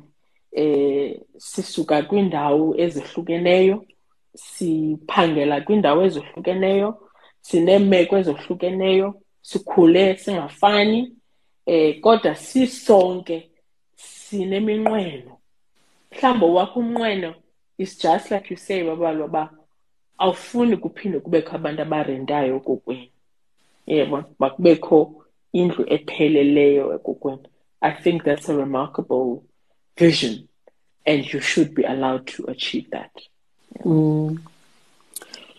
eh 0.53 1.21
sisuka 1.37 2.03
kwiindawo 2.03 2.75
ezihlukeneyo 2.77 3.87
siphangela 4.35 5.61
kwiindawo 5.61 6.05
ezihlukeneyo 6.05 7.09
sineemeko 7.41 8.19
ezohlukeneyo 8.19 9.15
sikhule 9.43 10.17
singafani 10.17 11.13
eh 11.67 12.01
kodwa 12.01 12.35
sisonke 12.35 13.51
sineminqweno. 13.97 15.39
Mhlawumbi 16.13 16.45
owakho 16.45 16.81
umnqweno 16.81 17.35
is 17.79 17.99
just 17.99 18.31
like 18.31 18.51
you 18.51 18.57
say 18.57 18.83
babalwa 18.83 19.27
uba 19.27 19.51
awufuni 20.19 20.77
kuphinde 20.77 21.21
kubekho 21.21 21.57
abantu 21.57 21.83
abarentayo 21.83 22.57
ekokweni. 22.57 23.13
Yebo 23.87 24.25
makubekho 24.39 25.25
indlu 25.53 25.85
epheleleyo 25.95 26.95
ekokweni. 26.95 27.49
I 27.81 27.93
think 27.93 28.25
that's 28.25 28.49
a 28.49 28.57
remarkable 28.57 29.45
vision 29.97 30.49
and 31.07 31.33
you 31.33 31.41
should 31.41 31.75
be 31.75 31.85
allowed 31.85 32.27
to 32.27 32.45
achieve 32.51 32.91
that. 32.91 33.13
Mm. 33.85 34.39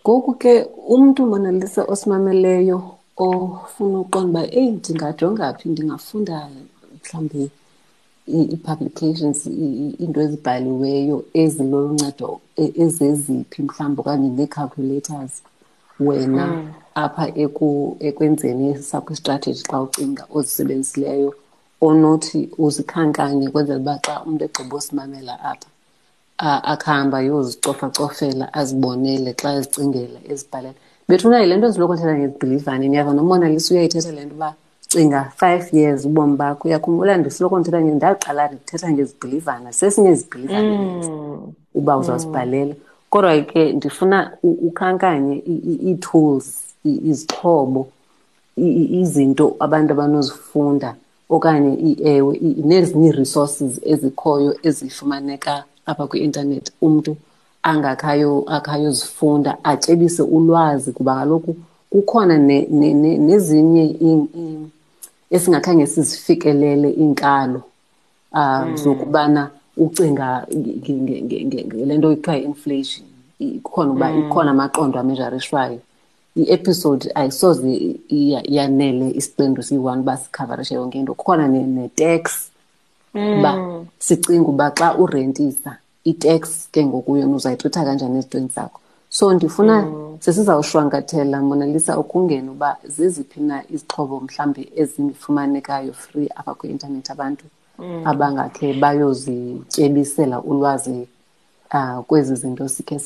ngoku 0.03 0.33
ke 0.33 0.63
umntu 0.87 1.25
monalisa 1.25 1.83
osimameleyo 1.83 2.97
ofuna 3.17 3.99
uqonda 3.99 4.39
uba 4.41 4.53
eyi 4.59 4.71
ndingajonga 4.71 5.53
phi? 5.53 5.69
Ndingafunda 5.69 6.49
mhlawumbi 6.95 7.51
i-publications 8.55 9.45
into 10.03 10.21
ezibhaliweyo 10.25 11.17
eziloncedo 11.41 12.29
e, 12.55 12.65
ezeziphi 12.83 13.59
mhlawumbi 13.63 13.99
okanye 14.01 14.29
nee-calculators 14.37 15.33
wena 15.99 16.45
mm. 16.47 16.73
apha 16.95 17.25
ekwenzeni 18.07 18.67
sakho 18.89 19.13
istrategy 19.13 19.63
xa 19.69 19.81
ucinga 19.81 20.23
ozisebenzisileyo 20.37 21.33
onothi 21.81 22.49
uzikhankanye 22.57 23.49
kwenzela 23.53 23.79
uba 23.79 23.95
xa 24.05 24.13
umntu 24.25 24.43
egqiba 24.45 24.75
usimamela 24.79 25.33
apha 25.51 25.69
akuhamba 26.71 27.17
yozicofacofela 27.27 28.45
azibonele 28.59 29.31
xa 29.39 29.49
ezicingela 29.57 30.19
ezibhalela 30.31 30.79
bethuna 31.07 31.41
yile 31.41 31.55
nto 31.57 31.69
ziloko 31.73 31.93
thetha 31.95 32.15
ngezibhilivane 32.17 32.85
ndiyava 32.87 33.13
nomonalisa 33.13 33.69
uyayithetha 33.73 34.11
le 34.15 34.25
nto 34.25 34.35
uba 34.35 34.49
cinga 34.89 35.31
five 35.35 35.73
years 35.73 36.05
ubomi 36.05 36.37
bakho. 36.37 36.67
Uyakhumbula 36.67 37.17
ndisiloko 37.17 37.59
ndithetha 37.59 37.81
nge 37.81 37.91
ndaqala 37.95 38.47
ndithetha 38.47 38.91
ngezibhilivana 38.91 39.73
sesinye 39.73 40.11
izibhilivane 40.11 40.77
mm. 40.77 41.53
uba 41.75 41.97
uzawusibhalela 41.97 42.75
kodwa 43.09 43.41
ke 43.41 43.73
ndifuna 43.73 44.31
ukhankanye 44.43 45.43
ii-tools 45.47 46.47
izixhobo 46.85 47.87
izinto 49.01 49.55
abantu 49.59 49.93
abanozifunda 49.93 50.95
okanye 51.29 51.97
ewe 52.03 52.33
nezinye 52.69 53.09
ii-resources 53.09 53.73
ezikhoyo 53.91 54.51
ezifumaneka 54.67 55.63
apha 55.85 56.07
kwi-intanethi 56.07 56.71
umntu 56.81 57.11
angakhayo 57.63 58.43
akhayozifunda 58.47 59.57
atyebise 59.63 60.21
ulwazi 60.21 60.91
kuba 60.91 61.15
kaloku 61.15 61.55
kukhona 61.89 62.37
nezinye 63.27 63.85
esingakhange 65.31 65.87
sizifikelele 65.87 66.89
iinkalo 66.89 67.61
um 68.33 68.77
zokubana 68.77 69.49
ucinga 69.77 70.47
ngele 70.55 71.97
nto 71.97 72.15
kuthiwa 72.15 72.35
yi-inflation 72.35 73.05
ikhona 73.39 73.91
uba 73.91 74.09
mm. 74.09 74.19
ikhona 74.19 74.51
amaqondo 74.51 74.99
amejarishwayo 74.99 75.79
i-episode 76.35 77.11
ayisoze 77.15 77.95
yanele 78.55 79.11
isiqendu 79.19 79.63
siyi-one 79.63 80.01
uba 80.01 80.17
sikhavarishe 80.17 80.75
yonke 80.75 80.99
into 80.99 81.13
kukhona 81.13 81.47
ne-tax 81.47 82.51
uba 83.13 83.51
mm. 83.55 83.85
sicinga 83.99 84.49
uba 84.49 84.71
xa 84.71 84.97
urentisa 84.97 85.77
i-tax 86.03 86.67
ke 86.71 86.85
ngoku 86.85 87.17
yona 87.17 87.35
uzayixitha 87.35 87.85
kanjani 87.85 88.19
ezintweni 88.19 88.51
zakho 88.55 88.79
so 89.19 89.33
ndifuna 89.33 89.81
mm. 89.81 90.17
sesizawushwankathela 90.19 91.41
monalisa 91.41 91.99
ukungena 91.99 92.51
uba 92.51 92.77
zeziphi 92.83 93.39
na 93.39 93.63
izixhobo 93.69 94.19
mhlawumbi 94.19 94.71
ezifumanekayo 94.75 95.93
free 95.93 96.29
apha 96.35 96.53
kwi-intanethi 96.55 97.11
abantu 97.11 97.45
mm. 97.79 98.07
abangakhe 98.07 98.73
bayozityebisela 98.73 100.41
ulwazi 100.41 101.07
uh, 101.73 101.99
kwezi 102.07 102.35
zinto 102.35 102.67
sikhe 102.67 102.99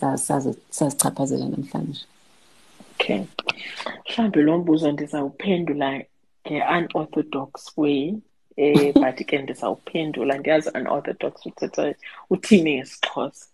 sazichaphazela 0.69 1.45
namhlanje 1.45 2.01
okay 2.91 3.21
mhlawumbi 4.05 4.41
lo 4.41 4.57
mbuzo 4.57 4.91
ndizawuphendula 4.91 6.01
nge-unorthodox 6.47 7.77
way 7.77 8.13
eh 8.57 8.93
but 8.93 9.25
ke 9.25 9.37
ndizawuphendula 9.37 10.37
ndiyazi 10.37 10.69
unorthodox 10.75 11.45
uthetha 11.45 11.95
uthini 12.29 12.75
ngesixhosa 12.75 13.45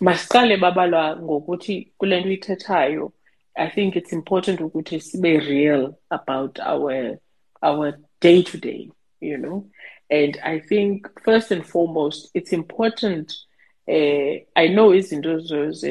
masiqale 0.00 0.56
babalwa 0.56 1.16
ngokuthi 1.16 1.92
kule 1.98 2.20
nto 2.20 2.28
uyithethayo 2.28 3.12
i 3.54 3.68
think 3.68 3.96
it's 3.96 4.12
important 4.12 4.60
ukuthi 4.60 5.00
sibe 5.00 5.38
real 5.38 5.94
about 6.10 6.58
our 6.58 7.18
our 7.62 7.98
day 8.20 8.42
to 8.42 8.58
day 8.58 8.90
you 9.20 9.38
know? 9.38 9.64
And 10.10 10.38
i 10.42 10.60
think 10.60 11.06
first 11.24 11.52
and 11.52 11.64
foremost 11.64 12.30
it's 12.34 12.52
important 12.52 13.34
uh, 13.88 14.36
i 14.54 14.68
know 14.68 14.94
izinto 14.94 15.40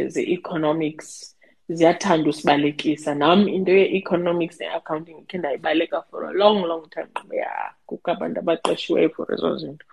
ze-economics 0.07 1.37
ziyathanda 1.70 2.30
usibalekisa. 2.30 3.15
Nam 3.15 3.47
into 3.47 3.72
ye-economics 3.72 4.59
ne-accounting 4.59 5.20
ikhe 5.20 5.38
ndayibaleka 5.38 6.03
for 6.09 6.26
a 6.26 6.34
long 6.34 6.63
long 6.63 6.89
time. 6.89 7.07
Ya 7.32 7.74
kukho 7.88 8.11
abantu 8.11 8.39
abaqeshiweyo 8.39 9.09
for 9.09 9.34
ezo 9.34 9.57
zinto. 9.57 9.86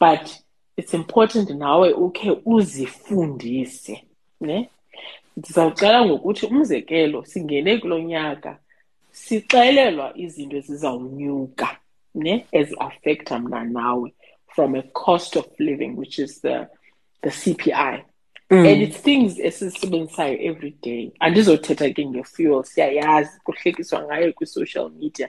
But 0.00 0.42
it's 0.76 0.94
important 0.94 1.50
nawe 1.50 1.92
ukhe 1.92 2.36
uzifundise 2.44 4.04
ne? 4.40 4.70
Ndizawucela 5.36 6.04
ngokuthi 6.06 6.46
umzekelo 6.46 7.24
singene 7.24 7.78
kulo 7.78 7.98
nyaka 7.98 8.58
sixelelwa 9.10 10.12
izinto 10.16 10.56
ezizawunyuka 10.56 11.76
ne? 12.14 12.46
Eziaffecta 12.52 13.38
mna 13.38 13.64
nawe 13.64 14.12
from 14.46 14.74
a 14.74 14.82
cost 14.82 15.36
of 15.36 15.46
living 15.58 15.96
which 15.96 16.18
is 16.18 16.40
the, 16.40 16.66
the 17.22 17.30
cpi 17.30 18.02
Mm. 18.50 18.72
and 18.72 18.82
it's 18.82 18.96
things 18.96 19.38
esizisebenzisayo 19.38 20.38
every 20.40 20.74
day 20.82 21.12
andizothetha 21.20 21.90
ke 21.90 22.06
nge-fuel 22.06 22.64
siyayazi 22.64 23.40
kuhlekiswa 23.44 24.02
ngayo 24.02 24.32
kwi-social 24.32 24.90
media 24.90 25.28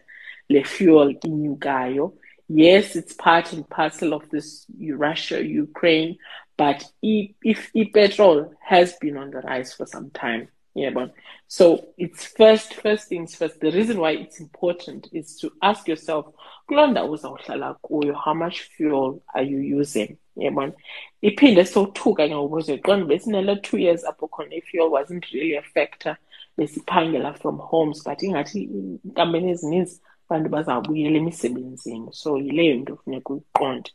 le 0.50 0.64
fuel 0.64 1.18
inyukayo. 1.24 2.14
Yes 2.50 2.96
it's 2.96 3.14
part 3.14 3.54
and 3.54 3.70
parcel 3.70 4.14
of 4.14 4.30
this 4.30 4.66
russia 4.98 5.40
ukraine 5.62 6.18
but 6.58 6.84
if 7.02 7.72
i-petrol 7.76 8.54
has 8.60 8.98
been 9.00 9.18
on 9.18 9.32
the 9.32 9.42
rise 9.42 9.76
for 9.76 9.86
some 9.86 10.10
time 10.12 10.48
yeah 10.76 10.92
but 10.94 11.14
so 11.48 11.84
it's 11.98 12.26
first 12.26 12.74
first 12.76 13.10
things 13.10 13.36
first. 13.36 13.60
The 13.60 13.72
reason 13.72 14.00
why 14.00 14.12
it's 14.12 14.40
important 14.40 15.08
is 15.12 15.38
to 15.38 15.52
ask 15.62 15.88
yourself 15.88 16.26
kuloo 16.68 16.88
ndawo 16.88 17.12
uzawuhlala 17.12 17.74
kuyo 17.74 18.14
how 18.14 18.34
much 18.34 18.60
fuel 18.62 19.22
are 19.34 19.44
you 19.44 19.80
using? 19.80 20.18
Yabona 20.38 20.74
iphinde 21.22 21.66
sothuka 21.66 22.28
ke 22.28 22.36
ngokuze 22.36 22.78
qonda 22.78 23.06
besinele 23.06 23.56
two 23.62 23.78
years 23.78 24.06
apho 24.06 24.28
khona 24.28 24.56
i-fuel 24.56 24.92
wasn't 24.92 25.26
really 25.34 25.56
a 25.58 25.62
factor. 25.62 26.18
Besiphangela 26.58 27.34
from 27.34 27.58
homes 27.58 28.04
but 28.04 28.20
ingathi 28.20 28.70
inkampani 29.06 29.52
ezininzi 29.52 30.02
abantu 30.30 30.50
bazawubuyela 30.50 31.18
emisebenzini. 31.18 32.14
So 32.14 32.38
yileyo 32.38 32.76
nto 32.76 32.96
funeka 32.96 33.34
uyiqonde. 33.34 33.92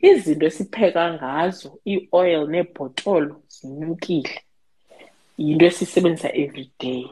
Izinto 0.00 0.46
esipheka 0.46 1.14
ngazo 1.14 1.80
ii-oil 1.86 2.46
neebhotolo 2.48 3.42
zinyukile 3.48 4.40
yinto 5.38 5.64
esiyisebenzisa 5.66 6.34
every 6.34 6.70
day. 6.80 7.06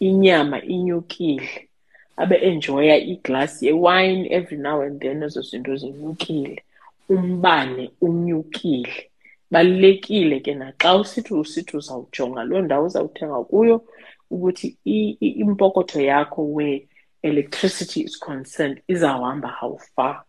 Inyama 0.00 0.62
inyukile. 0.62 1.68
Abe 2.16 2.36
enjoya 2.36 2.96
iglasi 2.96 3.66
yewine 3.66 4.26
every 4.30 4.58
now 4.58 4.80
and 4.82 5.00
then 5.00 5.22
ezo 5.22 5.42
zinto 5.42 5.76
zinyukile. 5.76 6.62
Umbane 7.08 7.90
unyukile. 8.00 9.10
Balulekile 9.50 10.40
ke 10.40 10.54
naxa 10.54 10.96
usithi 10.96 11.34
usithi 11.34 11.76
uzawujonga 11.76 12.44
loo 12.44 12.60
ndawo 12.60 12.86
uzawuthenga 12.86 13.44
kuyo 13.44 13.84
ukuthi 14.30 14.76
impokotho 15.20 16.00
yakho 16.00 16.42
where 16.54 16.86
electricity 17.22 18.00
is 18.00 18.18
concerned 18.18 18.82
izawuhamba 18.88 19.48
how 19.48 19.78
far 19.96 20.24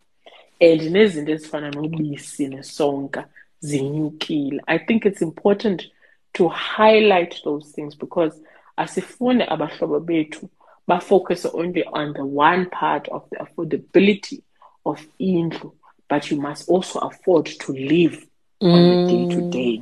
and 0.59 0.81
nezinto 0.81 1.31
ezifana 1.31 1.71
nobisi 1.71 2.47
nesonka 2.47 3.27
zinyukile. 3.59 4.61
I 4.67 4.79
think 4.79 5.05
it's 5.05 5.21
important 5.21 5.91
to 6.33 6.49
highlight 6.49 7.35
those 7.43 7.71
things 7.71 7.95
because 7.95 8.39
asifune 8.77 9.45
abahlobo 9.47 9.99
bethu 9.99 10.49
bafocus 10.87 11.45
only 11.53 11.83
on 11.83 12.13
the 12.13 12.25
one 12.25 12.65
part 12.65 13.07
of 13.09 13.29
the 13.29 13.37
affordability 13.37 14.41
of 14.85 15.05
indlu 15.19 15.71
but 16.09 16.29
you 16.29 16.37
must 16.37 16.69
also 16.69 16.99
afford 16.99 17.45
to 17.45 17.71
live 17.71 18.25
mm. 18.61 18.73
on 18.73 18.79
a 18.81 19.07
day 19.07 19.35
to 19.35 19.49
day. 19.49 19.81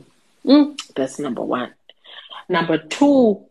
That's 0.96 1.18
number 1.18 1.42
one. 1.42 1.74
Number 2.48 2.78
two, 2.78 3.46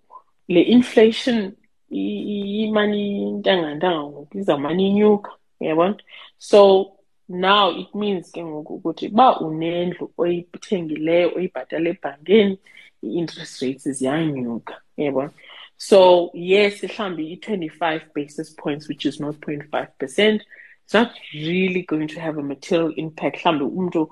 the 0.47 0.63
inflation 0.71 1.57
imani 1.91 3.33
ntanga 3.33 3.75
ntanga 3.75 4.03
ngoku 4.03 4.39
izawumane 4.39 4.89
inyuka 4.89 5.31
uyabona 5.61 5.97
so 6.39 6.93
now 7.29 7.71
it 7.71 7.95
means 7.95 8.33
ke 8.33 8.45
ngoku 8.45 8.75
ukuthi 8.75 9.07
uba 9.09 9.41
unendlu 9.41 10.11
oyithengileyo 10.19 11.33
oyibhatala 11.37 11.89
ebhankeni 11.91 12.59
i-interest 13.03 13.63
rates 13.63 13.89
ziyanyuka 13.89 14.81
uyabona 14.99 15.31
so 15.77 16.31
yes 16.35 16.83
mhlawumbi 16.83 17.33
i-twenty-five 17.33 18.01
basis 18.15 18.57
points 18.57 18.89
which 18.89 19.05
is 19.05 19.21
not 19.21 19.37
point 19.37 19.63
five 19.71 19.89
percent 19.99 20.43
it's 20.89 20.95
not 20.95 21.11
really 21.35 21.83
going 21.83 22.09
to 22.09 22.19
have 22.21 22.39
a 22.39 22.43
material 22.43 22.93
impact. 22.97 23.45
Mhlawumbi 23.45 23.65
umntu 23.65 24.11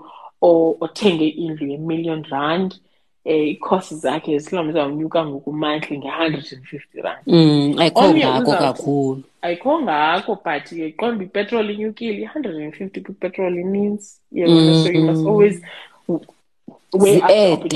othenge 0.80 1.28
indlu 1.28 1.66
ye-million 1.66 2.24
rand 2.30 2.80
eh 3.24 3.48
i-cost 3.48 3.94
zakhe 3.94 4.38
mhlawumbi 4.38 4.70
izawunyuka 4.70 5.26
ngokumonthly 5.26 5.98
nge-hundred 5.98 6.52
and 6.52 6.64
fifty 6.66 7.00
rand. 7.00 7.26
Mm, 7.26 7.78
ayikho 7.78 8.14
ngako 8.14 8.52
kakhulu. 8.52 9.22
ayikho 9.42 9.82
ngako 9.82 10.34
but 10.34 10.96
qonda 10.96 11.16
uba 11.16 11.24
ipetroli 11.24 11.74
inyukile 11.74 12.22
i-hundred 12.22 12.56
and 12.56 12.74
fifty 12.74 13.00
kwipetroli 13.00 13.60
ininzi 13.60 14.20
yebona 14.32 14.72
mm, 14.72 14.84
so 14.84 14.90
you 14.92 15.04
must 15.04 15.20
mm. 15.20 15.28
always 15.28 15.62
weigh 16.92 17.52
up 17.54 17.72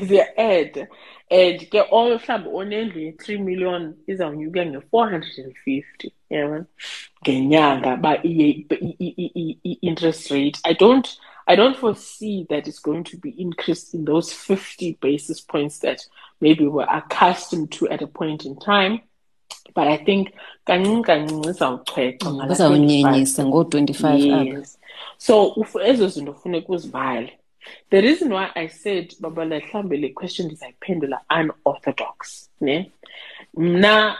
the 0.00 0.20
opportunity 0.20 0.80
ziya-add 0.80 0.88
and 1.30 1.70
ke 1.70 1.80
mhlawumbi 1.90 2.48
onendlu 2.48 3.00
ye-three 3.00 3.38
million 3.38 3.94
izawunyuka 4.06 4.66
nge-four 4.66 5.10
hundred 5.10 5.38
and 5.38 5.56
fifty 5.64 6.12
yabona? 6.30 6.66
Ngenyanga 7.22 7.96
ba 7.96 8.20
i-interest 9.64 10.30
rate. 10.30 10.58
I 10.64 10.74
don't 10.74 11.18
i 11.46 11.56
don't 11.56 11.76
foresee 11.76 12.46
that 12.48 12.66
it's 12.68 12.78
going 12.78 13.04
to 13.04 13.16
be 13.18 13.30
increased 13.30 13.94
in 13.94 14.04
those 14.04 14.32
50 14.32 14.98
basis 15.00 15.40
points 15.40 15.78
that 15.80 16.00
maybe 16.40 16.66
we're 16.66 16.88
accustomed 16.88 17.70
to 17.72 17.88
at 17.88 18.02
a 18.02 18.06
point 18.06 18.44
in 18.44 18.58
time. 18.58 19.00
But 19.74 19.88
i 19.88 19.96
think 19.96 20.32
kancinci 20.66 21.02
kancinci 21.02 21.48
izawuchweca 21.48 22.30
bazawunyenyisa 22.30 23.44
ngoo-25 23.44 24.46
yes. 24.46 24.78
So 25.18 25.54
ezo 25.84 26.08
zinto 26.08 26.34
funeka 26.34 26.72
uzivale 26.72 27.38
the 27.90 28.00
reason 28.00 28.32
why 28.32 28.50
i 28.54 28.68
said 28.68 29.14
babala 29.20 29.60
mhlawumbe 29.60 29.96
le 29.96 30.08
question 30.08 30.46
ndizayiphendula 30.46 31.20
unorthodox 31.30 32.50
ne? 32.60 32.92
Mna 33.54 34.18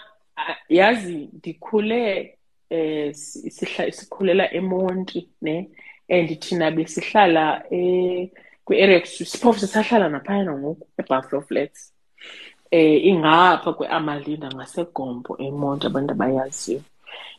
yazi 0.68 1.28
ndikhule 1.32 2.38
eh 2.70 3.14
sikhulela 3.14 4.53
emonti 4.55 5.28
ne? 5.42 5.68
And 6.09 6.40
thina 6.40 6.70
besihlala 6.70 7.64
eh 7.70 8.28
kwi-area 8.64 9.07
siphofu 9.07 9.61
sisahlala 9.61 10.09
naphayana 10.09 10.59
ngoku 10.59 10.86
ebuffalo 10.99 11.42
flats. 11.42 11.92
Eh 12.70 13.05
ingapha 13.07 13.72
kwe-amalinda 13.72 14.49
ngasegombo 14.49 15.36
emonti 15.38 15.86
abantu 15.86 16.12
abayaziyo 16.12 16.80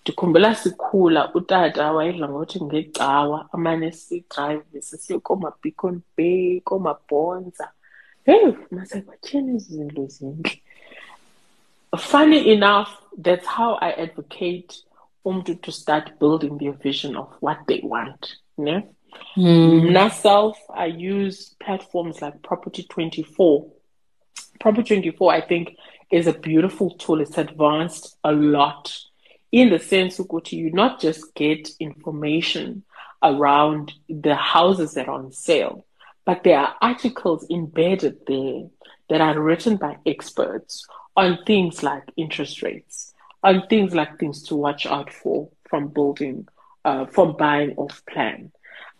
ndikhumbula 0.01 0.55
sikhula 0.55 1.33
utata 1.33 1.91
wayedla 1.91 2.29
ngothi 2.29 2.63
ngecawa 2.63 3.49
amane 3.53 3.91
sidrayive 3.91 4.81
sisiye 4.81 5.19
koomabeacon 5.19 6.01
bay 6.17 6.59
koomabhonza. 6.59 7.71
Heyi 8.25 8.57
masekwatyheni 8.71 9.55
ezi 9.55 9.73
zinto 9.75 10.05
zintle. 10.07 10.61
Funny 11.97 12.51
enough 12.51 12.89
that's 13.21 13.47
how 13.47 13.77
i 13.81 13.91
advocate 13.91 14.83
umntu 15.25 15.55
to 15.55 15.71
start 15.71 16.19
building 16.19 16.57
their 16.57 16.73
vision 16.73 17.15
of 17.15 17.27
what 17.41 17.57
they 17.67 17.81
want 17.83 18.37
ne? 18.57 18.83
Mm. 19.37 19.93
myself 19.93 20.57
i 20.73 20.87
use 20.87 21.55
platforms 21.59 22.21
like 22.21 22.37
property 22.41 22.83
24 22.83 23.65
property 24.59 24.95
24 24.95 25.33
i 25.33 25.41
think 25.41 25.69
is 26.11 26.27
a 26.27 26.33
beautiful 26.33 26.91
tool. 26.91 27.21
It's 27.21 27.37
advanced 27.37 28.17
a 28.23 28.31
lot 28.31 28.95
in 29.51 29.69
the 29.69 29.79
sense 29.79 30.17
ukuthi 30.19 30.53
you 30.53 30.71
not 30.71 30.99
just 30.99 31.33
get 31.35 31.69
information 31.79 32.83
around 33.23 33.93
the 34.09 34.35
houses 34.35 34.93
that 34.93 35.07
are 35.07 35.15
on 35.15 35.31
sale, 35.31 35.85
but 36.25 36.43
there 36.43 36.59
are 36.59 36.75
articles 36.81 37.45
embedded 37.49 38.17
there 38.27 38.63
that 39.09 39.21
are 39.21 39.39
written 39.39 39.77
by 39.77 39.97
experts 40.05 40.85
on 41.15 41.39
things 41.45 41.83
like 41.83 42.03
interest 42.17 42.61
rates, 42.61 43.13
on 43.43 43.67
things 43.67 43.93
like 43.93 44.19
things 44.19 44.43
to 44.43 44.55
watch 44.55 44.85
out 44.85 45.11
for 45.11 45.49
from 45.69 45.87
building, 45.87 46.47
uh, 46.83 47.05
from 47.05 47.35
buying 47.37 47.73
off 47.77 48.03
plan. 48.05 48.51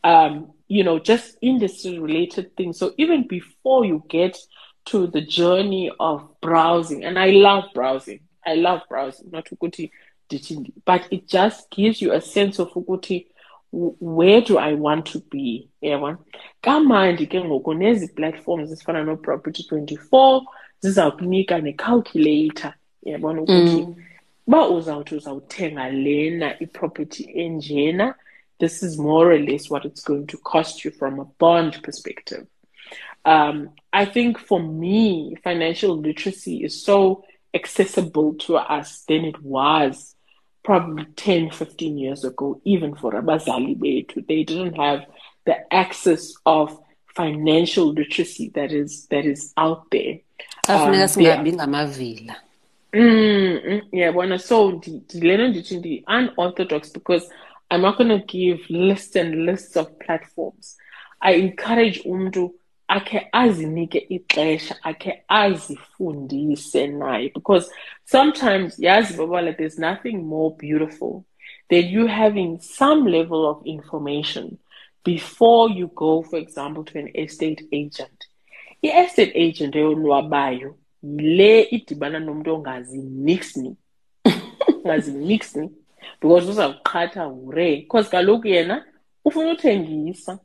Um, 0.04 0.52
you 0.68 0.84
know, 0.84 1.00
just 1.00 1.38
industry 1.41 2.00
related 2.00 2.56
things. 2.56 2.80
So 2.80 2.93
even 2.98 3.28
before 3.28 3.86
you 3.86 4.04
get 4.10 4.38
to 4.86 5.08
the 5.08 5.22
journey 5.22 5.91
of 6.00 6.28
browsing, 6.41 7.04
and 7.04 7.18
I 7.18 7.32
love 7.32 7.66
browsing. 7.74 8.22
I 8.46 8.56
love 8.56 8.82
browsing. 8.88 9.32
Not 9.32 9.46
to 9.46 9.56
but 10.86 11.01
it 11.11 11.28
just 11.28 11.69
gives 11.71 12.01
you 12.01 12.13
a 12.13 12.21
sense 12.21 12.59
of 12.59 12.73
ukuthi 12.73 13.28
where 13.71 14.41
do 14.41 14.57
I 14.57 14.73
want 14.73 15.05
to 15.07 15.19
be? 15.19 15.69
Yabona 15.84 16.17
kamandi 16.61 17.28
ke 17.28 17.41
ngoku 17.41 17.73
nezi 17.73 18.07
platforms 18.15 18.71
ezifana 18.71 19.03
no-property 19.03 19.63
24 19.71 20.41
zizawukunika 20.80 21.61
ne-calculator 21.61 22.73
yabona 23.03 23.41
ukuthi 23.41 23.82
mm. 23.82 23.95
uba 24.47 24.69
uzawuthi 24.69 25.15
uzawuthenga 25.15 25.89
lena 25.89 26.59
iproperty 26.59 27.30
enjena 27.36 28.15
this 28.59 28.84
is 28.84 28.97
more 28.97 29.34
or 29.34 29.39
less 29.39 29.71
what 29.71 29.86
it's 29.86 30.03
going 30.05 30.26
to 30.26 30.38
cost 30.38 30.86
you 30.86 30.91
from 30.91 31.19
a 31.19 31.26
bond 31.39 31.82
perspective. 31.82 32.45
Um, 33.26 33.69
i 33.91 34.05
think 34.05 34.38
for 34.38 34.59
me 34.59 35.36
financial 35.43 35.97
literacy 35.97 36.63
is 36.63 36.84
so 36.84 37.23
accessible 37.53 38.34
to 38.36 38.57
us 38.57 39.03
than 39.07 39.26
it 39.26 39.41
was 39.41 40.14
probably 40.66 41.05
10, 41.16 41.51
15 41.51 41.97
years 41.97 42.24
ago, 42.26 42.59
even 42.66 42.95
for 42.95 43.11
Abazali 43.13 43.78
Betu. 43.78 44.28
They 44.28 44.43
didn't 44.43 44.74
have 44.74 45.05
the 45.45 45.72
access 45.74 46.34
of 46.45 46.78
financial 47.16 47.93
literacy 47.93 48.51
that 48.55 48.72
is 48.72 49.05
that 49.07 49.26
is 49.26 49.53
out 49.55 49.89
there. 49.91 50.20
Um, 50.68 50.91
mm, 52.93 53.66
mm, 53.66 53.82
yeah, 53.93 54.09
when 54.09 54.38
so 54.39 54.82
the 54.84 55.01
the 55.09 56.03
unorthodox 56.07 56.89
because 56.89 57.30
I'm 57.72 57.82
not 57.82 57.97
gonna 57.97 58.24
give 58.24 58.59
lists 58.70 59.16
and 59.16 59.45
lists 59.45 59.78
of 59.78 59.99
platforms. 59.99 60.76
I 61.22 61.34
encourage 61.34 62.03
umdu 62.03 62.51
akhe 62.88 63.28
azinike 63.32 64.00
ixesha 64.10 64.76
akhe 64.84 65.24
azifundise 65.30 66.88
naye. 66.88 67.34
Because 67.34 67.70
sometimes 68.06 68.80
yazi 68.80 69.18
babala 69.18 69.58
there's 69.58 69.80
nothing 69.80 70.26
more 70.26 70.56
beautiful 70.56 71.26
than 71.70 71.86
you 71.86 72.08
having 72.08 72.60
some 72.60 73.06
level 73.06 73.48
of 73.48 73.66
information 73.66 74.58
before 75.04 75.70
you 75.70 75.88
go 75.88 76.24
for 76.24 76.38
example 76.38 76.84
to 76.84 77.00
an 77.00 77.10
estate 77.16 77.68
agent. 77.72 78.26
I-estate 78.84 79.32
agent 79.36 79.76
eyonwabayo 79.76 80.76
yile 81.04 81.62
idibana 81.62 82.20
nomntu 82.20 82.54
ongazi 82.54 83.00
ongazinixni 83.00 83.70
ni 83.70 83.76
ungazi 84.84 85.12
nix 85.12 85.56
ni 85.56 85.70
because 86.22 86.50
uzawuqhatha 86.50 87.28
ure 87.28 87.76
because 87.76 88.10
kaloku 88.10 88.48
yena 88.48 88.86
ufuna 89.26 89.52
uthengisa 89.52 90.40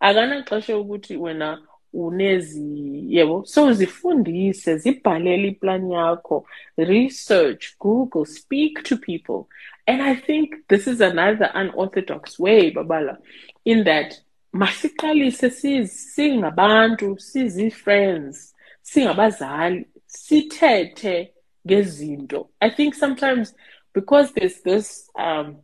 akanaxesha 0.00 0.78
ukuthi 0.78 1.16
wena 1.16 1.62
unezi 1.92 3.04
yebo 3.08 3.44
so 3.44 3.72
zifundise 3.72 4.76
zibhalele 4.76 5.48
iplani 5.48 5.94
yakho 5.94 6.46
research 6.76 7.78
google 7.78 8.26
speak 8.26 8.82
to 8.82 8.96
people. 8.96 9.44
And 9.86 10.02
i 10.02 10.14
think 10.14 10.68
this 10.68 10.86
is 10.86 11.00
another 11.00 11.50
unorthodox 11.54 12.38
way 12.38 12.70
babala 12.70 13.16
in 13.64 13.84
that 13.84 14.14
masiqalise 14.52 15.50
singabantu 15.86 17.18
sizi-friends 17.18 18.54
singabazali 18.82 19.86
sithethe 20.06 21.32
ngezinto. 21.66 22.48
I 22.60 22.70
think 22.70 22.94
sometimes 22.94 23.54
because 23.92 24.32
there's 24.32 24.62
this 24.62 25.10
um 25.18 25.56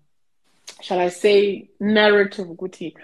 shall 0.82 1.00
i 1.00 1.08
say 1.08 1.68
narrative 1.80 2.48
ukuthi 2.50 2.94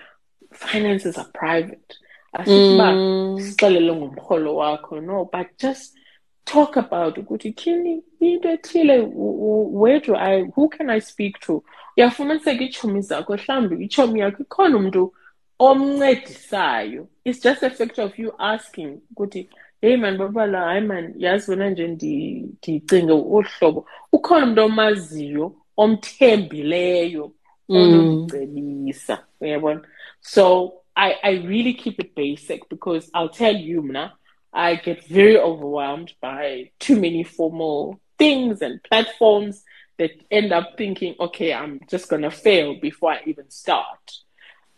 finances 0.52 1.18
are 1.18 1.28
private. 1.32 1.96
Asithi 2.32 2.74
uba 2.74 2.92
mm. 2.92 3.40
sixelele 3.40 3.92
ngomrholo 3.96 4.56
wakho 4.56 5.00
no 5.00 5.28
but 5.32 5.46
just 5.58 5.96
talk 6.44 6.76
about 6.76 7.16
ukuthi 7.18 7.52
thini 7.52 8.02
into 8.20 8.48
ethile? 8.48 9.08
Where 9.12 10.00
do 10.00 10.14
i 10.14 10.42
who 10.54 10.68
can 10.68 10.90
i 10.90 11.00
speak 11.00 11.40
to? 11.40 11.64
Uyafumaniseka 11.96 12.64
iitshomi 12.64 13.02
zakho 13.02 13.36
mhlawumbi 13.36 13.84
itshomi 13.84 14.20
yakho 14.20 14.42
ikhona 14.42 14.76
umntu 14.76 15.12
omncedisayo. 15.58 17.06
It's 17.24 17.40
just 17.40 17.62
a 17.62 17.70
fact 17.70 17.98
of 17.98 18.18
you 18.18 18.32
asking 18.38 19.00
ukuthi 19.10 19.48
heyi 19.82 19.96
mani 19.96 20.18
babala 20.18 20.60
hayi 20.60 20.80
mani 20.80 21.14
yazi 21.18 21.50
wena 21.50 21.70
nje 21.70 21.88
ndicinge 21.88 23.12
olu 23.12 23.48
hlobo. 23.58 23.86
Ukhona 24.12 24.46
umntu 24.46 24.62
omaziyo 24.62 25.54
omthembileyo 25.76 27.32
mm. 27.68 27.76
onomcebisa 27.76 29.24
uyabona 29.40 29.80
So 30.20 30.82
I, 30.96 31.16
I 31.22 31.30
really 31.44 31.74
keep 31.74 31.98
it 32.00 32.14
basic 32.14 32.68
because 32.68 33.10
I'll 33.14 33.28
tell 33.28 33.54
you, 33.54 33.82
Mna, 33.82 34.12
I 34.52 34.76
get 34.76 35.06
very 35.06 35.38
overwhelmed 35.38 36.12
by 36.20 36.70
too 36.78 37.00
many 37.00 37.24
formal 37.24 38.00
things 38.18 38.60
and 38.60 38.82
platforms 38.82 39.62
that 39.98 40.10
end 40.30 40.52
up 40.52 40.76
thinking, 40.76 41.14
okay, 41.20 41.52
I'm 41.52 41.80
just 41.88 42.08
going 42.08 42.22
to 42.22 42.30
fail 42.30 42.78
before 42.80 43.12
I 43.12 43.20
even 43.26 43.50
start. 43.50 44.12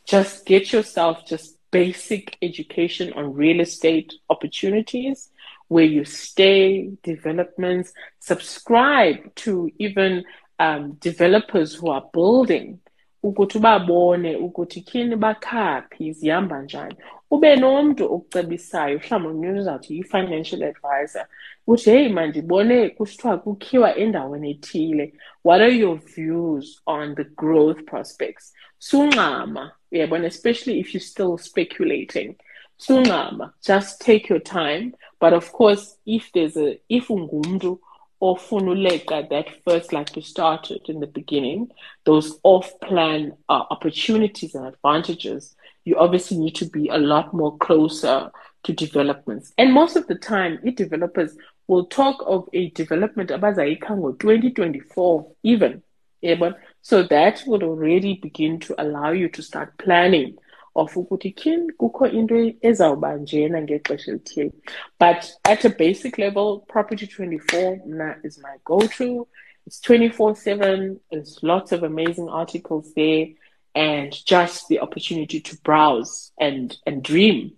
Just 0.05 0.47
get 0.47 0.72
yourself 0.72 1.26
just 1.26 1.57
basic 1.70 2.36
education 2.43 3.12
on 3.14 3.32
real 3.34 3.61
estate 3.61 4.12
opportunities, 4.28 5.30
where 5.68 5.84
you 5.84 6.05
stay, 6.05 6.90
developments, 7.03 7.93
subscribe 8.20 9.34
to 9.36 9.70
even 9.78 10.24
um, 10.59 10.93
developers 11.01 11.74
who 11.74 11.88
are 11.88 12.05
building 12.12 12.80
ukuthi 13.23 13.59
ubabone 13.59 14.37
ukuthi 14.37 14.81
tyhini 14.81 15.16
bakhaphi? 15.16 16.12
Zihamba 16.12 16.62
njani? 16.62 16.97
Ube 17.31 17.57
nomntu 17.57 18.05
okucebisayo 18.14 18.99
mhlawumbi 18.99 19.49
umntu 19.49 19.95
yi-financial 19.95 20.62
advisor 20.62 21.27
uthi 21.66 21.91
heyi 21.91 22.09
mandibone 22.09 22.89
kusithiwa 22.89 23.39
kukhiwa 23.39 23.97
endaweni 23.97 24.51
ethile. 24.51 25.12
What 25.45 25.61
are 25.61 25.75
your 25.75 25.97
views 25.97 26.81
on 26.87 27.14
the 27.14 27.25
growth 27.25 27.85
prospects? 27.87 28.53
Sungxama 28.79 29.70
uyabona 29.93 30.27
especially 30.27 30.81
if 30.81 30.95
you're 30.95 31.09
still 31.12 31.39
speculating. 31.39 32.37
Sungxama 32.79 33.53
just 33.66 34.01
take 34.01 34.29
your 34.29 34.43
time. 34.43 34.95
But 35.20 35.33
of 35.33 35.53
course 35.53 35.97
if 36.05 36.33
there's 36.33 36.57
a 36.57 36.81
if 36.89 37.09
ungumntu 37.09 37.79
often 38.23 38.66
uleqa 38.66 39.29
that 39.29 39.49
first, 39.64 39.93
like 39.93 40.14
you 40.14 40.23
started 40.23 40.81
in 40.89 41.01
the 41.01 41.09
beginning, 41.09 41.68
those 42.05 42.39
off-plan 42.45 43.33
uh, 43.49 43.64
opportunities 43.68 44.55
and 44.55 44.64
advantages, 44.64 45.57
you 45.85 45.97
obviously 45.99 46.37
need 46.37 46.55
to 46.55 46.64
be 46.66 46.89
a 46.89 46.99
lot 46.99 47.35
more 47.35 47.59
closer 47.59 48.31
to 48.62 48.73
developments. 48.73 49.53
And 49.59 49.73
most 49.73 49.97
of 49.97 50.07
the 50.07 50.14
time, 50.14 50.61
developers 50.77 51.37
will 51.66 51.87
talk 51.87 52.23
of 52.25 52.49
a 52.53 52.70
development 52.70 53.31
abazayikha 53.31 53.89
2024 54.20 55.33
even. 55.43 55.83
Yeah, 56.20 56.37
but 56.37 56.61
so 56.81 57.03
that 57.03 57.43
would 57.49 57.64
already 57.64 58.14
begin 58.14 58.61
to 58.61 58.81
allow 58.81 59.11
you 59.11 59.29
to 59.31 59.43
start 59.43 59.77
planning 59.79 60.39
of 60.75 60.97
ukuthi 60.97 61.31
kini 61.31 61.73
kukho 61.73 62.07
into 62.07 62.55
ezawuba 62.61 63.16
njena 63.16 63.62
ngexesha 63.62 64.11
elithile. 64.11 64.53
But 64.99 65.33
at 65.45 65.64
a 65.64 65.70
basic 65.70 66.18
level 66.18 66.64
property 66.68 67.07
24 67.07 67.81
mna 67.87 68.16
is 68.25 68.39
my 68.39 68.57
go-to. 68.64 69.29
It's 69.66 69.81
24-7 69.81 70.97
there's 71.11 71.39
lots 71.43 71.73
of 71.73 71.83
amazing 71.83 72.29
articles 72.29 72.93
there 72.95 73.29
and 73.75 74.12
just 74.27 74.68
the 74.68 74.81
opportunity 74.81 75.41
to 75.41 75.57
browse 75.62 76.33
and 76.39 76.77
and 76.87 77.03
dream 77.03 77.53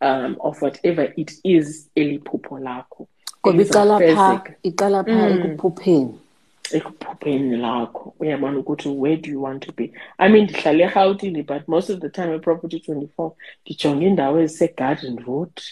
um, 0.00 0.36
of 0.40 0.60
whatever 0.62 1.12
it 1.16 1.32
is 1.44 1.90
eliphupho 1.96 2.58
lakho. 2.58 3.06
Ngoba 3.44 3.62
iqala 3.62 3.98
pha 4.14 4.54
iqala 4.62 5.04
pha 5.04 5.30
ekuphupheni 5.30 6.21
ekuphupheni 6.76 7.56
lakho. 7.56 8.14
Uyabona 8.20 8.58
ukuthi 8.58 8.88
where 8.88 9.16
do 9.16 9.30
you 9.30 9.42
want 9.42 9.66
to 9.66 9.72
be? 9.72 9.92
I 10.18 10.28
mean 10.28 10.44
ndihlale 10.44 10.84
erhawutini 10.84 11.42
but 11.42 11.68
most 11.68 11.90
of 11.90 12.00
the 12.00 12.08
time 12.08 12.34
eproperty 12.34 12.78
24 12.78 13.32
ndijonge 13.66 14.06
iindawo 14.06 14.40
ezisegarden 14.40 15.18
route 15.18 15.62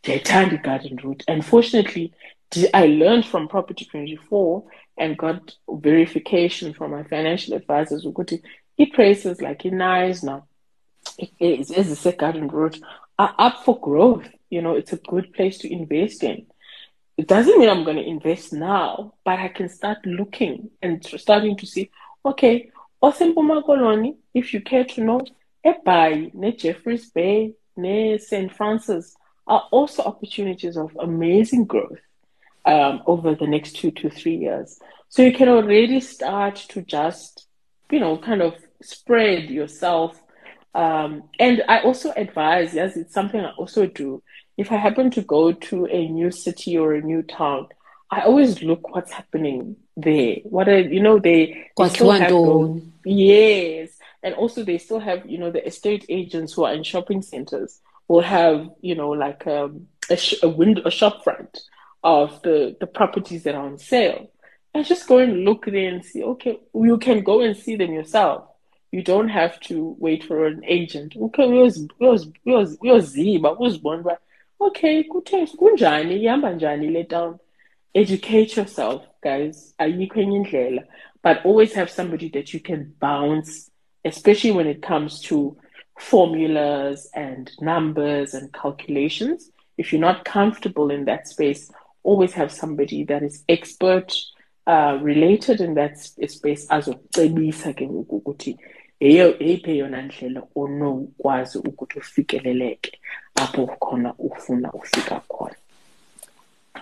ndiyayithanda 0.00 0.54
igarden 0.54 0.98
route 0.98 1.24
and 1.32 1.42
fortunately 1.42 2.12
i 2.72 2.88
learned 2.88 3.24
from 3.24 3.48
property 3.48 3.84
24 3.84 4.62
and 4.96 5.16
got 5.16 5.52
verification 5.68 6.72
from 6.72 6.92
my 6.92 7.04
financial 7.04 7.56
advisors 7.56 8.04
ukuthi 8.04 8.42
ii-places 8.80 9.40
like 9.40 9.68
iKnysna 9.68 10.42
ezisegarden 11.38 12.50
route 12.50 12.80
are 13.18 13.34
up 13.38 13.64
for 13.64 13.80
growth. 13.80 14.28
You 14.50 14.62
know 14.62 14.74
it's 14.74 14.92
a 14.92 14.96
good 14.96 15.32
place 15.34 15.58
to 15.58 15.68
invest 15.68 16.22
in 16.22 16.46
it 17.18 17.26
doesn't 17.26 17.58
mean 17.58 17.68
I'm 17.68 17.82
going 17.82 17.96
to 17.96 18.06
invest 18.06 18.52
now, 18.52 19.14
but 19.24 19.40
I 19.40 19.48
can 19.48 19.68
start 19.68 19.98
looking 20.06 20.70
and 20.80 21.04
starting 21.04 21.56
to 21.56 21.66
see, 21.66 21.90
okay, 22.24 22.70
Osempuma 23.02 23.64
Koloni, 23.64 24.14
if 24.34 24.54
you 24.54 24.60
care 24.60 24.84
to 24.84 25.00
know, 25.02 25.20
Ebai, 25.66 26.32
ne 26.32 26.52
Jeffreys 26.52 27.10
Bay, 27.10 27.54
ne 27.76 28.18
St. 28.18 28.54
Francis 28.54 29.16
are 29.48 29.64
also 29.72 30.04
opportunities 30.04 30.76
of 30.76 30.96
amazing 31.00 31.64
growth 31.64 31.98
um, 32.64 33.02
over 33.06 33.34
the 33.34 33.48
next 33.48 33.74
two 33.74 33.90
to 33.90 34.08
three 34.08 34.36
years. 34.36 34.78
So 35.08 35.22
you 35.22 35.32
can 35.32 35.48
already 35.48 36.00
start 36.00 36.54
to 36.68 36.82
just, 36.82 37.48
you 37.90 37.98
know, 37.98 38.16
kind 38.16 38.42
of 38.42 38.54
spread 38.80 39.50
yourself. 39.50 40.22
Um, 40.72 41.24
and 41.40 41.64
I 41.66 41.80
also 41.80 42.12
advise, 42.12 42.74
yes, 42.74 42.96
it's 42.96 43.12
something 43.12 43.40
I 43.40 43.50
also 43.58 43.86
do 43.86 44.22
if 44.58 44.70
I 44.72 44.76
happen 44.76 45.10
to 45.12 45.22
go 45.22 45.52
to 45.52 45.86
a 45.86 46.08
new 46.08 46.30
city 46.32 46.76
or 46.76 46.92
a 46.92 47.00
new 47.00 47.22
town, 47.22 47.68
I 48.10 48.22
always 48.22 48.60
look 48.62 48.92
what's 48.94 49.12
happening 49.12 49.76
there. 49.96 50.38
What 50.42 50.68
are 50.68 50.80
you 50.80 51.00
know 51.00 51.18
they, 51.20 51.68
they 51.76 51.88
still 51.88 52.10
have 52.10 52.28
those, 52.28 52.82
yes, 53.04 53.90
and 54.22 54.34
also 54.34 54.64
they 54.64 54.78
still 54.78 54.98
have 54.98 55.24
you 55.30 55.38
know 55.38 55.52
the 55.52 55.64
estate 55.64 56.04
agents 56.08 56.54
who 56.54 56.64
are 56.64 56.74
in 56.74 56.82
shopping 56.82 57.22
centers 57.22 57.80
will 58.08 58.22
have 58.22 58.68
you 58.80 58.96
know 58.96 59.10
like 59.10 59.46
um, 59.46 59.86
a, 60.10 60.16
sh- 60.16 60.42
a 60.42 60.48
window 60.48 60.82
a 60.84 60.90
shop 60.90 61.22
front 61.22 61.60
of 62.02 62.42
the 62.42 62.76
the 62.80 62.86
properties 62.86 63.44
that 63.44 63.54
are 63.54 63.64
on 63.64 63.78
sale, 63.78 64.28
and 64.74 64.84
just 64.84 65.06
go 65.06 65.18
and 65.18 65.44
look 65.44 65.66
there 65.66 65.88
and 65.88 66.04
see. 66.04 66.24
Okay, 66.24 66.58
you 66.74 66.98
can 66.98 67.22
go 67.22 67.42
and 67.42 67.56
see 67.56 67.76
them 67.76 67.92
yourself. 67.92 68.44
You 68.90 69.04
don't 69.04 69.28
have 69.28 69.60
to 69.68 69.94
wait 70.00 70.24
for 70.24 70.46
an 70.46 70.64
agent. 70.66 71.14
Okay, 71.16 71.44
uyoziba 71.44 71.88
uzibona 73.58 74.16
okay 74.60 75.04
kuthe 75.04 75.46
kunjani? 75.46 76.22
Ihamba 76.22 76.52
njani 76.52 76.92
le 76.92 77.04
town? 77.04 77.38
Educate 77.94 78.56
yourself 78.56 79.02
guys. 79.22 79.74
Ayikho 79.78 80.20
enye 80.20 80.36
indlela. 80.36 80.84
But 81.22 81.44
always 81.44 81.74
have 81.74 81.90
somebody 81.90 82.28
that 82.30 82.54
you 82.54 82.60
can 82.60 82.94
bounce 83.00 83.70
especially 84.04 84.52
when 84.52 84.66
it 84.66 84.82
comes 84.82 85.20
to 85.20 85.56
formulas 85.98 87.10
and 87.14 87.50
numbers 87.60 88.34
and 88.34 88.52
calculations. 88.52 89.50
If 89.76 89.92
you're 89.92 90.00
not 90.00 90.24
comfortable 90.24 90.90
in 90.90 91.04
that 91.06 91.28
space 91.28 91.70
always 92.02 92.32
have 92.32 92.50
somebody 92.50 93.04
that 93.04 93.22
is 93.22 93.44
expert 93.48 94.14
uh, 94.66 94.98
related 95.02 95.60
in 95.60 95.74
that 95.74 95.98
space 95.98 96.66
azokucebisa 96.68 97.72
ke 97.72 97.88
ngoku 97.88 98.16
ukuthi 98.16 98.58
eyiphi 99.00 99.70
eyona 99.70 100.02
ndlela 100.02 100.42
onokwazi 100.54 101.58
ukuthi 101.58 101.98
ufikeleleke 101.98 103.00
apho 103.42 103.66
khona 103.66 104.14
ufuna 104.18 104.72
ufika 104.72 105.20
khona 105.28 105.56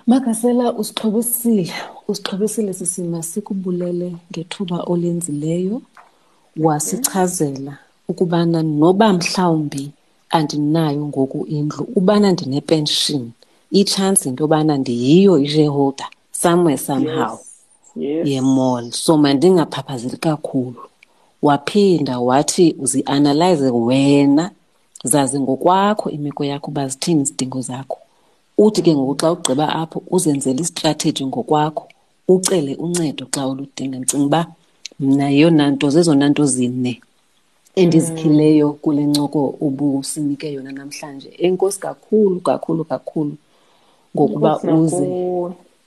makasela 0.07 0.73
usixhobisile 0.73 1.73
usixhobisile 2.09 2.73
sisima 2.73 3.23
sikubulele 3.23 4.17
ngethuba 4.31 4.79
olenzileyo 4.93 5.83
wasichazela 6.57 7.79
ukubana 8.09 8.63
noba 8.63 9.13
mhlawumbi 9.13 9.91
andinayo 10.31 11.07
ngoku 11.07 11.47
indlu 11.47 11.89
ubana 11.97 12.33
ndinepension 12.33 13.31
itshansi 13.71 14.29
into 14.29 14.45
yobana 14.45 14.77
ndiyiyo 14.77 15.39
i-shareholder 15.39 16.07
somewhere 16.33 16.79
somehow 16.79 17.39
yes. 17.97 18.29
yes. 18.29 19.05
so 19.05 19.17
mandingaphaphazeli 19.17 20.17
kakhulu 20.17 20.83
waphinda 21.43 22.19
wathi 22.21 22.77
uzianalyze 22.79 23.71
wena 23.71 24.51
zazi 25.05 25.41
ngokwakho 25.41 26.11
imeko 26.11 26.45
yakho 26.45 26.71
uba 26.71 26.89
zithini 26.89 27.23
izidingo 27.23 27.61
zakho? 27.61 27.99
Uthi 28.59 28.83
ke 28.83 28.95
ngoku 28.95 29.15
xa 29.21 29.33
ugqiba 29.33 29.69
apho 29.69 30.03
uzenzele 30.11 30.61
istrateji 30.61 31.27
ngokwakho 31.27 31.89
ucele 32.29 32.75
uncedo 32.75 33.27
xa 33.31 33.47
uludinga. 33.47 33.99
Ndicinga 33.99 34.27
uba 34.27 34.47
mna 35.01 35.31
yeyona 35.31 35.71
nto 35.71 35.91
zezona 35.91 36.29
nto 36.29 36.47
zine 36.47 37.01
endizikhileyo 37.77 38.73
kule 38.73 39.07
ncoko 39.07 39.55
ubusinike 39.61 40.53
yona 40.53 40.73
namhlanje. 40.73 41.29
Enkosi 41.39 41.81
kakhulu 41.81 42.41
kakhulu 42.41 42.85
kakhulu 42.85 43.37
ngokuba 44.17 44.61
uze 44.63 45.07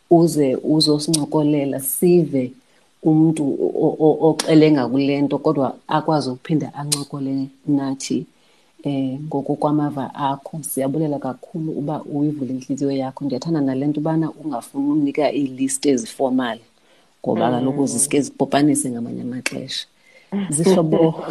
uze 0.09 0.55
uzosincokolela 0.55 1.79
sive 1.79 2.51
umntu 3.03 3.43
oxelenga 4.21 4.87
kule 4.87 5.21
nto 5.21 5.37
kodwa 5.37 5.75
akwazi 5.87 6.29
ukuphinda 6.29 6.73
ancokole 6.73 7.47
nathi 7.67 8.25
eh 8.83 9.19
ngokukwamava 9.19 10.15
akho 10.15 10.59
siyabulela 10.63 11.19
kakhulu 11.19 11.71
uba 11.71 12.03
uyivule 12.03 12.51
inhliziyo 12.53 12.91
yakho. 12.91 13.25
Ndiyathanda 13.25 13.61
nale 13.61 13.87
nto 13.87 13.99
ubana 13.99 14.31
ungafuni 14.31 14.91
unika 14.91 15.33
iilist 15.33 15.85
ezifomali 15.85 16.61
ngoba 17.21 17.51
kaloku 17.51 17.87
zisike 17.87 18.21
zibhobhanise 18.21 18.91
ngamanye 18.91 19.21
amaxesha. 19.21 19.87
Zihlobo 20.55 21.23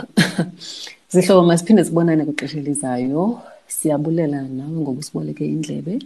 zihlobo 1.13 1.43
masiphinde 1.47 1.85
sibonane 1.85 2.25
kwixesha 2.25 2.59
elizayo. 2.59 3.41
Siyabulela 3.67 4.43
nawe 4.43 4.77
ngoba 4.81 5.01
usiboleke 5.01 5.47
indlebe 5.47 5.99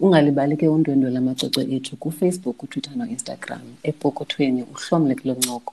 ungalibali 0.00 0.56
ke 0.56 0.68
undwendwe 0.68 1.10
lamacwecwe 1.10 1.62
ethu 1.74 1.96
kufacebook 1.96 2.62
utwitter 2.62 2.96
noinstagram 2.96 3.62
epokothweni. 3.82 4.62
Uhlomle 4.62 5.14
kulo 5.14 5.34
ncoko 5.34 5.72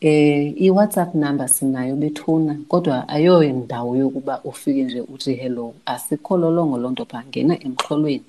eh 0.00 0.62
i-whatsapp 0.62 1.14
number 1.14 1.48
sinayo 1.48 1.96
bethuna 1.96 2.58
kodwa 2.68 3.08
ayoyo 3.08 3.52
ndawo 3.52 3.96
yokuba 3.96 4.40
ufike 4.44 4.82
nje 4.82 5.00
uthi 5.00 5.34
hello 5.34 5.74
asikho 5.86 6.36
lolongo 6.36 6.78
loo 6.78 6.90
nto 6.90 7.04
phaa 7.04 7.24
ngena 7.28 7.64
emxholweni. 7.64 8.24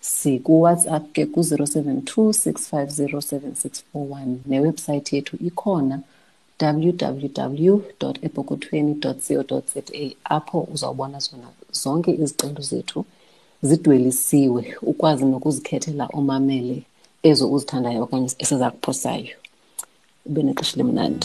Sikuwhatsapp 0.00 1.12
ke 1.12 1.26
ku-072 1.26 2.30
6507641 2.30 4.36
newebsayithi 4.46 5.16
yethu 5.16 5.36
ikhona 5.46 6.00
www 6.60 7.80
ebokothweni 8.22 8.94
co 8.94 9.14
za 9.74 9.82
apho 10.24 10.68
uzawubona 10.74 11.18
zona 11.18 11.48
zonke 11.72 12.10
izicelo 12.10 12.60
zethu 12.60 13.04
zidwelisiwe 13.62 14.76
ukwazi 14.82 15.24
nokuzikhethela 15.24 16.08
omamele 16.12 16.82
ezo 17.22 17.52
uzithandayo 17.52 18.02
okanye 18.02 18.30
esiza 18.38 18.70
kuphosayo 18.70 19.36
ብንቅሽ 20.28 20.70
ልምናድ 20.78 21.20